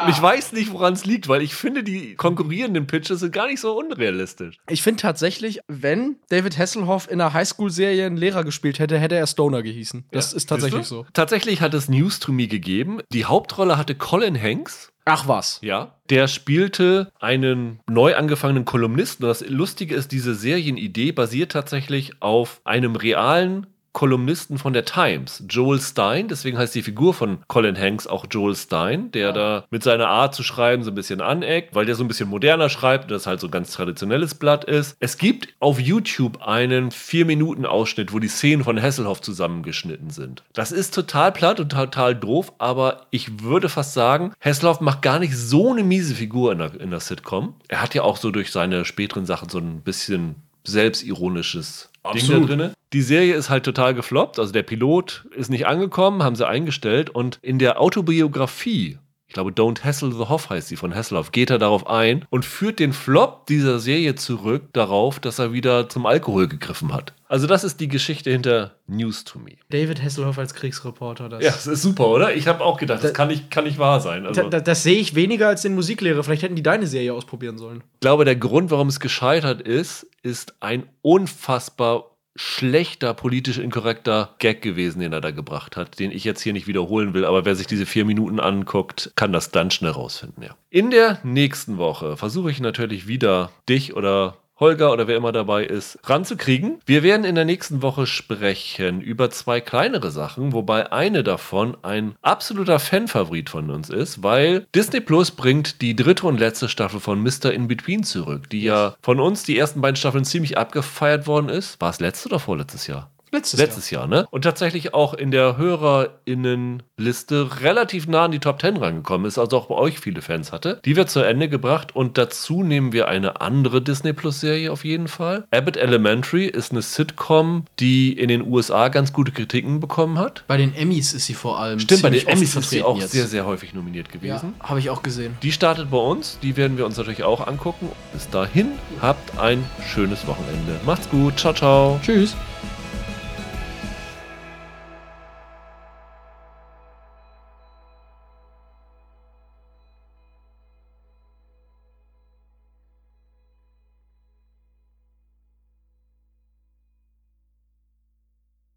ich 0.09 0.21
weiß 0.21 0.53
nicht, 0.53 0.71
woran 0.73 0.93
es 0.93 1.05
liegt, 1.05 1.27
weil 1.27 1.41
ich 1.41 1.53
finde, 1.53 1.83
die 1.83 2.15
konkurrierenden 2.15 2.87
Pitches 2.87 3.19
sind 3.21 3.31
gar 3.33 3.47
nicht 3.47 3.59
so 3.59 3.77
unrealistisch. 3.77 4.57
Ich 4.69 4.81
finde 4.81 5.01
tatsächlich, 5.01 5.59
wenn 5.67 6.15
David 6.29 6.57
Hasselhoff 6.57 7.09
in 7.09 7.21
einer 7.21 7.33
Highschool-Serie 7.33 8.05
einen 8.05 8.17
Lehrer 8.17 8.43
gespielt 8.43 8.79
hätte, 8.79 8.97
hätte 8.97 9.15
er 9.15 9.27
Stoner 9.27 9.61
gehießen. 9.61 10.05
Das 10.11 10.33
ist 10.33 10.47
tatsächlich 10.47 10.85
so. 10.87 11.05
Tatsächlich 11.13 11.61
hat 11.61 11.73
es 11.73 11.87
News 11.87 12.19
to 12.19 12.31
Me 12.31 12.47
gegeben. 12.47 12.70
Die 13.11 13.25
Hauptrolle 13.25 13.77
hatte 13.77 13.95
Colin 13.95 14.41
Hanks. 14.41 14.91
Ach 15.05 15.27
was. 15.27 15.59
Ja. 15.61 15.95
Der 16.09 16.27
spielte 16.27 17.11
einen 17.19 17.79
neu 17.89 18.15
angefangenen 18.15 18.65
Kolumnisten. 18.65 19.25
Und 19.25 19.29
das 19.29 19.47
Lustige 19.47 19.95
ist, 19.95 20.11
diese 20.11 20.35
Serienidee 20.35 21.11
basiert 21.11 21.51
tatsächlich 21.51 22.21
auf 22.21 22.61
einem 22.65 22.95
realen 22.95 23.67
Kolumnisten 23.93 24.57
von 24.57 24.73
der 24.73 24.85
Times, 24.85 25.43
Joel 25.49 25.79
Stein, 25.79 26.27
deswegen 26.27 26.57
heißt 26.57 26.73
die 26.73 26.81
Figur 26.81 27.13
von 27.13 27.39
Colin 27.47 27.77
Hanks 27.77 28.07
auch 28.07 28.25
Joel 28.29 28.55
Stein, 28.55 29.11
der 29.11 29.33
da 29.33 29.65
mit 29.69 29.83
seiner 29.83 30.07
Art 30.07 30.33
zu 30.33 30.43
schreiben 30.43 30.83
so 30.83 30.91
ein 30.91 30.95
bisschen 30.95 31.21
aneckt, 31.21 31.75
weil 31.75 31.85
der 31.85 31.95
so 31.95 32.03
ein 32.03 32.07
bisschen 32.07 32.29
moderner 32.29 32.69
schreibt 32.69 33.05
und 33.05 33.11
das 33.11 33.27
halt 33.27 33.39
so 33.39 33.47
ein 33.47 33.51
ganz 33.51 33.71
traditionelles 33.71 34.35
Blatt 34.35 34.63
ist. 34.63 34.95
Es 34.99 35.17
gibt 35.17 35.53
auf 35.59 35.79
YouTube 35.79 36.41
einen 36.41 36.89
4-Minuten-Ausschnitt, 36.89 38.13
wo 38.13 38.19
die 38.19 38.29
Szenen 38.29 38.63
von 38.63 38.81
Hasselhoff 38.81 39.21
zusammengeschnitten 39.21 40.09
sind. 40.09 40.43
Das 40.53 40.71
ist 40.71 40.93
total 40.93 41.31
platt 41.31 41.59
und 41.59 41.69
total 41.69 42.15
doof, 42.15 42.53
aber 42.59 43.07
ich 43.11 43.43
würde 43.43 43.67
fast 43.67 43.93
sagen, 43.93 44.33
Hasselhoff 44.39 44.79
macht 44.79 45.01
gar 45.01 45.19
nicht 45.19 45.35
so 45.35 45.71
eine 45.71 45.83
miese 45.83 46.15
Figur 46.15 46.53
in 46.53 46.59
der, 46.59 46.79
in 46.79 46.91
der 46.91 46.99
Sitcom. 47.01 47.55
Er 47.67 47.81
hat 47.81 47.93
ja 47.93 48.03
auch 48.03 48.17
so 48.17 48.31
durch 48.31 48.51
seine 48.51 48.85
späteren 48.85 49.25
Sachen 49.25 49.49
so 49.49 49.57
ein 49.57 49.81
bisschen 49.81 50.35
selbstironisches 50.63 51.89
Ding 52.05 52.11
Absolut. 52.11 52.49
da 52.49 52.55
drin. 52.55 52.71
Die 52.93 53.01
Serie 53.01 53.35
ist 53.35 53.49
halt 53.49 53.63
total 53.63 53.93
gefloppt. 53.93 54.37
Also 54.39 54.51
der 54.51 54.63
Pilot 54.63 55.25
ist 55.35 55.49
nicht 55.49 55.65
angekommen, 55.67 56.23
haben 56.23 56.35
sie 56.35 56.47
eingestellt. 56.47 57.09
Und 57.09 57.39
in 57.41 57.57
der 57.57 57.79
Autobiografie, 57.79 58.97
ich 59.27 59.33
glaube, 59.33 59.51
Don't 59.51 59.85
Hassle 59.85 60.11
the 60.11 60.27
Hoff 60.27 60.49
heißt 60.49 60.67
sie 60.67 60.75
von 60.75 60.93
Hasselhoff, 60.93 61.31
geht 61.31 61.49
er 61.51 61.57
darauf 61.57 61.87
ein 61.87 62.25
und 62.29 62.43
führt 62.43 62.79
den 62.79 62.91
Flop 62.91 63.45
dieser 63.47 63.79
Serie 63.79 64.15
zurück 64.15 64.63
darauf, 64.73 65.21
dass 65.21 65.39
er 65.39 65.53
wieder 65.53 65.87
zum 65.87 66.05
Alkohol 66.05 66.49
gegriffen 66.49 66.93
hat. 66.93 67.13
Also 67.29 67.47
das 67.47 67.63
ist 67.63 67.79
die 67.79 67.87
Geschichte 67.87 68.29
hinter 68.29 68.75
News 68.87 69.23
to 69.23 69.39
Me. 69.39 69.51
David 69.69 70.03
Hasselhoff 70.03 70.37
als 70.37 70.53
Kriegsreporter. 70.53 71.29
Das, 71.29 71.41
Ja, 71.45 71.51
das 71.51 71.65
ist 71.65 71.81
super, 71.81 72.09
oder? 72.09 72.35
Ich 72.35 72.49
habe 72.49 72.61
auch 72.61 72.77
gedacht, 72.77 73.01
das 73.05 73.11
Da- 73.13 73.15
kann 73.15 73.29
nicht, 73.29 73.49
kann 73.49 73.63
nicht 73.63 73.79
wahr 73.79 74.01
sein. 74.01 74.25
Also, 74.25 74.41
Da, 74.41 74.49
da, 74.49 74.59
das 74.59 74.83
sehe 74.83 74.99
ich 74.99 75.15
weniger 75.15 75.47
als 75.47 75.61
den 75.61 75.75
Musiklehrer. 75.75 76.25
Vielleicht 76.25 76.43
hätten 76.43 76.55
die 76.57 76.63
deine 76.63 76.87
Serie 76.87 77.13
ausprobieren 77.13 77.57
sollen. 77.57 77.85
Ich 77.93 77.99
glaube, 78.01 78.25
der 78.25 78.35
Grund, 78.35 78.69
warum 78.69 78.89
es 78.89 78.99
gescheitert 78.99 79.61
ist, 79.61 80.07
ist 80.23 80.55
ein 80.59 80.83
unfassbar 81.01 82.10
schlechter, 82.35 83.13
politisch 83.13 83.57
inkorrekter 83.57 84.35
Gag 84.39 84.61
gewesen, 84.61 84.99
den 84.99 85.13
er 85.13 85.21
da 85.21 85.31
gebracht 85.31 85.75
hat, 85.75 85.99
den 85.99 86.11
ich 86.11 86.23
jetzt 86.23 86.41
hier 86.41 86.53
nicht 86.53 86.67
wiederholen 86.67 87.13
will, 87.13 87.25
aber 87.25 87.45
wer 87.45 87.55
sich 87.55 87.67
diese 87.67 87.85
vier 87.85 88.05
Minuten 88.05 88.39
anguckt, 88.39 89.11
kann 89.15 89.33
das 89.33 89.51
dann 89.51 89.71
schnell 89.71 89.91
rausfinden, 89.91 90.43
ja. 90.43 90.55
In 90.69 90.91
der 90.91 91.19
nächsten 91.23 91.77
Woche 91.77 92.15
versuche 92.15 92.51
ich 92.51 92.61
natürlich 92.61 93.07
wieder 93.07 93.51
dich 93.67 93.95
oder 93.95 94.37
Holger 94.61 94.93
oder 94.93 95.07
wer 95.07 95.17
immer 95.17 95.31
dabei 95.31 95.65
ist, 95.65 95.97
ranzukriegen. 96.03 96.79
Wir 96.85 97.01
werden 97.01 97.25
in 97.25 97.33
der 97.33 97.45
nächsten 97.45 97.81
Woche 97.81 98.05
sprechen 98.05 99.01
über 99.01 99.31
zwei 99.31 99.59
kleinere 99.59 100.11
Sachen, 100.11 100.53
wobei 100.53 100.91
eine 100.91 101.23
davon 101.23 101.75
ein 101.81 102.13
absoluter 102.21 102.77
Fanfavorit 102.77 103.49
von 103.49 103.71
uns 103.71 103.89
ist, 103.89 104.21
weil 104.21 104.67
Disney 104.75 105.01
Plus 105.01 105.31
bringt 105.31 105.81
die 105.81 105.95
dritte 105.95 106.27
und 106.27 106.39
letzte 106.39 106.69
Staffel 106.69 106.99
von 106.99 107.21
Mr. 107.23 107.51
In 107.51 107.67
Between 107.67 108.03
zurück, 108.03 108.51
die 108.51 108.61
ja 108.61 108.95
von 109.01 109.19
uns 109.19 109.43
die 109.43 109.57
ersten 109.57 109.81
beiden 109.81 109.95
Staffeln 109.95 110.25
ziemlich 110.25 110.59
abgefeiert 110.59 111.25
worden 111.25 111.49
ist. 111.49 111.81
War 111.81 111.89
es 111.89 111.99
letztes 111.99 112.27
oder 112.27 112.39
vorletztes 112.39 112.85
Jahr? 112.85 113.09
Letztes, 113.31 113.59
Letztes 113.59 113.89
Jahr, 113.89 114.07
ne? 114.07 114.27
Und 114.31 114.43
tatsächlich 114.43 114.93
auch 114.93 115.13
in 115.13 115.31
der 115.31 115.57
HörerInnenliste 115.57 117.61
relativ 117.61 118.07
nah 118.07 118.25
an 118.25 118.31
die 118.31 118.39
Top 118.39 118.61
10 118.61 118.77
rangekommen 118.77 119.27
ist, 119.27 119.37
also 119.37 119.57
auch 119.57 119.67
bei 119.67 119.75
euch 119.75 119.99
viele 119.99 120.21
Fans 120.21 120.51
hatte. 120.51 120.79
Die 120.85 120.95
wird 120.95 121.09
zu 121.09 121.21
Ende 121.21 121.49
gebracht 121.49 121.95
und 121.95 122.17
dazu 122.17 122.63
nehmen 122.63 122.93
wir 122.93 123.07
eine 123.07 123.41
andere 123.41 123.81
Disney 123.81 124.13
Plus 124.13 124.39
Serie 124.41 124.71
auf 124.71 124.85
jeden 124.85 125.07
Fall. 125.07 125.45
Abbott 125.51 125.77
Elementary 125.77 126.45
ist 126.45 126.71
eine 126.71 126.81
Sitcom, 126.81 127.65
die 127.79 128.13
in 128.13 128.27
den 128.27 128.45
USA 128.45 128.89
ganz 128.89 129.13
gute 129.13 129.31
Kritiken 129.31 129.79
bekommen 129.79 130.19
hat. 130.19 130.43
Bei 130.47 130.57
den 130.57 130.75
Emmys 130.75 131.13
ist 131.13 131.25
sie 131.25 131.33
vor 131.33 131.59
allem. 131.59 131.79
Stimmt, 131.79 132.01
bei 132.01 132.09
den 132.09 132.27
Emmys 132.27 132.55
ist 132.55 132.69
sie 132.69 132.83
auch 132.83 132.99
jetzt. 132.99 133.11
sehr, 133.11 133.27
sehr 133.27 133.45
häufig 133.45 133.73
nominiert 133.73 134.07
Ja, 134.07 134.13
gewesen. 134.19 134.53
habe 134.61 134.79
ich 134.79 134.89
auch 134.89 135.03
gesehen. 135.03 135.37
Die 135.41 135.51
startet 135.51 135.89
bei 135.89 135.97
uns, 135.97 136.37
die 136.41 136.57
werden 136.57 136.77
wir 136.77 136.85
uns 136.85 136.97
natürlich 136.97 137.23
auch 137.23 137.45
angucken. 137.47 137.89
Bis 138.13 138.29
dahin, 138.29 138.71
habt 139.01 139.37
ein 139.39 139.63
schönes 139.87 140.27
Wochenende. 140.27 140.79
Macht's 140.85 141.09
gut, 141.09 141.39
ciao, 141.39 141.53
ciao. 141.53 141.99
Tschüss. 142.03 142.35